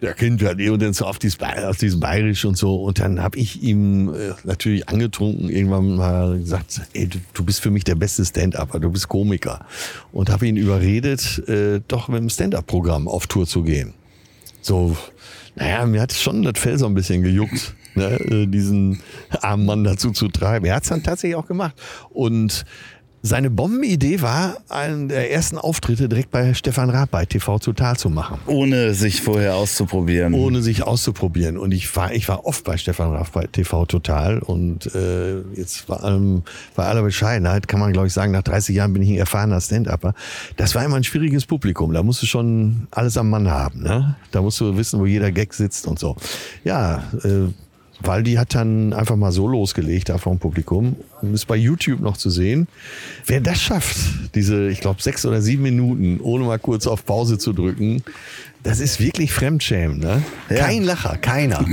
Der 0.00 0.14
Kind 0.14 0.42
hat 0.44 0.60
eh 0.60 0.70
und 0.70 0.80
dann 0.80 0.92
so 0.92 1.06
auf, 1.06 1.18
dieses, 1.18 1.38
auf 1.40 1.76
diesem 1.76 1.98
Bayerisch 2.00 2.44
und 2.44 2.56
so. 2.56 2.76
Und 2.76 3.00
dann 3.00 3.20
habe 3.22 3.36
ich 3.38 3.62
ihm 3.62 4.10
äh, 4.14 4.32
natürlich 4.44 4.88
angetrunken 4.88 5.48
irgendwann 5.50 5.96
mal 5.96 6.38
gesagt, 6.38 6.80
ey, 6.92 7.08
du, 7.08 7.18
du 7.34 7.44
bist 7.44 7.60
für 7.60 7.70
mich 7.70 7.84
der 7.84 7.96
beste 7.96 8.24
Stand-Upper, 8.24 8.78
du 8.78 8.90
bist 8.90 9.08
Komiker. 9.08 9.66
Und 10.12 10.30
habe 10.30 10.46
ihn 10.46 10.56
überredet, 10.56 11.42
äh, 11.48 11.80
doch 11.88 12.08
mit 12.08 12.20
dem 12.20 12.28
Stand-Up-Programm 12.30 13.08
auf 13.08 13.26
Tour 13.26 13.46
zu 13.46 13.62
gehen. 13.64 13.94
So, 14.60 14.96
naja, 15.56 15.84
mir 15.86 16.00
hat 16.00 16.12
schon 16.12 16.42
das 16.42 16.58
Fell 16.58 16.78
so 16.78 16.86
ein 16.86 16.94
bisschen 16.94 17.22
gejuckt, 17.22 17.74
ne, 17.98 18.20
äh, 18.20 18.46
diesen 18.46 19.00
armen 19.42 19.66
Mann 19.66 19.84
dazu 19.84 20.10
zu 20.10 20.28
treiben. 20.28 20.66
Er 20.66 20.76
hat 20.76 20.84
es 20.84 20.88
dann 20.88 21.02
tatsächlich 21.02 21.36
auch 21.36 21.46
gemacht. 21.46 21.74
Und 22.10 22.64
seine 23.22 23.50
Bombenidee 23.50 24.22
war, 24.22 24.58
einen 24.68 25.08
der 25.08 25.32
ersten 25.32 25.58
Auftritte 25.58 26.08
direkt 26.08 26.30
bei 26.30 26.54
Stefan 26.54 26.88
Raab 26.88 27.10
bei 27.10 27.26
TV 27.26 27.58
Total 27.58 27.96
zu 27.96 28.10
machen. 28.10 28.38
Ohne 28.46 28.94
sich 28.94 29.22
vorher 29.22 29.56
auszuprobieren. 29.56 30.34
Ohne 30.34 30.62
sich 30.62 30.84
auszuprobieren. 30.84 31.58
Und 31.58 31.72
ich 31.72 31.94
war, 31.96 32.12
ich 32.12 32.28
war 32.28 32.46
oft 32.46 32.64
bei 32.64 32.76
Stefan 32.76 33.12
Raab 33.12 33.32
bei 33.32 33.46
TV 33.46 33.86
Total. 33.86 34.38
Und 34.38 34.94
äh, 34.94 35.40
jetzt 35.54 35.86
bei, 35.88 35.96
allem, 35.96 36.42
bei 36.76 36.84
aller 36.84 37.02
Bescheidenheit 37.02 37.66
kann 37.66 37.80
man, 37.80 37.92
glaube 37.92 38.06
ich, 38.06 38.12
sagen, 38.12 38.30
nach 38.32 38.42
30 38.42 38.76
Jahren 38.76 38.92
bin 38.92 39.02
ich 39.02 39.10
ein 39.10 39.18
erfahrener 39.18 39.60
Stand-Upper. 39.60 40.14
Das 40.56 40.74
war 40.76 40.84
immer 40.84 40.96
ein 40.96 41.04
schwieriges 41.04 41.44
Publikum. 41.44 41.92
Da 41.92 42.04
musst 42.04 42.22
du 42.22 42.26
schon 42.26 42.86
alles 42.92 43.16
am 43.16 43.30
Mann 43.30 43.50
haben. 43.50 43.82
Ne? 43.82 44.16
Da 44.30 44.42
musst 44.42 44.60
du 44.60 44.76
wissen, 44.76 45.00
wo 45.00 45.06
jeder 45.06 45.32
Gag 45.32 45.54
sitzt 45.54 45.88
und 45.88 45.98
so. 45.98 46.16
Ja, 46.62 47.02
äh, 47.24 47.48
Waldi 48.00 48.34
hat 48.34 48.54
dann 48.54 48.92
einfach 48.92 49.16
mal 49.16 49.32
so 49.32 49.48
losgelegt 49.48 50.08
da 50.08 50.18
vom 50.18 50.38
Publikum. 50.38 50.96
Ist 51.32 51.46
bei 51.46 51.56
YouTube 51.56 52.00
noch 52.00 52.16
zu 52.16 52.30
sehen. 52.30 52.68
Wer 53.26 53.40
das 53.40 53.60
schafft, 53.60 53.96
diese, 54.34 54.68
ich 54.68 54.80
glaube, 54.80 55.02
sechs 55.02 55.26
oder 55.26 55.42
sieben 55.42 55.62
Minuten, 55.64 56.20
ohne 56.20 56.44
mal 56.44 56.58
kurz 56.58 56.86
auf 56.86 57.04
Pause 57.04 57.38
zu 57.38 57.52
drücken, 57.52 58.02
das 58.62 58.80
ist 58.80 59.00
wirklich 59.00 59.32
Fremdschämen. 59.32 59.98
Ne? 59.98 60.22
Ja. 60.48 60.66
Kein 60.66 60.84
Lacher, 60.84 61.16
keiner. 61.16 61.60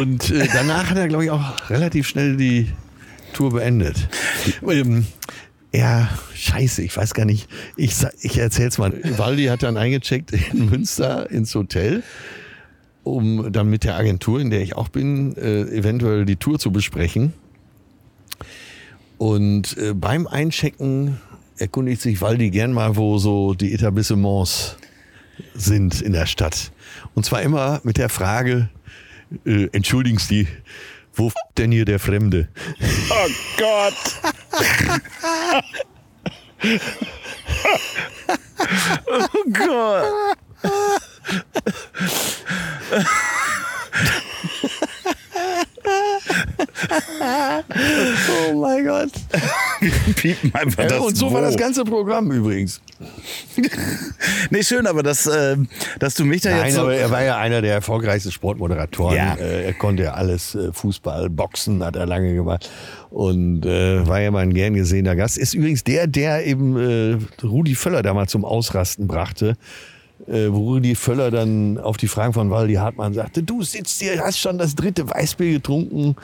Und 0.00 0.30
äh, 0.30 0.48
danach 0.52 0.90
hat 0.90 0.98
er, 0.98 1.08
glaube 1.08 1.24
ich, 1.24 1.30
auch 1.30 1.70
relativ 1.70 2.06
schnell 2.06 2.36
die 2.36 2.68
Tour 3.32 3.52
beendet. 3.52 4.08
Ähm, 4.68 5.06
ja, 5.72 6.08
scheiße, 6.34 6.82
ich 6.82 6.94
weiß 6.96 7.14
gar 7.14 7.24
nicht. 7.24 7.48
Ich, 7.76 7.94
ich 8.20 8.38
erzähl's 8.38 8.78
mal. 8.78 8.92
Waldi 9.16 9.46
hat 9.46 9.62
dann 9.62 9.76
eingecheckt 9.76 10.32
in 10.32 10.68
Münster 10.68 11.30
ins 11.30 11.54
Hotel, 11.54 12.02
um 13.04 13.52
dann 13.52 13.68
mit 13.68 13.84
der 13.84 13.96
Agentur, 13.96 14.40
in 14.40 14.50
der 14.50 14.62
ich 14.62 14.76
auch 14.76 14.88
bin, 14.88 15.36
äh, 15.36 15.62
eventuell 15.62 16.24
die 16.24 16.36
Tour 16.36 16.58
zu 16.58 16.70
besprechen. 16.70 17.32
Und 19.18 19.76
äh, 19.78 19.94
beim 19.94 20.26
Einchecken 20.26 21.20
erkundigt 21.56 22.02
sich 22.02 22.20
Waldi 22.20 22.50
gern 22.50 22.72
mal, 22.72 22.96
wo 22.96 23.18
so 23.18 23.54
die 23.54 23.72
Etablissements 23.72 24.76
sind 25.54 26.00
in 26.00 26.12
der 26.12 26.26
Stadt. 26.26 26.72
Und 27.14 27.24
zwar 27.24 27.42
immer 27.42 27.80
mit 27.84 27.98
der 27.98 28.08
Frage, 28.08 28.68
äh, 29.44 29.68
entschuldigen 29.72 30.18
Sie, 30.18 30.48
wo 31.14 31.28
f 31.28 31.34
denn 31.56 31.72
hier 31.72 31.84
der 31.84 31.98
Fremde? 31.98 32.48
Oh 33.10 33.28
Gott. 33.58 33.94
oh 39.06 39.26
Gott. 39.52 40.04
Oh 48.50 48.54
mein 48.54 48.84
Gott. 48.84 49.10
Piepen 50.16 50.54
einfach 50.54 50.86
das 50.86 50.98
Und 51.00 51.16
so 51.16 51.30
Wo. 51.30 51.34
war 51.34 51.42
das 51.42 51.56
ganze 51.56 51.84
Programm 51.84 52.30
übrigens. 52.30 52.80
Nee, 54.50 54.62
schön, 54.62 54.86
aber 54.86 55.02
dass, 55.02 55.26
äh, 55.26 55.56
dass 55.98 56.14
du 56.14 56.24
mich 56.24 56.42
da 56.42 56.50
Nein, 56.50 56.66
jetzt 56.66 56.74
so... 56.74 56.82
aber 56.82 56.94
er 56.94 57.10
war 57.10 57.22
ja 57.22 57.38
einer 57.38 57.62
der 57.62 57.74
erfolgreichsten 57.74 58.30
Sportmoderatoren. 58.32 59.16
Ja. 59.16 59.34
Äh, 59.34 59.64
er 59.64 59.72
konnte 59.72 60.02
ja 60.04 60.12
alles, 60.12 60.54
äh, 60.54 60.72
Fußball, 60.72 61.30
Boxen 61.30 61.82
hat 61.82 61.96
er 61.96 62.06
lange 62.06 62.34
gemacht 62.34 62.70
und 63.10 63.64
äh, 63.64 64.06
war 64.06 64.20
ja 64.20 64.30
mal 64.30 64.40
ein 64.40 64.52
gern 64.52 64.74
gesehener 64.74 65.16
Gast. 65.16 65.38
Ist 65.38 65.54
übrigens 65.54 65.84
der, 65.84 66.06
der 66.06 66.46
eben 66.46 66.76
äh, 66.76 67.18
Rudi 67.42 67.74
Völler 67.74 68.02
damals 68.02 68.30
zum 68.30 68.44
Ausrasten 68.44 69.06
brachte. 69.06 69.56
Äh, 70.28 70.52
wo 70.52 70.74
Rudi 70.74 70.94
Völler 70.94 71.30
dann 71.30 71.78
auf 71.78 71.96
die 71.96 72.06
Fragen 72.08 72.32
von 72.32 72.50
Waldi 72.50 72.74
Hartmann 72.74 73.12
sagte, 73.12 73.42
du 73.42 73.62
sitzt 73.62 74.00
hier, 74.00 74.20
hast 74.20 74.38
schon 74.38 74.56
das 74.56 74.74
dritte 74.76 75.10
Weißbier 75.10 75.52
getrunken 75.54 76.14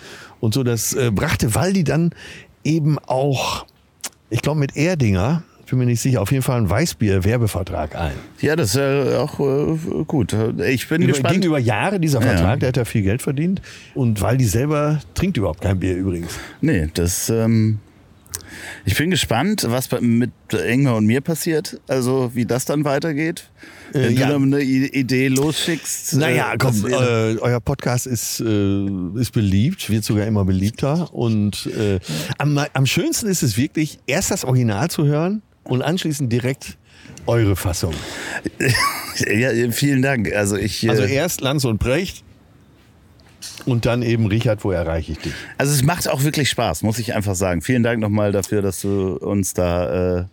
und 0.41 0.55
so. 0.55 0.63
Das 0.63 0.93
äh, 0.93 1.11
brachte 1.13 1.55
Waldi 1.55 1.83
dann 1.83 2.11
eben 2.63 2.99
auch, 3.01 3.67
ich 4.31 4.41
glaube 4.41 4.61
mit 4.61 4.77
Erdinger, 4.77 5.43
bin 5.69 5.81
mir 5.81 5.87
nicht 5.87 6.01
sicher, 6.01 6.23
auf 6.23 6.31
jeden 6.33 6.43
Fall 6.43 6.57
einen 6.59 6.71
Weißbier-Werbevertrag 6.71 7.95
ein. 7.97 8.13
Ja, 8.41 8.57
das 8.57 8.71
ist 8.71 8.77
ja 8.77 9.19
auch 9.21 9.39
äh, 9.41 10.05
gut. 10.07 10.35
Ich 10.67 10.89
bin 10.89 11.03
Über, 11.03 11.13
gespannt. 11.13 11.35
ging 11.35 11.43
über 11.43 11.59
Jahre 11.59 12.01
dieser 12.01 12.21
Ja. 12.23 12.27
Vertrag, 12.29 12.61
der 12.61 12.69
hat 12.69 12.77
ja 12.79 12.85
viel 12.85 13.03
Geld 13.03 13.21
verdient. 13.21 13.61
Und 13.95 14.21
Waldi 14.23 14.45
selber 14.45 15.01
trinkt 15.15 15.37
überhaupt 15.37 15.61
kein 15.61 15.79
Bier 15.79 15.95
übrigens. 15.97 16.33
Nee, 16.61 16.89
das. 16.95 17.29
Ähm, 17.29 17.81
ich 18.85 18.97
bin 18.97 19.11
gespannt, 19.11 19.67
was 19.69 19.89
mit 20.01 20.31
Ingmar 20.53 20.97
und 20.97 21.07
mir 21.07 21.21
passiert. 21.21 21.81
Also, 21.89 22.31
wie 22.35 22.47
das 22.47 22.65
dann 22.65 22.85
weitergeht. 22.85 23.51
Wenn 23.93 24.17
ja. 24.17 24.27
du 24.27 24.33
dann 24.33 24.55
eine 24.55 24.63
Idee 24.63 25.29
losschickst. 25.29 26.15
Naja, 26.15 26.53
äh, 26.53 26.59
komm, 26.59 26.87
äh, 26.87 27.39
euer 27.39 27.61
Podcast 27.61 28.07
ist, 28.07 28.41
äh, 28.41 28.87
ist 29.19 29.33
beliebt, 29.33 29.89
wird 29.91 30.05
sogar 30.05 30.27
immer 30.27 30.45
beliebter. 30.45 31.13
Und 31.13 31.67
äh, 31.67 31.99
am, 32.39 32.59
am 32.73 32.87
schönsten 32.87 33.29
ist 33.29 33.43
es 33.43 33.57
wirklich, 33.57 33.99
erst 34.07 34.31
das 34.31 34.45
Original 34.45 34.91
zu 34.91 35.07
hören 35.07 35.43
und 35.65 35.83
anschließend 35.83 36.33
direkt 36.33 36.77
eure 37.27 37.57
Fassung. 37.57 37.95
ja, 39.19 39.51
vielen 39.71 40.03
Dank. 40.03 40.33
Also, 40.33 40.57
ich. 40.57 40.89
Also 40.89 41.03
äh, 41.03 41.13
erst 41.13 41.41
Lanz 41.41 41.65
und 41.65 41.79
Brecht 41.79 42.25
und 43.67 43.87
dann 43.87 44.03
eben 44.03 44.27
Richard, 44.27 44.65
wo 44.65 44.71
erreiche 44.71 45.13
ich 45.13 45.19
dich? 45.19 45.33
Also 45.59 45.73
es 45.73 45.83
macht 45.83 46.09
auch 46.09 46.23
wirklich 46.25 46.49
Spaß, 46.51 46.83
muss 46.83 46.99
ich 46.99 47.15
einfach 47.15 47.35
sagen. 47.35 47.63
Vielen 47.63 47.83
Dank 47.83 48.01
nochmal 48.01 48.33
dafür, 48.33 48.63
dass 48.63 48.81
du 48.81 49.15
uns 49.17 49.55
da 49.55 50.19
äh, 50.21 50.25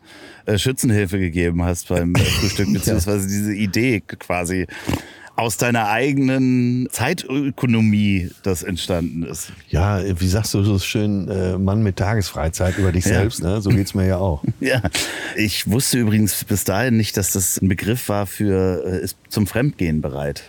äh, 0.45 0.57
Schützenhilfe 0.57 1.19
gegeben 1.19 1.63
hast 1.63 1.87
beim 1.89 2.15
äh, 2.15 2.19
Frühstück, 2.19 2.67
beziehungsweise 2.73 3.27
diese 3.27 3.53
Idee 3.53 4.01
quasi 4.01 4.67
aus 5.37 5.57
deiner 5.57 5.89
eigenen 5.89 6.87
Zeitökonomie 6.91 8.29
das 8.43 8.63
entstanden 8.63 9.23
ist. 9.23 9.51
Ja, 9.69 10.01
wie 10.19 10.27
sagst 10.27 10.53
du 10.53 10.63
so 10.63 10.79
schön, 10.79 11.27
äh, 11.27 11.57
Mann 11.57 11.83
mit 11.83 11.97
Tagesfreizeit 11.97 12.77
über 12.77 12.91
dich 12.93 13.05
Ja. 13.05 13.15
selbst, 13.19 13.43
ne? 13.43 13.61
So 13.61 13.69
geht's 13.69 13.93
mir 13.93 14.07
ja 14.07 14.17
auch. 14.17 14.43
Ja, 14.61 14.81
ich 15.35 15.69
wusste 15.69 15.99
übrigens 15.99 16.45
bis 16.45 16.63
dahin 16.63 16.95
nicht, 16.97 17.17
dass 17.17 17.33
das 17.33 17.61
ein 17.61 17.67
Begriff 17.67 18.07
war 18.07 18.25
für 18.25 18.83
äh, 18.85 19.03
ist 19.03 19.17
zum 19.29 19.45
Fremdgehen 19.45 19.99
bereit. 20.01 20.43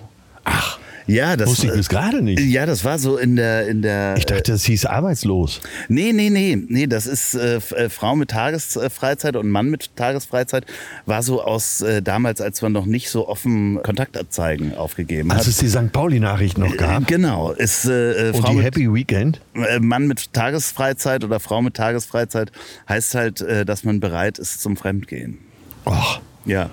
Ach, 0.44 0.75
Ja, 1.06 1.36
das 1.36 1.48
wusste 1.50 1.66
ich 1.68 1.72
bis 1.72 1.88
gerade 1.88 2.20
nicht. 2.22 2.40
Ja, 2.40 2.66
das 2.66 2.84
war 2.84 2.98
so 2.98 3.16
in 3.16 3.36
der 3.36 3.68
in 3.68 3.82
der 3.82 4.14
Ich 4.18 4.26
dachte, 4.26 4.52
das 4.52 4.64
hieß 4.64 4.86
arbeitslos. 4.86 5.60
Nee, 5.88 6.12
nee, 6.12 6.30
nee, 6.30 6.56
nee, 6.68 6.86
das 6.86 7.06
ist 7.06 7.34
äh, 7.34 7.56
äh, 7.56 7.88
Frau 7.88 8.16
mit 8.16 8.30
Tagesfreizeit 8.30 9.36
und 9.36 9.48
Mann 9.48 9.70
mit 9.70 9.94
Tagesfreizeit 9.96 10.66
war 11.06 11.22
so 11.22 11.42
aus 11.42 11.80
äh, 11.80 12.02
damals, 12.02 12.40
als 12.40 12.60
man 12.62 12.72
noch 12.72 12.86
nicht 12.86 13.08
so 13.10 13.28
offen 13.28 13.80
Kontaktabzeigen 13.82 14.74
aufgegeben 14.74 15.30
Als 15.30 15.42
hat. 15.42 15.46
es 15.48 15.58
die 15.58 15.68
St. 15.68 15.92
Pauli-Nachricht 15.92 16.58
noch 16.58 16.76
gab. 16.76 17.06
Genau, 17.06 17.52
ist 17.52 17.84
äh, 17.86 18.30
äh, 18.30 18.32
Und 18.32 18.42
Frau 18.42 18.50
die 18.50 18.56
mit, 18.56 18.64
Happy 18.64 18.92
Weekend. 18.92 19.40
äh, 19.54 19.78
Mann 19.78 20.06
mit 20.08 20.32
Tagesfreizeit 20.32 21.22
oder 21.24 21.38
Frau 21.40 21.62
mit 21.62 21.74
Tagesfreizeit 21.74 22.50
heißt 22.88 23.14
halt, 23.14 23.40
äh, 23.42 23.64
dass 23.64 23.84
man 23.84 24.00
bereit 24.00 24.38
ist 24.38 24.60
zum 24.60 24.76
Fremdgehen. 24.76 25.38
Och, 25.86 26.20
Ja, 26.44 26.70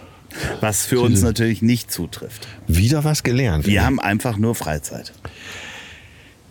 was 0.61 0.85
für 0.85 0.99
uns 1.01 1.21
natürlich 1.21 1.61
nicht 1.61 1.91
zutrifft. 1.91 2.47
wieder 2.67 3.03
was 3.03 3.23
gelernt. 3.23 3.65
Wir 3.65 3.83
haben 3.85 3.99
einfach 3.99 4.37
nur 4.37 4.55
Freizeit. 4.55 5.13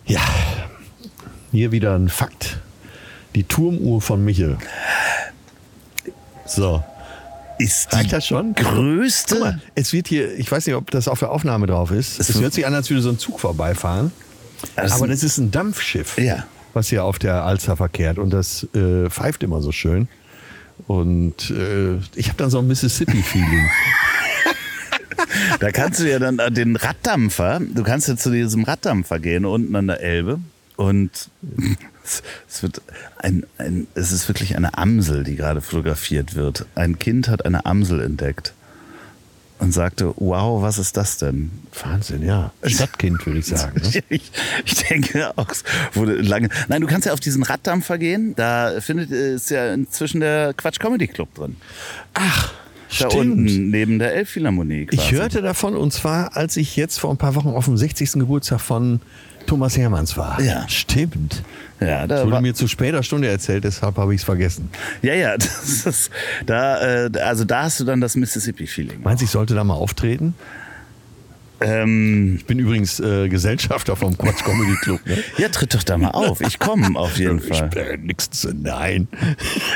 Ja, 0.05 0.21
hier 1.51 1.71
wieder 1.71 1.95
ein 1.95 2.09
Fakt. 2.09 2.59
Die 3.35 3.43
Turmuhr 3.43 4.01
von 4.01 4.23
Michel. 4.23 4.57
So, 6.45 6.83
Ist 7.57 7.93
reicht 7.93 8.05
die 8.07 8.09
das 8.11 8.27
schon? 8.27 8.53
größte. 8.53 9.35
Guck 9.35 9.43
mal, 9.43 9.61
es 9.75 9.93
wird 9.93 10.07
hier, 10.07 10.37
ich 10.37 10.51
weiß 10.51 10.65
nicht, 10.67 10.75
ob 10.75 10.91
das 10.91 11.07
auf 11.07 11.19
der 11.19 11.31
Aufnahme 11.31 11.65
drauf 11.67 11.91
ist. 11.91 12.19
Es, 12.19 12.29
Es- 12.29 12.41
hört 12.41 12.53
sich 12.53 12.65
an, 12.65 12.73
als 12.73 12.89
würde 12.89 13.01
so 13.01 13.09
ein 13.09 13.17
Zug 13.19 13.39
vorbeifahren. 13.39 14.11
Also- 14.75 14.95
Aber 14.95 15.07
das 15.07 15.23
ist 15.23 15.37
ein 15.37 15.51
Dampfschiff, 15.51 16.17
Ja. 16.17 16.45
was 16.73 16.89
hier 16.89 17.03
auf 17.05 17.17
der 17.19 17.43
Alster 17.43 17.77
verkehrt. 17.77 18.17
Und 18.19 18.31
das 18.31 18.67
äh, 18.75 19.09
pfeift 19.09 19.43
immer 19.43 19.61
so 19.61 19.71
schön. 19.71 20.07
Und 20.87 21.49
äh, 21.51 21.95
ich 22.15 22.27
habe 22.27 22.37
dann 22.37 22.49
so 22.49 22.59
ein 22.59 22.67
Mississippi-Feeling. 22.67 23.69
Da 25.59 25.71
kannst 25.71 25.99
du 25.99 26.09
ja 26.09 26.19
dann 26.19 26.39
äh, 26.39 26.51
den 26.51 26.75
Raddampfer, 26.75 27.59
du 27.59 27.83
kannst 27.83 28.07
ja 28.07 28.15
zu 28.17 28.31
diesem 28.31 28.63
Raddampfer 28.63 29.19
gehen 29.19 29.45
unten 29.45 29.75
an 29.75 29.87
der 29.87 30.01
Elbe 30.01 30.39
und 30.75 31.29
es- 32.47 32.63
wird 32.63 32.81
ein, 33.17 33.45
ein, 33.57 33.87
es 33.95 34.11
ist 34.11 34.27
wirklich 34.27 34.55
eine 34.57 34.77
Amsel, 34.77 35.23
die 35.23 35.35
gerade 35.35 35.61
fotografiert 35.61 36.35
wird. 36.35 36.65
Ein 36.75 36.99
Kind 36.99 37.27
hat 37.29 37.45
eine 37.45 37.65
Amsel 37.65 38.01
entdeckt 38.01 38.53
und 39.59 39.71
sagte, 39.73 40.13
wow, 40.17 40.61
was 40.61 40.77
ist 40.77 40.97
das 40.97 41.17
denn? 41.17 41.51
Wahnsinn, 41.83 42.23
ja. 42.25 42.51
Stadtkind, 42.63 43.25
würde 43.25 43.39
ich 43.39 43.45
sagen. 43.47 43.81
Ne? 43.81 44.03
Ich, 44.09 44.31
ich 44.65 44.75
denke 44.85 45.31
auch, 45.37 45.49
es 45.49 45.63
wurde 45.93 46.15
lange. 46.15 46.49
Nein, 46.67 46.81
du 46.81 46.87
kannst 46.87 47.05
ja 47.05 47.13
auf 47.13 47.19
diesen 47.19 47.43
Raddampfer 47.43 47.97
gehen. 47.97 48.33
Da 48.35 48.79
findet 48.81 49.11
ist 49.11 49.49
ja 49.49 49.73
inzwischen 49.73 50.19
der 50.19 50.53
Quatsch 50.53 50.79
Comedy 50.79 51.07
Club 51.07 51.33
drin. 51.35 51.55
Ach, 52.13 52.51
Da 52.99 53.09
stimmt. 53.09 53.13
unten 53.15 53.69
neben 53.69 53.99
der 53.99 54.13
Elbphilharmonie. 54.15 54.87
Ich 54.91 54.99
quasi. 54.99 55.15
hörte 55.15 55.41
davon 55.41 55.75
und 55.75 55.91
zwar, 55.93 56.35
als 56.35 56.57
ich 56.57 56.75
jetzt 56.75 56.99
vor 56.99 57.11
ein 57.11 57.17
paar 57.17 57.35
Wochen 57.35 57.49
auf 57.49 57.65
dem 57.65 57.77
60. 57.77 58.13
Geburtstag 58.13 58.59
von 58.61 58.99
Thomas 59.45 59.77
Hermanns 59.77 60.15
war. 60.17 60.41
Ja. 60.41 60.67
Stimmt. 60.69 61.43
Ja, 61.79 62.07
Das 62.07 62.21
da 62.21 62.25
wurde 62.27 62.41
mir 62.41 62.53
zu 62.53 62.67
später 62.67 63.03
Stunde 63.03 63.27
erzählt, 63.27 63.63
deshalb 63.63 63.97
habe 63.97 64.13
ich 64.15 64.21
es 64.21 64.25
vergessen. 64.25 64.69
ja, 65.01 65.13
ja, 65.13 65.37
das 65.37 65.85
ist, 65.85 66.11
da, 66.45 67.05
äh, 67.05 67.09
also 67.19 67.43
da 67.45 67.63
hast 67.63 67.79
du 67.79 67.83
dann 67.83 67.99
das 68.01 68.15
Mississippi-Feeling. 68.15 69.01
Meinst 69.03 69.21
du, 69.21 69.25
ich 69.25 69.31
sollte 69.31 69.53
da 69.55 69.63
mal 69.63 69.73
auftreten? 69.73 70.33
Ähm, 71.63 72.35
Ich 72.39 72.45
bin 72.45 72.59
übrigens 72.59 72.99
äh, 72.99 73.29
Gesellschafter 73.29 73.95
vom 73.95 74.17
Quatsch 74.17 74.43
Comedy 74.43 74.75
Club. 74.81 74.99
Ne? 75.05 75.17
ja, 75.37 75.49
tritt 75.49 75.73
doch 75.73 75.83
da 75.83 75.97
mal 75.97 76.11
auf. 76.11 76.41
Ich 76.41 76.59
komme 76.59 76.97
auf 76.99 77.17
jeden 77.17 77.39
Fall. 77.39 77.69
Ich, 77.73 77.77
äh, 77.79 77.97
nix 77.97 78.29
zu, 78.29 78.53
nein. 78.53 79.07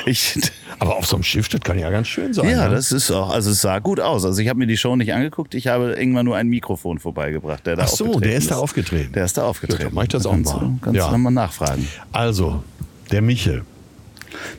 Ich, 0.05 0.39
Aber 0.79 0.97
auf 0.97 1.05
so 1.05 1.15
einem 1.15 1.23
Schiff, 1.23 1.47
das 1.49 1.61
kann 1.61 1.79
ja 1.79 1.89
ganz 1.89 2.07
schön 2.07 2.33
sein. 2.33 2.49
ja, 2.49 2.67
ne? 2.67 2.75
das 2.75 2.91
ist 2.91 3.09
auch, 3.11 3.29
also 3.29 3.51
es 3.51 3.61
sah 3.61 3.79
gut 3.79 3.99
aus. 3.99 4.25
Also 4.25 4.41
ich 4.41 4.49
habe 4.49 4.59
mir 4.59 4.67
die 4.67 4.77
Show 4.77 4.95
nicht 4.95 5.13
angeguckt. 5.13 5.55
Ich 5.55 5.67
habe 5.67 5.93
irgendwann 5.93 6.25
nur 6.25 6.35
ein 6.35 6.47
Mikrofon 6.47 6.99
vorbeigebracht, 6.99 7.65
der 7.65 7.75
da 7.77 7.83
Ach 7.83 7.87
so, 7.87 8.19
der 8.19 8.35
ist 8.35 8.51
da 8.51 8.55
aufgetreten. 8.57 9.13
Der 9.13 9.25
ist 9.25 9.37
da 9.37 9.43
Ja, 9.43 9.47
aufgetreten. 9.47 9.83
dann 9.85 9.93
mach 9.93 10.03
ich 10.03 10.09
das 10.09 10.23
Da 10.23 10.29
auch 10.29 10.33
kannst 10.33 10.53
mal. 10.53 10.59
Du, 10.59 10.79
kannst 10.81 10.97
Ja. 10.97 11.09
du 11.09 11.17
mal 11.17 11.31
nachfragen. 11.31 11.87
Also, 12.11 12.63
der 13.11 13.21
Michel, 13.21 13.63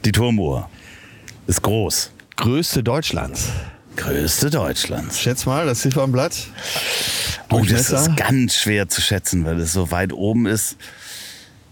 Die 0.05 0.13
Turmuhr 0.13 0.69
ist 1.47 1.63
groß. 1.63 2.11
größte 2.37 2.83
Deutschlands. 2.83 3.51
Größte 3.99 4.49
Deutschlands. 4.49 5.21
Schätz 5.21 5.45
mal, 5.45 5.67
das 5.67 5.81
Ziffernblatt. 5.81 6.47
Oh, 7.51 7.63
das 7.69 7.91
ist 7.91 8.17
ganz 8.17 8.55
schwer 8.55 8.89
zu 8.89 9.01
schätzen, 9.01 9.45
weil 9.45 9.59
es 9.59 9.73
so 9.73 9.91
weit 9.91 10.13
oben 10.13 10.47
ist. 10.47 10.77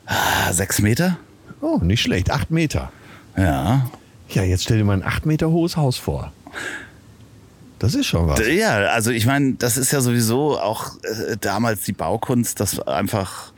Ah, 0.06 0.52
Sechs 0.52 0.80
Meter? 0.80 1.18
Oh, 1.60 1.78
nicht 1.78 2.02
schlecht. 2.02 2.30
Acht 2.30 2.50
Meter. 2.50 2.90
Ja. 3.36 3.88
Ja, 4.28 4.42
jetzt 4.42 4.64
stell 4.64 4.78
dir 4.78 4.84
mal 4.84 4.94
ein 4.94 5.04
acht 5.04 5.24
Meter 5.24 5.50
hohes 5.50 5.76
Haus 5.76 5.98
vor. 5.98 6.32
Das 7.78 7.94
ist 7.94 8.06
schon 8.06 8.26
was. 8.26 8.40
Ja, 8.48 8.86
also 8.86 9.12
ich 9.12 9.24
meine, 9.26 9.54
das 9.54 9.76
ist 9.76 9.92
ja 9.92 10.00
sowieso 10.00 10.58
auch 10.58 10.92
äh, 11.02 11.36
damals 11.40 11.82
die 11.82 11.92
Baukunst, 11.92 12.58
das 12.58 12.80
einfach, 12.80 13.52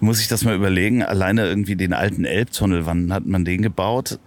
muss 0.00 0.20
ich 0.20 0.26
das 0.26 0.42
mal 0.44 0.56
überlegen, 0.56 1.02
alleine 1.04 1.46
irgendwie 1.46 1.76
den 1.76 1.92
alten 1.92 2.24
Elbtunnel, 2.24 2.84
wann 2.86 3.12
hat 3.12 3.26
man 3.26 3.44
den 3.44 3.62
gebaut? 3.62 4.18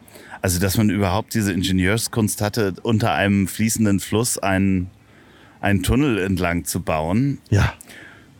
Also, 0.41 0.59
dass 0.59 0.77
man 0.77 0.89
überhaupt 0.89 1.33
diese 1.33 1.53
Ingenieurskunst 1.53 2.41
hatte, 2.41 2.73
unter 2.81 3.13
einem 3.13 3.47
fließenden 3.47 3.99
Fluss 3.99 4.37
einen, 4.37 4.89
einen 5.59 5.83
Tunnel 5.83 6.17
entlang 6.17 6.65
zu 6.65 6.81
bauen. 6.81 7.39
Ja. 7.49 7.73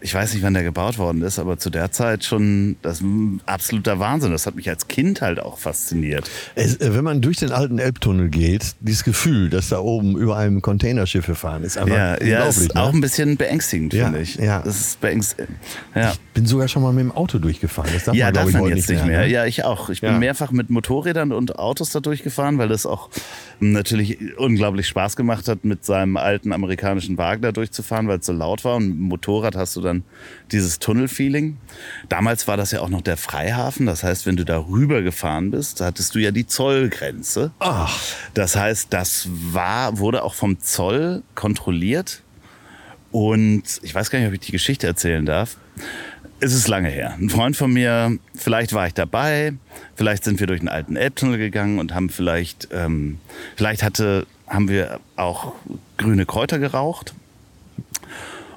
Ich 0.04 0.14
weiß 0.16 0.34
nicht, 0.34 0.42
wann 0.44 0.54
der 0.56 0.64
gebaut 0.64 0.98
worden 0.98 1.22
ist, 1.22 1.38
aber 1.38 1.58
zu 1.60 1.70
der 1.70 1.92
Zeit 1.92 2.24
schon 2.24 2.76
das 2.82 3.04
absoluter 3.46 4.00
Wahnsinn. 4.00 4.32
Das 4.32 4.48
hat 4.48 4.56
mich 4.56 4.68
als 4.68 4.88
Kind 4.88 5.22
halt 5.22 5.40
auch 5.40 5.60
fasziniert. 5.60 6.30
Es, 6.56 6.76
äh, 6.78 6.96
wenn 6.96 7.04
man 7.04 7.22
durch 7.22 7.38
den 7.38 7.52
alten 7.52 7.78
Elbtunnel 7.78 8.30
geht, 8.30 8.76
dieses 8.80 9.04
Gefühl, 9.04 9.50
dass 9.52 9.70
da 9.70 9.80
oben 9.80 10.18
über 10.18 10.38
einem 10.38 10.62
Containerschiffe 10.62 11.36
fahren, 11.36 11.64
ist 11.64 11.78
einfach 11.78 11.94
Ja, 11.96 12.08
ja, 12.24 12.40
unglaublich. 12.40 12.58
ist 12.58 12.76
ne? 12.76 12.82
auch 12.82 12.94
ein 12.94 13.02
bisschen 13.02 13.38
beängstigend, 13.38 13.94
Ja, 13.94 14.06
finde 14.06 14.22
ich. 14.22 14.36
ja. 14.36 14.62
Das 14.64 14.80
ist 14.80 15.02
beängstigend. 15.02 15.50
Ja. 15.94 16.14
bin 16.34 16.46
sogar 16.46 16.68
schon 16.68 16.82
mal 16.82 16.94
mit 16.94 17.02
dem 17.04 17.12
Auto 17.12 17.38
durchgefahren. 17.38 17.92
Das 17.94 18.06
darf 18.06 18.16
Ja, 18.16 18.26
man, 18.28 18.34
darf 18.34 18.44
glaube 18.48 18.58
ich, 18.68 18.70
man 18.72 18.78
jetzt 18.78 18.90
nicht 18.90 19.06
mehr. 19.06 19.20
ne? 19.20 19.28
Ja, 19.28 19.46
ich 19.46 19.64
auch. 19.66 19.90
Ich 19.90 20.02
bin 20.02 20.12
Ja. 20.14 20.18
mehrfach 20.18 20.52
mit 20.52 20.70
Motorrädern 20.72 21.32
und 21.32 21.60
Autos 21.60 21.90
da 21.92 22.00
durchgefahren, 22.00 22.58
weil 22.58 22.70
das 22.70 22.86
auch 22.86 23.10
natürlich 23.60 24.18
unglaublich 24.38 24.88
Spaß 24.88 25.16
gemacht 25.16 25.48
hat, 25.48 25.66
mit 25.66 25.86
seinem 25.86 26.18
alten 26.18 26.54
amerikanischen 26.54 27.18
Wagen 27.18 27.42
da 27.44 27.52
durchzufahren, 27.52 28.08
weil 28.08 28.20
es 28.20 28.26
so 28.26 28.34
laut 28.34 28.64
war. 28.64 28.78
Und 28.78 28.88
mit 28.88 28.98
dem 28.98 29.02
Motorrad 29.10 29.56
hast 29.56 29.76
du 29.76 29.82
dann 29.82 29.91
dieses 30.52 30.80
Tunnelfeeling. 30.80 31.58
Damals 32.10 32.48
war 32.48 32.58
das 32.58 32.72
ja 32.72 32.82
auch 32.82 32.90
noch 32.90 33.02
der 33.02 33.18
Freihafen. 33.18 33.86
Das 33.86 34.04
heißt, 34.04 34.26
wenn 34.26 34.36
du 34.36 34.46
da 34.46 34.60
rüber 34.60 35.02
gefahren 35.02 35.52
bist, 35.52 35.82
hattest 35.82 36.16
du 36.16 36.20
ja 36.20 36.32
die 36.32 36.48
Zollgrenze. 36.48 37.52
Ach, 37.60 37.98
Das 38.34 38.56
heißt, 38.56 38.88
das 38.92 39.28
war, 39.32 39.98
wurde 39.98 40.24
auch 40.24 40.34
vom 40.34 40.60
Zoll 40.60 41.24
kontrolliert. 41.36 42.22
Und 43.12 43.64
ich 43.82 43.94
weiß 43.94 44.10
gar 44.10 44.20
nicht, 44.20 44.28
ob 44.28 44.34
ich 44.34 44.40
die 44.40 44.52
Geschichte 44.54 44.88
erzählen 44.88 45.26
darf. 45.26 45.58
Es 46.40 46.54
ist 46.54 46.68
lange 46.68 46.90
her. 46.90 47.16
Ein 47.20 47.30
Freund 47.30 47.56
von 47.56 47.72
mir, 47.72 48.18
vielleicht 48.36 48.74
war 48.74 48.88
ich 48.88 48.94
dabei, 48.96 49.54
vielleicht 49.96 50.24
sind 50.24 50.40
wir 50.40 50.48
durch 50.48 50.60
den 50.60 50.70
alten 50.70 50.96
Elbtunnel 50.96 51.38
gegangen 51.38 51.78
und 51.78 51.94
haben 51.94 52.10
vielleicht, 52.10 52.70
ähm, 52.72 53.20
vielleicht 53.56 53.84
hatte, 53.84 54.26
haben 54.48 54.68
wir 54.68 55.00
auch 55.18 55.54
grüne 55.98 56.26
Kräuter 56.26 56.58
geraucht. 56.58 57.14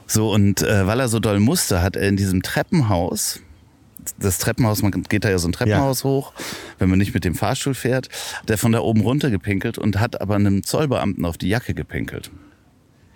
So, 0.07 0.31
und 0.33 0.63
äh, 0.63 0.87
weil 0.87 1.01
er 1.01 1.09
so 1.09 1.19
doll 1.21 1.41
musste, 1.41 1.83
hat 1.83 1.97
er 1.97 2.09
in 2.09 2.17
diesem 2.17 2.43
Treppenhaus, 2.43 3.41
das 4.19 4.39
Treppenhaus, 4.39 4.83
man 4.83 4.91
geht 4.91 5.25
da 5.25 5.31
ja 5.31 5.39
so 5.39 5.49
ein 5.49 5.53
Treppenhaus 5.53 6.05
hoch, 6.05 6.33
wenn 6.79 6.91
man 6.91 6.99
nicht 6.99 7.15
mit 7.15 7.25
dem 7.25 7.35
Fahrstuhl 7.35 7.75
fährt, 7.75 8.09
hat 8.43 8.51
er 8.51 8.59
von 8.59 8.73
da 8.73 8.81
oben 8.81 9.01
runter 9.01 9.31
gepinkelt 9.31 9.79
und 9.79 9.99
hat 9.99 10.21
aber 10.21 10.35
einem 10.35 10.63
Zollbeamten 10.63 11.25
auf 11.25 11.39
die 11.39 11.49
Jacke 11.49 11.73
gepinkelt. 11.75 12.31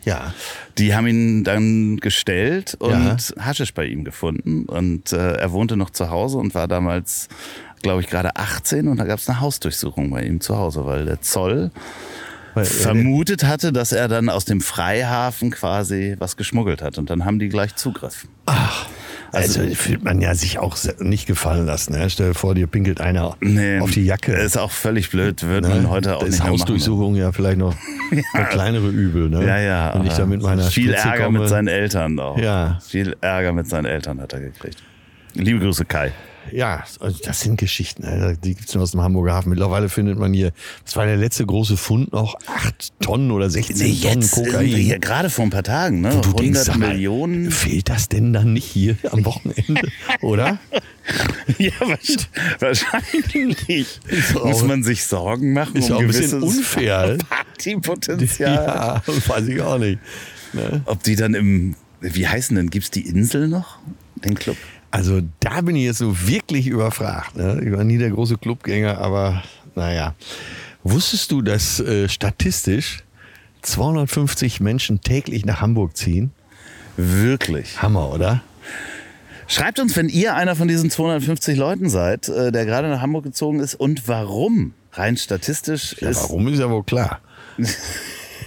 ja. 0.05 0.33
Die 0.79 0.95
haben 0.95 1.07
ihn 1.07 1.45
dann 1.45 1.99
gestellt 1.99 2.77
und 2.79 2.91
Ja. 2.91 3.17
Haschisch 3.39 3.75
bei 3.75 3.85
ihm 3.85 4.05
gefunden. 4.05 4.65
Und 4.65 5.13
äh, 5.13 5.35
er 5.35 5.53
wohnte 5.53 5.77
noch 5.77 5.91
zu 5.91 6.09
Hause 6.09 6.39
und 6.39 6.55
war 6.55 6.69
damals, 6.69 7.29
glaube 7.83 8.01
ich, 8.01 8.07
gerade 8.07 8.37
18 8.37 8.89
und 8.89 8.97
da 8.97 9.05
gab 9.05 9.19
es 9.19 9.29
eine 9.29 9.41
Hausdurchsuchung 9.41 10.09
bei 10.09 10.23
ihm 10.23 10.41
zu 10.41 10.57
Hause, 10.57 10.87
weil 10.87 11.05
der 11.05 11.21
Zoll 11.21 11.71
vermutet 12.55 13.45
hatte, 13.45 13.73
dass 13.73 13.93
er 13.93 14.09
dann 14.09 14.29
aus 14.29 14.45
dem 14.45 14.61
Freihafen 14.61 15.51
quasi 15.51 16.17
was 16.19 16.37
geschmuggelt 16.37 16.83
hat. 16.83 16.99
Und 16.99 17.11
dann 17.11 17.25
haben 17.25 17.39
die 17.39 17.49
gleich 17.49 17.77
Zugriff. 17.77 18.27
Also, 19.33 19.61
fühlt 19.75 20.05
man 20.05 20.21
ja 20.21 20.35
sich 20.35 20.59
auch 20.59 20.77
nicht 21.01 21.27
gefallen 21.27 21.67
lassen. 21.67 21.93
Ne? 21.93 22.09
Stell 22.09 22.29
dir 22.29 22.35
vor, 22.35 22.55
dir 22.55 22.67
pinkelt 22.67 23.01
einer 23.01 23.37
auf 23.81 23.91
die 23.91 24.05
Jacke. 24.05 24.33
Ist 24.33 24.57
auch 24.57 24.71
völlig 24.71 25.11
blöd, 25.11 25.43
würde 25.43 25.69
ne? 25.69 25.75
man 25.75 25.91
heute 25.91 26.17
auch 26.17 26.21
Da 26.21 26.27
ist 26.27 26.33
nicht 26.33 26.43
mehr 26.43 26.53
machen. 26.53 26.61
Hausdurchsuchung 26.61 27.15
ja 27.15 27.33
vielleicht 27.33 27.59
noch 27.59 27.75
das 28.33 28.49
kleinere 28.49 28.89
Übel. 28.89 29.29
Ne? 29.29 29.47
Ja, 29.47 29.59
ja. 29.59 29.95
Wenn 29.95 30.07
ich 30.07 30.15
da 30.15 30.25
mit 30.25 30.43
meiner 30.43 30.63
Viel 30.65 30.91
Spritze 30.91 31.09
Ärger 31.09 31.25
komme. 31.25 31.41
mit 31.41 31.49
seinen 31.49 31.69
Eltern 31.69 32.19
auch. 32.19 32.39
Ja. 32.39 32.79
Viel 32.87 33.17
Ärger 33.21 33.53
mit 33.53 33.69
seinen 33.69 33.85
Eltern 33.85 34.21
hat 34.21 34.33
er 34.33 34.41
gekriegt. 34.41 34.83
Liebe 35.35 35.61
Grüße, 35.61 35.85
Kai. 35.85 36.13
Ja, 36.53 36.85
also 37.01 37.19
das 37.25 37.41
sind 37.41 37.59
Geschichten. 37.59 38.03
ne? 38.03 38.37
Die 38.43 38.55
gibt's 38.55 38.75
nur 38.75 38.83
aus 38.83 38.93
dem 38.93 39.01
Hamburger 39.01 39.35
Hafen. 39.35 39.51
Mittlerweile 39.51 39.89
findet 39.89 40.19
man 40.19 40.33
hier, 40.33 40.53
das 40.85 40.97
war 40.97 41.07
der 41.07 41.17
letzte 41.17 41.45
große 41.47 41.77
Fund, 41.77 42.13
noch 42.13 42.37
acht 42.47 42.93
Tonnen 43.01 43.31
oder 43.31 43.49
16 43.51 44.01
Tonnen 44.01 44.31
Kokain. 44.31 44.67
hier, 44.67 44.99
gerade 44.99 45.31
vor 45.31 45.45
ein 45.45 45.51
paar 45.51 45.63
Tagen, 45.63 46.01
ne? 46.01 46.09
Wo 46.15 46.21
du 46.21 46.29
100 46.31 46.41
denkst, 46.41 46.61
sag 46.61 46.77
mal, 46.79 46.89
Millionen. 46.91 47.51
Fehlt 47.51 47.89
das 47.89 48.09
denn 48.09 48.33
dann 48.33 48.53
nicht 48.53 48.65
hier 48.67 48.97
am 49.11 49.25
Wochenende, 49.25 49.83
oder? 50.23 50.59
Ja, 51.57 51.71
wahrsch- 51.81 52.27
wahrscheinlich. 52.59 54.01
Muss 54.45 54.63
man 54.63 54.83
sich 54.83 55.05
Sorgen 55.07 55.55
machen 55.55 55.77
Ist 55.77 55.89
ja 55.89 55.95
auch 55.95 56.01
um 56.01 56.05
ein 56.05 56.09
bisschen 56.09 56.41
gewisses 56.41 56.59
unfair. 56.59 57.17
Partypotenzial. 57.31 58.55
Ja, 58.55 59.03
weiß 59.07 59.49
ich 59.49 59.61
auch 59.63 59.79
nicht. 59.79 59.99
Ne? 60.53 60.83
Ob 60.85 61.03
die 61.03 61.17
dann 61.17 61.33
im, 61.35 61.75
wie 62.03 62.29
heißen 62.29 62.55
denn, 62.57 62.69
gibt's 62.69 62.91
die 62.91 63.07
Insel 63.07 63.49
noch, 63.49 63.79
den 64.17 64.35
Club? 64.35 64.57
Also 64.91 65.21
da 65.41 65.61
bin 65.61 65.77
ich 65.77 65.85
jetzt 65.85 65.99
so 65.99 66.27
wirklich 66.29 66.67
überfragt. 66.67 67.37
Ne? 67.37 67.61
Ich 67.65 67.73
war 67.73 67.85
nie 67.85 67.99
der 67.99 68.11
große 68.11 68.39
Clubgänger, 68.39 68.99
aber 68.99 69.43
naja. 69.75 70.15
Wusstest 70.83 71.31
du, 71.31 71.43
dass 71.43 71.81
äh, 71.81 72.09
statistisch 72.09 73.05
250 73.63 74.61
Menschen 74.61 75.01
täglich 75.01 75.45
nach 75.45 75.61
Hamburg 75.61 75.97
ziehen? 75.97 76.31
Wirklich. 76.97 77.83
Hammer, 77.83 78.13
oder? 78.13 78.43
Schreibt 79.47 79.79
uns, 79.81 79.97
wenn 79.97 80.09
ihr 80.09 80.35
einer 80.35 80.57
von 80.57 80.69
diesen 80.69 80.91
250 80.91 81.57
Leuten 81.59 81.89
seid, 81.89 82.29
äh, 82.29 82.53
der 82.53 82.65
gerade 82.67 82.89
nach 82.89 83.01
Hamburg 83.01 83.25
gezogen 83.25 83.61
ist 83.61 83.75
und 83.75 84.09
warum. 84.09 84.75
Rein 84.93 85.17
statistisch 85.17 85.97
Ja, 86.01 86.09
ist. 86.11 86.23
warum 86.23 86.49
ist 86.49 86.59
ja 86.59 86.71
wohl 86.71 86.85
klar. 86.85 87.21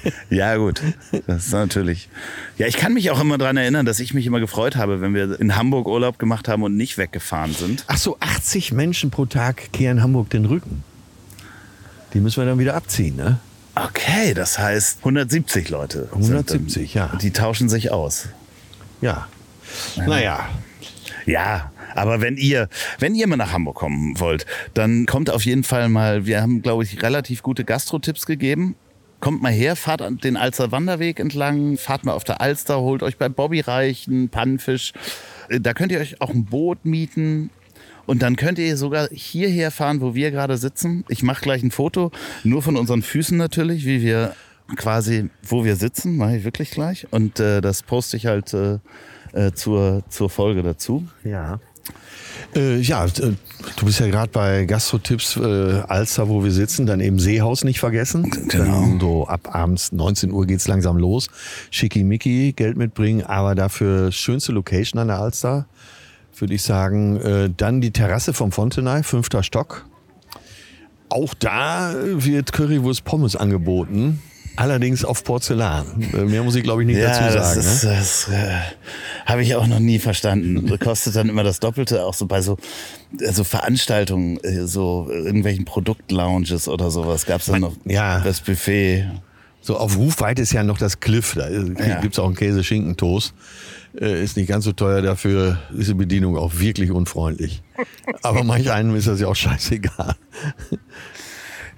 Ja, 0.29 0.55
gut. 0.55 0.81
Das 1.27 1.47
ist 1.47 1.53
natürlich. 1.53 2.09
Ja, 2.57 2.67
ich 2.67 2.77
kann 2.77 2.93
mich 2.93 3.11
auch 3.11 3.19
immer 3.19 3.37
daran 3.37 3.57
erinnern, 3.57 3.85
dass 3.85 3.99
ich 3.99 4.13
mich 4.13 4.25
immer 4.25 4.39
gefreut 4.39 4.75
habe, 4.75 5.01
wenn 5.01 5.13
wir 5.13 5.39
in 5.39 5.55
Hamburg 5.55 5.87
Urlaub 5.87 6.19
gemacht 6.19 6.47
haben 6.47 6.63
und 6.63 6.75
nicht 6.75 6.97
weggefahren 6.97 7.53
sind. 7.53 7.83
Ach 7.87 7.97
so, 7.97 8.17
80 8.19 8.71
Menschen 8.71 9.11
pro 9.11 9.25
Tag 9.25 9.73
kehren 9.73 10.01
Hamburg 10.01 10.29
den 10.29 10.45
Rücken. 10.45 10.83
Die 12.13 12.19
müssen 12.19 12.41
wir 12.41 12.45
dann 12.45 12.59
wieder 12.59 12.75
abziehen, 12.75 13.15
ne? 13.15 13.39
Okay, 13.75 14.33
das 14.33 14.59
heißt 14.59 14.99
170 14.99 15.69
Leute. 15.69 16.09
sind 16.11 16.33
170, 16.35 16.93
dann, 16.93 17.09
ja. 17.11 17.17
Die 17.17 17.31
tauschen 17.31 17.69
sich 17.69 17.91
aus. 17.91 18.27
Ja. 19.01 19.27
Naja. 19.95 20.49
Ja, 21.25 21.71
aber 21.95 22.21
wenn 22.21 22.37
ihr, 22.37 22.67
wenn 22.99 23.15
ihr 23.15 23.27
mal 23.27 23.37
nach 23.37 23.53
Hamburg 23.53 23.75
kommen 23.75 24.19
wollt, 24.19 24.45
dann 24.73 25.05
kommt 25.05 25.29
auf 25.29 25.45
jeden 25.45 25.63
Fall 25.63 25.87
mal, 25.89 26.25
wir 26.25 26.41
haben, 26.41 26.61
glaube 26.61 26.83
ich, 26.83 27.01
relativ 27.01 27.43
gute 27.43 27.63
Gastro-Tipps 27.63 28.25
gegeben. 28.25 28.75
Kommt 29.21 29.41
mal 29.41 29.51
her, 29.51 29.75
fahrt 29.75 30.01
den 30.23 30.35
Alster 30.35 30.71
Wanderweg 30.71 31.19
entlang, 31.19 31.77
fahrt 31.77 32.03
mal 32.05 32.13
auf 32.13 32.23
der 32.23 32.41
Alster, 32.41 32.81
holt 32.81 33.03
euch 33.03 33.17
bei 33.17 33.29
Bobby 33.29 33.61
Reichen, 33.61 34.29
Pannenfisch. 34.29 34.93
Da 35.49 35.73
könnt 35.73 35.91
ihr 35.91 35.99
euch 35.99 36.19
auch 36.21 36.31
ein 36.31 36.45
Boot 36.45 36.85
mieten. 36.85 37.51
Und 38.07 38.23
dann 38.23 38.35
könnt 38.35 38.57
ihr 38.57 38.75
sogar 38.77 39.07
hierher 39.11 39.71
fahren, 39.71 40.01
wo 40.01 40.15
wir 40.15 40.31
gerade 40.31 40.57
sitzen. 40.57 41.05
Ich 41.07 41.23
mache 41.23 41.41
gleich 41.41 41.63
ein 41.63 41.71
Foto, 41.71 42.11
nur 42.43 42.61
von 42.61 42.75
unseren 42.75 43.03
Füßen 43.03 43.37
natürlich, 43.37 43.85
wie 43.85 44.01
wir 44.01 44.35
quasi, 44.75 45.29
wo 45.43 45.63
wir 45.63 45.75
sitzen, 45.75 46.17
mache 46.17 46.37
ich 46.37 46.43
wirklich 46.43 46.71
gleich. 46.71 47.07
Und 47.11 47.39
äh, 47.39 47.61
das 47.61 47.83
poste 47.83 48.17
ich 48.17 48.25
halt 48.25 48.53
äh, 48.53 48.79
äh, 49.33 49.53
zur, 49.53 50.03
zur 50.09 50.29
Folge 50.29 50.63
dazu. 50.63 51.07
Ja. 51.23 51.59
Äh, 52.55 52.79
ja, 52.79 53.05
äh, 53.05 53.09
du 53.09 53.85
bist 53.85 53.99
ja 53.99 54.07
gerade 54.07 54.31
bei 54.31 54.65
Gastro-Tipps 54.65 55.37
äh, 55.37 55.81
Alster, 55.87 56.27
wo 56.27 56.43
wir 56.43 56.51
sitzen, 56.51 56.85
dann 56.85 56.99
eben 56.99 57.19
Seehaus 57.19 57.63
nicht 57.63 57.79
vergessen. 57.79 58.29
Genau. 58.49 58.65
Dann 58.65 58.99
so 58.99 59.27
ab 59.27 59.55
abends 59.55 59.91
19 59.91 60.31
Uhr 60.31 60.45
geht's 60.45 60.67
langsam 60.67 60.97
los. 60.97 61.27
Schickimicki, 61.69 62.53
Geld 62.53 62.77
mitbringen, 62.77 63.23
aber 63.23 63.55
dafür 63.55 64.11
schönste 64.11 64.51
Location 64.51 64.99
an 64.99 65.07
der 65.07 65.19
Alster, 65.19 65.65
würde 66.37 66.53
ich 66.53 66.63
sagen. 66.63 67.17
Äh, 67.17 67.49
dann 67.55 67.81
die 67.81 67.91
Terrasse 67.91 68.33
vom 68.33 68.51
Fontenay, 68.51 69.03
fünfter 69.03 69.43
Stock. 69.43 69.85
Auch 71.09 71.33
da 71.33 71.93
wird 72.03 72.53
Currywurst 72.53 73.03
Pommes 73.03 73.35
angeboten. 73.35 74.21
Allerdings 74.55 75.05
auf 75.05 75.23
Porzellan. 75.23 75.85
Äh, 76.13 76.23
Mehr 76.25 76.43
muss 76.43 76.55
ich, 76.55 76.63
glaube 76.63 76.81
ich, 76.83 76.87
nicht 76.87 77.01
dazu 77.01 77.21
das, 77.23 77.33
sagen. 77.33 77.59
ist, 77.59 77.83
ne? 77.83 77.89
das 77.95 78.27
äh, 78.29 78.59
habe 79.25 79.43
ich 79.43 79.55
auch 79.55 79.65
noch 79.67 79.79
nie 79.79 79.99
verstanden. 79.99 80.67
Das 80.67 80.79
kostet 80.79 81.15
dann 81.15 81.29
immer 81.29 81.43
das 81.43 81.59
Doppelte, 81.59 82.03
auch 82.03 82.13
so 82.13 82.25
bei 82.25 82.41
so, 82.41 82.57
so 83.31 83.43
Veranstaltungen, 83.43 84.37
äh, 84.43 84.67
so 84.67 85.07
irgendwelchen 85.09 85.65
Produktlounges 85.65 86.67
oder 86.67 86.91
sowas. 86.91 87.25
Gab 87.25 87.41
es 87.41 87.47
dann 87.47 87.61
noch 87.61 87.73
ja. 87.85 88.19
das 88.19 88.41
Buffet. 88.41 89.09
So 89.61 89.77
auf 89.77 89.95
Rufweite 89.97 90.41
ist 90.41 90.51
ja 90.53 90.63
noch 90.63 90.77
das 90.79 90.99
Cliff. 90.99 91.33
Da 91.35 91.49
Ja. 91.49 91.99
gibt's 92.01 92.19
auch 92.19 92.25
einen 92.25 92.35
Käse-Schinkentoast. 92.35 93.33
Äh, 93.99 94.23
ist 94.23 94.37
nicht 94.37 94.47
ganz 94.47 94.63
so 94.65 94.71
teuer, 94.71 95.01
dafür 95.01 95.59
ist 95.77 95.89
die 95.89 95.93
Bedienung 95.93 96.37
auch 96.37 96.57
wirklich 96.59 96.91
unfreundlich. 96.91 97.61
Aber 98.23 98.43
manch 98.43 98.71
einem 98.71 98.95
ist 98.95 99.07
das 99.07 99.19
ja 99.19 99.27
auch 99.27 99.35
scheißegal. 99.35 100.15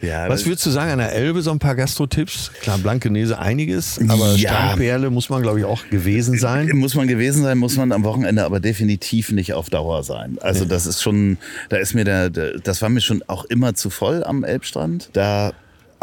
Ja, 0.03 0.27
Was 0.27 0.45
würdest 0.45 0.65
du 0.65 0.69
sagen 0.69 0.91
an 0.91 0.99
der 0.99 1.13
Elbe, 1.13 1.41
so 1.41 1.51
ein 1.51 1.59
paar 1.59 1.75
Gastro-Tipps? 1.75 2.51
Klar, 2.61 2.77
Blankenese 2.77 3.39
einiges, 3.39 3.99
aber 4.09 4.33
Ja. 4.35 4.49
Strandperle 4.49 5.09
muss 5.09 5.29
man, 5.29 5.41
glaube 5.41 5.59
ich, 5.59 5.65
auch 5.65 5.87
gewesen 5.89 6.37
sein. 6.37 6.69
Muss 6.73 6.95
man 6.95 7.07
gewesen 7.07 7.43
sein, 7.43 7.57
muss 7.57 7.77
man 7.77 7.91
am 7.93 8.03
Wochenende 8.03 8.43
aber 8.43 8.59
definitiv 8.59 9.31
nicht 9.31 9.53
auf 9.53 9.69
Dauer 9.69 10.03
sein. 10.03 10.37
Also 10.41 10.65
das 10.65 10.85
ist 10.85 11.01
schon, 11.01 11.37
da 11.69 11.77
ist 11.77 11.93
mir 11.93 12.03
der, 12.03 12.29
der, 12.29 12.59
das 12.59 12.81
war 12.81 12.89
mir 12.89 12.99
schon 13.01 13.23
auch 13.27 13.45
immer 13.45 13.75
zu 13.75 13.89
voll 13.89 14.23
am 14.25 14.43
Elbstrand. 14.43 15.09
Da 15.13 15.53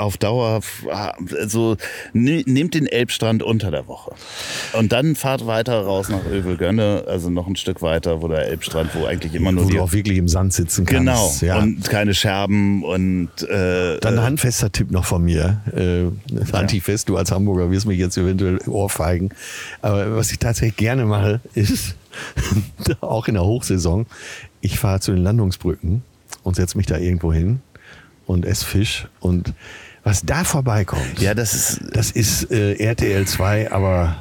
auf 0.00 0.16
Dauer, 0.18 0.60
also 1.38 1.76
ne- 2.12 2.42
nehmt 2.46 2.74
den 2.74 2.86
Elbstrand 2.86 3.42
unter 3.42 3.70
der 3.70 3.86
Woche. 3.86 4.12
Und 4.72 4.92
dann 4.92 5.14
fahrt 5.14 5.46
weiter 5.46 5.80
raus 5.82 6.08
nach 6.08 6.24
Övelgönne, 6.24 7.04
also 7.06 7.30
noch 7.30 7.46
ein 7.46 7.56
Stück 7.56 7.82
weiter, 7.82 8.22
wo 8.22 8.28
der 8.28 8.46
Elbstrand, 8.48 8.94
wo 8.94 9.04
eigentlich 9.06 9.34
immer 9.34 9.52
nur 9.52 9.64
Wo 9.66 9.68
du 9.68 9.80
auch 9.80 9.92
wirklich 9.92 10.18
im 10.18 10.28
Sand 10.28 10.52
sitzen 10.52 10.84
kannst. 10.86 11.40
Genau, 11.40 11.54
Ja. 11.54 11.58
und 11.62 11.88
keine 11.88 12.14
Scherben 12.14 12.82
und... 12.84 13.28
Äh, 13.48 13.98
Dann 14.00 14.18
ein 14.18 14.22
handfester 14.24 14.72
Tipp 14.72 14.90
noch 14.90 15.04
von 15.04 15.22
mir. 15.24 15.60
Äh, 15.76 16.06
Antifest, 16.56 17.08
du 17.08 17.16
als 17.16 17.30
Hamburger 17.30 17.70
wirst 17.70 17.86
mich 17.86 17.98
jetzt 17.98 18.16
eventuell 18.16 18.58
ohrfeigen. 18.66 19.30
Aber 19.82 20.16
was 20.16 20.32
ich 20.32 20.38
tatsächlich 20.38 20.76
gerne 20.76 21.04
mache, 21.04 21.40
ist, 21.54 21.94
auch 23.00 23.28
in 23.28 23.34
der 23.34 23.44
Hochsaison, 23.44 24.06
ich 24.60 24.78
fahre 24.78 25.00
zu 25.00 25.12
den 25.12 25.22
Landungsbrücken 25.22 26.02
und 26.42 26.56
setze 26.56 26.76
mich 26.76 26.86
da 26.86 26.96
irgendwo 26.98 27.32
hin 27.32 27.60
und 28.26 28.44
esse 28.46 28.64
Fisch. 28.64 29.08
Und 29.20 29.52
was 30.10 30.22
da 30.24 30.42
vorbeikommt, 30.42 31.20
ja, 31.20 31.34
das 31.34 31.54
ist 31.54 31.80
das 31.92 32.10
ist 32.10 32.50
äh, 32.50 32.74
RTL 32.74 33.26
2, 33.26 33.70
aber 33.70 34.16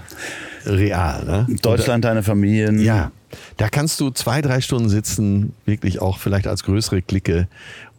real. 0.68 1.26
Ne? 1.26 1.48
Deutschland, 1.64 2.06
deine 2.06 2.22
Familien. 2.22 2.78
Ja, 2.78 3.12
da 3.58 3.70
kannst 3.70 4.00
du 4.00 4.10
zwei, 4.10 4.42
drei 4.42 4.62
Stunden 4.62 4.90
sitzen, 4.90 5.54
wirklich 5.66 6.02
auch 6.02 6.18
vielleicht 6.18 6.48
als 6.48 6.64
größere 6.64 7.02
Clique 7.02 7.48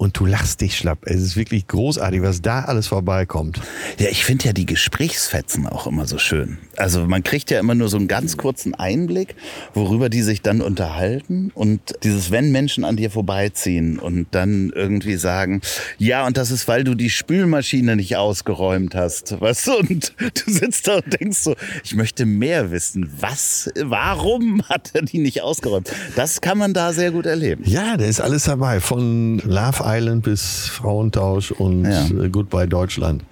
und 0.00 0.18
du 0.18 0.24
lachst 0.24 0.62
dich 0.62 0.78
schlapp. 0.78 1.00
Es 1.04 1.20
ist 1.20 1.36
wirklich 1.36 1.66
großartig, 1.66 2.22
was 2.22 2.40
da 2.40 2.62
alles 2.62 2.86
vorbeikommt. 2.86 3.60
Ja, 3.98 4.08
ich 4.08 4.24
finde 4.24 4.46
ja 4.46 4.52
die 4.54 4.64
Gesprächsfetzen 4.64 5.66
auch 5.66 5.86
immer 5.86 6.06
so 6.06 6.16
schön. 6.16 6.56
Also 6.78 7.04
man 7.04 7.22
kriegt 7.22 7.50
ja 7.50 7.60
immer 7.60 7.74
nur 7.74 7.90
so 7.90 7.98
einen 7.98 8.08
ganz 8.08 8.38
kurzen 8.38 8.74
Einblick, 8.74 9.34
worüber 9.74 10.08
die 10.08 10.22
sich 10.22 10.40
dann 10.40 10.62
unterhalten 10.62 11.50
und 11.54 11.80
dieses, 12.02 12.30
wenn 12.30 12.50
Menschen 12.50 12.86
an 12.86 12.96
dir 12.96 13.10
vorbeiziehen 13.10 13.98
und 13.98 14.28
dann 14.30 14.72
irgendwie 14.74 15.16
sagen, 15.16 15.60
ja, 15.98 16.26
und 16.26 16.38
das 16.38 16.50
ist, 16.50 16.66
weil 16.66 16.82
du 16.82 16.94
die 16.94 17.10
Spülmaschine 17.10 17.94
nicht 17.94 18.16
ausgeräumt 18.16 18.94
hast, 18.94 19.38
weißt 19.38 19.66
du, 19.66 19.76
und 19.80 20.14
du 20.18 20.50
sitzt 20.50 20.88
da 20.88 20.96
und 20.96 21.20
denkst 21.20 21.40
so, 21.40 21.54
ich 21.84 21.94
möchte 21.94 22.24
mehr 22.24 22.70
wissen, 22.70 23.12
was, 23.20 23.70
warum 23.76 24.62
hat 24.66 24.92
er 24.94 25.02
die 25.02 25.18
nicht 25.22 25.42
ausgeräumt? 25.42 25.90
Das 26.16 26.40
kann 26.40 26.58
man 26.58 26.74
da 26.74 26.92
sehr 26.92 27.10
gut 27.10 27.26
erleben. 27.26 27.62
Ja, 27.66 27.96
da 27.96 28.04
ist 28.04 28.20
alles 28.20 28.44
dabei, 28.44 28.80
von 28.80 29.38
Love 29.38 29.82
Island 29.84 30.24
bis 30.24 30.66
Frauentausch 30.68 31.50
und 31.52 31.84
Ja. 31.84 32.06
äh, 32.06 32.28
Goodbye 32.28 32.66
Deutschland. 32.68 33.22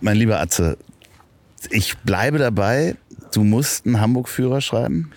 Mein 0.00 0.16
lieber 0.16 0.40
Atze, 0.40 0.76
ich 1.70 1.96
bleibe 1.98 2.38
dabei, 2.38 2.96
du 3.32 3.42
musst 3.44 3.86
einen 3.86 4.00
Hamburg-Führer 4.00 4.60
schreiben. 4.60 5.10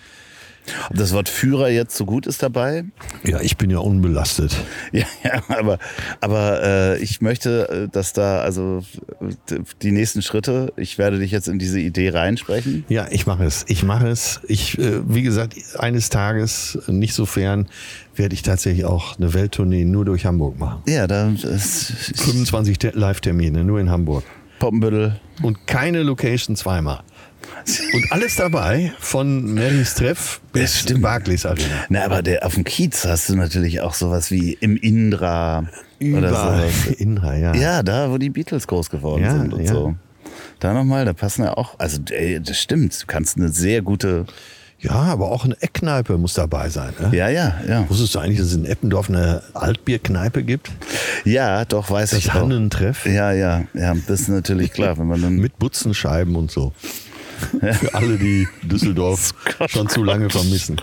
Ob 0.90 0.96
das 0.96 1.12
Wort 1.12 1.28
Führer 1.28 1.68
jetzt 1.68 1.96
so 1.96 2.04
gut 2.04 2.26
ist 2.26 2.42
dabei? 2.42 2.84
Ja, 3.24 3.40
ich 3.40 3.56
bin 3.56 3.70
ja 3.70 3.78
unbelastet. 3.78 4.56
Ja, 4.92 5.04
ja 5.22 5.42
aber, 5.48 5.78
aber 6.20 6.62
äh, 6.62 6.98
ich 7.02 7.20
möchte, 7.20 7.68
äh, 7.68 7.88
dass 7.92 8.12
da 8.14 8.40
also 8.40 8.82
die 9.82 9.90
nächsten 9.92 10.22
Schritte, 10.22 10.72
ich 10.76 10.96
werde 10.98 11.18
dich 11.18 11.30
jetzt 11.30 11.46
in 11.48 11.58
diese 11.58 11.78
Idee 11.80 12.10
reinsprechen. 12.10 12.84
Ja, 12.88 13.06
ich 13.10 13.26
mache 13.26 13.44
es. 13.44 13.64
Ich 13.68 13.82
mache 13.82 14.08
es. 14.08 14.40
Ich, 14.48 14.78
äh, 14.78 15.00
wie 15.06 15.22
gesagt, 15.22 15.54
eines 15.78 16.08
Tages, 16.08 16.78
nicht 16.86 17.12
so 17.14 17.26
fern, 17.26 17.68
werde 18.16 18.34
ich 18.34 18.42
tatsächlich 18.42 18.84
auch 18.86 19.16
eine 19.18 19.34
Welttournee 19.34 19.84
nur 19.84 20.04
durch 20.04 20.24
Hamburg 20.26 20.58
machen. 20.58 20.82
Ja, 20.88 21.06
da 21.06 21.30
ist 21.30 21.92
25 22.16 22.78
Te- 22.78 22.92
Live-Termine, 22.94 23.64
nur 23.64 23.78
in 23.80 23.90
Hamburg. 23.90 24.24
Poppenbüttel. 24.58 25.20
Und 25.42 25.66
keine 25.66 26.02
Location 26.02 26.56
zweimal. 26.56 27.00
Und 27.92 28.12
alles 28.12 28.36
dabei, 28.36 28.92
von 28.98 29.54
Marys 29.54 29.94
Treff 29.94 30.40
bis 30.52 30.78
stimmt. 30.80 31.02
Barclays 31.02 31.44
Arena. 31.46 31.84
Na, 31.88 32.04
aber 32.04 32.22
der, 32.22 32.44
auf 32.46 32.54
dem 32.54 32.64
Kiez 32.64 33.04
hast 33.04 33.28
du 33.28 33.36
natürlich 33.36 33.80
auch 33.80 33.94
sowas 33.94 34.30
wie 34.30 34.54
im 34.60 34.76
Indra 34.76 35.60
oder 36.00 36.28
Überall. 36.30 36.68
sowas. 36.70 36.86
Inra, 36.98 37.36
ja. 37.36 37.54
Ja, 37.54 37.82
da, 37.82 38.10
wo 38.10 38.18
die 38.18 38.30
Beatles 38.30 38.66
groß 38.66 38.90
geworden 38.90 39.22
Ja, 39.24 39.32
sind 39.32 39.52
und 39.52 39.62
ja. 39.64 39.72
so. 39.72 39.94
Da 40.60 40.72
nochmal, 40.72 41.04
da 41.04 41.12
passen 41.12 41.44
ja 41.44 41.56
auch, 41.56 41.78
also 41.78 42.00
ey, 42.10 42.40
das 42.40 42.58
stimmt, 42.58 43.00
du 43.02 43.06
kannst 43.06 43.36
eine 43.36 43.48
sehr 43.50 43.82
gute, 43.82 44.26
Ja, 44.80 44.92
aber 44.92 45.30
auch 45.30 45.44
eine 45.44 45.60
Eckkneipe 45.60 46.16
muss 46.18 46.34
dabei 46.34 46.68
sein. 46.68 46.92
Ne? 47.00 47.16
ja, 47.16 47.28
ja, 47.28 47.60
ja. 47.68 47.88
Wusstest 47.90 48.14
du 48.14 48.18
eigentlich, 48.20 48.38
dass 48.38 48.48
es 48.48 48.54
in 48.54 48.64
Eppendorf 48.64 49.08
eine 49.08 49.42
Altbierkneipe 49.54 50.42
gibt? 50.44 50.70
Ja, 51.24 51.64
doch, 51.64 51.90
weiß 51.90 52.12
ich 52.14 52.26
Das 52.26 52.36
auch. 52.36 52.40
Hannentreff 52.42 53.04
Ja, 53.06 53.32
ja, 53.32 53.64
ja, 53.74 53.94
das 54.06 54.20
ist 54.22 54.28
natürlich 54.28 54.72
klar, 54.72 54.96
wenn 54.98 55.06
man 55.06 55.20
dann 55.22 55.36
mit 55.36 55.58
Butzenscheiben 55.58 56.34
und 56.36 56.50
so. 56.50 56.72
Für 57.60 57.94
alle, 57.94 58.16
die 58.18 58.48
Düsseldorf 58.62 59.34
schon 59.68 59.88
zu 59.88 60.02
lange 60.02 60.30
vermissen. 60.30 60.80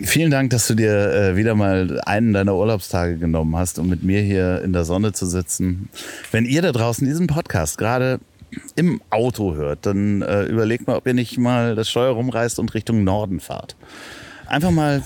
Vielen 0.00 0.30
Dank, 0.30 0.50
dass 0.50 0.68
du 0.68 0.74
dir 0.74 1.12
äh, 1.12 1.36
wieder 1.36 1.56
mal 1.56 2.00
einen 2.06 2.32
deiner 2.32 2.54
Urlaubstage 2.54 3.16
genommen 3.16 3.56
hast, 3.56 3.80
um 3.80 3.88
mit 3.88 4.04
mir 4.04 4.20
hier 4.20 4.62
in 4.62 4.72
der 4.72 4.84
Sonne 4.84 5.12
zu 5.12 5.26
sitzen. 5.26 5.88
Wenn 6.30 6.44
ihr 6.44 6.62
da 6.62 6.70
draußen 6.70 7.04
diesen 7.04 7.26
Podcast 7.26 7.78
gerade 7.78 8.20
im 8.76 9.00
Auto 9.10 9.54
hört, 9.54 9.86
dann 9.86 10.22
äh, 10.22 10.44
überlegt 10.44 10.86
mal, 10.86 10.96
ob 10.96 11.06
ihr 11.06 11.14
nicht 11.14 11.36
mal 11.38 11.74
das 11.74 11.90
Steuer 11.90 12.12
rumreißt 12.12 12.60
und 12.60 12.74
Richtung 12.74 13.02
Norden 13.02 13.40
fahrt. 13.40 13.74
Einfach 14.46 14.70
mal 14.70 15.02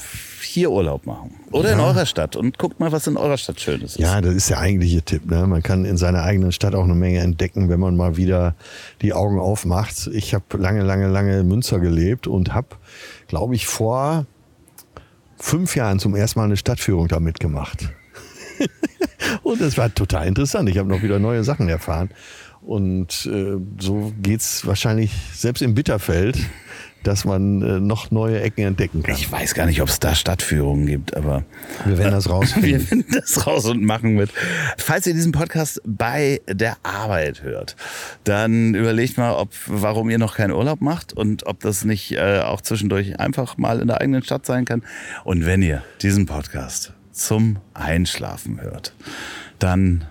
hier 0.53 0.71
Urlaub 0.71 1.07
machen. 1.07 1.35
Oder 1.51 1.73
in 1.73 1.81
eurer 1.81 2.07
Stadt 2.07 2.37
und 2.37 2.59
guckt 2.59 2.79
mal, 2.79 2.93
was 2.93 3.07
in 3.07 3.17
eurer 3.17 3.39
Stadt 3.39 3.61
Schönes 3.61 3.97
ist. 3.97 3.99
Ja, 3.99 4.21
das 4.21 4.35
ist 4.35 4.51
der 4.51 4.59
eigentliche 4.59 5.03
Tipp. 5.03 5.31
Ne? 5.31 5.47
Man 5.47 5.63
kann 5.63 5.85
in 5.85 5.97
seiner 5.97 6.23
eigenen 6.23 6.53
Stadt 6.53 6.75
auch 6.75 6.85
eine 6.85 6.95
Menge 6.95 7.21
entdecken, 7.21 7.69
wenn 7.69 7.81
man 7.81 7.97
mal 7.97 8.17
wieder 8.17 8.55
die 9.01 9.15
Augen 9.15 9.39
aufmacht. 9.39 10.09
Ich 10.13 10.35
habe 10.35 10.45
lange, 10.59 10.83
lange, 10.83 11.09
lange 11.09 11.41
in 11.41 11.49
Münster 11.49 11.81
gelebt 11.81 12.27
und 12.27 12.53
habe, 12.53 12.69
glaube 13.29 13.55
ich, 13.55 13.67
vor 13.67 14.27
fünf 15.39 15.75
Jahren 15.75 15.99
zum 15.99 16.15
ersten 16.15 16.39
Mal 16.39 16.45
eine 16.45 16.57
Stadtführung 16.57 17.09
da 17.09 17.19
mitgemacht. 17.19 17.89
und 19.43 19.61
das 19.61 19.79
war 19.79 19.93
total 19.93 20.29
interessant. 20.29 20.69
Ich 20.69 20.79
habe 20.79 20.89
noch 20.89 21.03
wieder 21.03 21.19
neue 21.19 21.45
Sachen 21.45 21.69
erfahren. 21.69 22.11
Und 22.61 23.27
äh, 23.27 23.57
so 23.81 24.13
geht's 24.23 24.67
wahrscheinlich 24.67 25.11
selbst 25.35 25.63
im 25.63 25.75
Bitterfeld 25.75 26.39
dass 27.03 27.25
man 27.25 27.63
äh, 27.63 27.81
noch 27.81 28.11
neue 28.11 28.41
Ecken 28.41 28.63
entdecken 28.65 29.03
kann. 29.03 29.15
Ich 29.15 29.31
weiß 29.31 29.55
gar 29.55 29.67
nicht, 29.67 29.83
ob 29.83 29.89
es 29.89 30.01
da 30.01 30.15
Stadtführungen 30.15 30.87
gibt, 30.87 31.17
aber 31.17 31.45
wir 31.85 31.99
werden 31.99 32.13
das 32.13 32.29
rausfinden. 32.31 32.71
wir 32.71 32.81
finden 32.81 33.13
das 33.13 33.47
raus 33.47 33.67
und 33.67 33.83
machen 33.83 34.15
mit. 34.15 34.31
Falls 34.77 35.07
ihr 35.07 35.15
diesen 35.15 35.33
Podcast 35.33 35.81
bei 35.85 36.41
der 36.49 36.77
Arbeit 36.83 37.43
hört, 37.43 37.77
dann 38.25 38.75
überlegt 38.75 39.19
mal, 39.19 39.33
ob 39.35 39.51
warum 39.67 40.11
ihr 40.11 40.19
noch 40.19 40.37
keinen 40.37 40.53
Urlaub 40.53 40.81
macht 40.81 41.13
und 41.13 41.47
ob 41.47 41.61
das 41.61 41.85
nicht 41.85 42.13
äh, 42.13 42.41
auch 42.41 42.61
zwischendurch 42.61 43.19
einfach 43.19 43.57
mal 43.59 43.81
in 43.81 43.89
der 43.89 44.01
eigenen 44.01 44.23
Stadt 44.23 44.47
sein 44.47 44.65
kann. 44.65 44.83
Und 45.25 45.47
wenn 45.47 45.63
ihr 45.63 45.83
diesen 46.03 46.27
Podcast 46.27 46.93
zum 47.13 47.59
Einschlafen 47.75 48.61
hört, 48.61 48.95
dann 49.59 50.05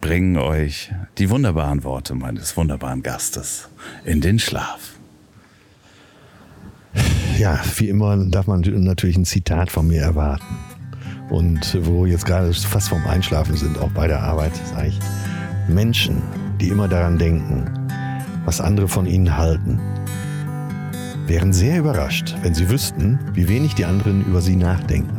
bringen 0.00 0.36
euch 0.36 0.92
die 1.18 1.28
wunderbaren 1.30 1.84
Worte 1.84 2.14
meines 2.14 2.56
wunderbaren 2.56 3.02
Gastes 3.02 3.68
in 4.04 4.20
den 4.20 4.38
Schlaf. 4.38 4.97
Ja, 7.38 7.60
wie 7.76 7.88
immer 7.88 8.16
darf 8.16 8.48
man 8.48 8.62
natürlich 8.62 9.16
ein 9.16 9.24
Zitat 9.24 9.70
von 9.70 9.86
mir 9.86 10.02
erwarten. 10.02 10.58
Und 11.30 11.78
wo 11.86 12.04
jetzt 12.04 12.26
gerade 12.26 12.52
fast 12.52 12.88
vorm 12.88 13.06
Einschlafen 13.06 13.54
sind, 13.54 13.78
auch 13.78 13.90
bei 13.92 14.08
der 14.08 14.20
Arbeit, 14.20 14.50
sage 14.74 14.88
ich, 14.88 14.98
Menschen, 15.68 16.20
die 16.60 16.66
immer 16.66 16.88
daran 16.88 17.16
denken, 17.16 17.70
was 18.44 18.60
andere 18.60 18.88
von 18.88 19.06
ihnen 19.06 19.36
halten, 19.36 19.78
wären 21.28 21.52
sehr 21.52 21.78
überrascht, 21.78 22.34
wenn 22.42 22.54
sie 22.54 22.68
wüssten, 22.70 23.20
wie 23.34 23.48
wenig 23.48 23.76
die 23.76 23.84
anderen 23.84 24.24
über 24.24 24.40
sie 24.40 24.56
nachdenken. 24.56 25.16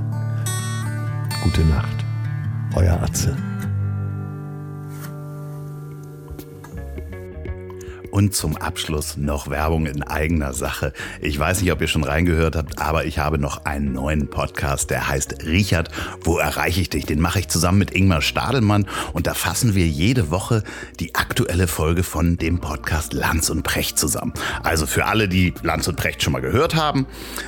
Gute 1.42 1.62
Nacht, 1.62 2.04
euer 2.76 3.02
Atze. 3.02 3.38
Und 8.20 8.36
zum 8.36 8.58
Abschluss 8.58 9.16
noch 9.16 9.50
Werbung 9.50 9.86
in 9.86 10.04
eigener 10.04 10.54
Sache. 10.54 10.92
Ich 11.22 11.40
weiß 11.40 11.62
nicht, 11.62 11.72
ob 11.72 11.80
ihr 11.80 11.88
schon 11.88 12.04
reingehört 12.04 12.58
habt, 12.58 12.78
aber 12.78 13.06
ich 13.06 13.18
habe 13.18 13.40
noch 13.40 13.64
einen 13.64 13.94
neuen 13.94 14.30
Podcast, 14.30 14.90
der 14.90 15.08
heißt 15.08 15.46
Richard, 15.46 15.90
wo 16.20 16.38
erreiche 16.38 16.82
ich 16.82 16.90
dich? 16.90 17.06
Den 17.06 17.22
mache 17.22 17.40
ich 17.40 17.48
zusammen 17.48 17.78
mit 17.78 17.92
Ingmar 17.92 18.22
Stadelmann 18.22 18.88
und 19.14 19.26
da 19.26 19.34
fassen 19.34 19.74
wir 19.74 19.88
jede 19.88 20.32
Woche 20.32 20.66
die 21.00 21.16
aktuelle 21.16 21.68
Folge 21.68 22.04
von 22.04 22.36
dem 22.36 22.60
Podcast 22.60 23.14
Lanz 23.14 23.50
und 23.50 23.64
Precht 23.64 23.98
zusammen. 23.98 24.34
Also 24.64 24.86
für 24.86 25.06
alle, 25.06 25.30
die 25.30 25.54
Lanz 25.64 25.88
und 25.88 25.96
Precht 25.96 26.22
schon 26.22 26.34
mal 26.34 26.42
gehört 26.42 26.76
haben 26.76 27.08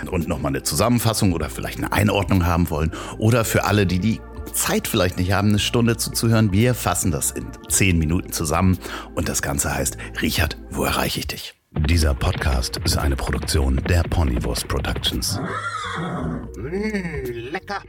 und 0.10 0.30
nochmal 0.30 0.54
eine 0.54 0.64
Zusammenfassung 0.64 1.34
oder 1.34 1.50
vielleicht 1.50 1.80
eine 1.80 1.92
Einordnung 1.92 2.46
haben 2.46 2.70
wollen 2.70 2.94
oder 3.18 3.44
für 3.44 3.66
alle, 3.66 3.86
die 3.86 4.00
die 4.00 4.22
Zeit 4.54 4.88
vielleicht 4.88 5.18
nicht 5.18 5.32
haben, 5.32 5.50
eine 5.50 5.60
Stunde 5.60 5.98
zuzuhören. 5.98 6.52
Wir 6.52 6.74
fassen 6.74 7.12
das 7.12 7.32
in 7.32 7.48
zehn 7.70 7.98
Minuten 7.98 8.32
zusammen 8.32 8.78
und 9.16 9.30
das 9.30 9.42
Ganze 9.42 9.74
heißt 9.74 9.98
Richard, 10.22 10.58
wo 10.70 10.84
erreiche 10.84 11.20
ich 11.20 11.28
dich? 11.28 11.54
Dieser 11.72 12.14
Podcast 12.14 12.78
ist 12.84 12.98
eine 12.98 13.16
Produktion 13.16 13.82
der 13.88 14.04
Ponywurst 14.04 14.68
Productions. 14.68 15.40
Mmh, 16.58 17.50
lecker. 17.52 17.82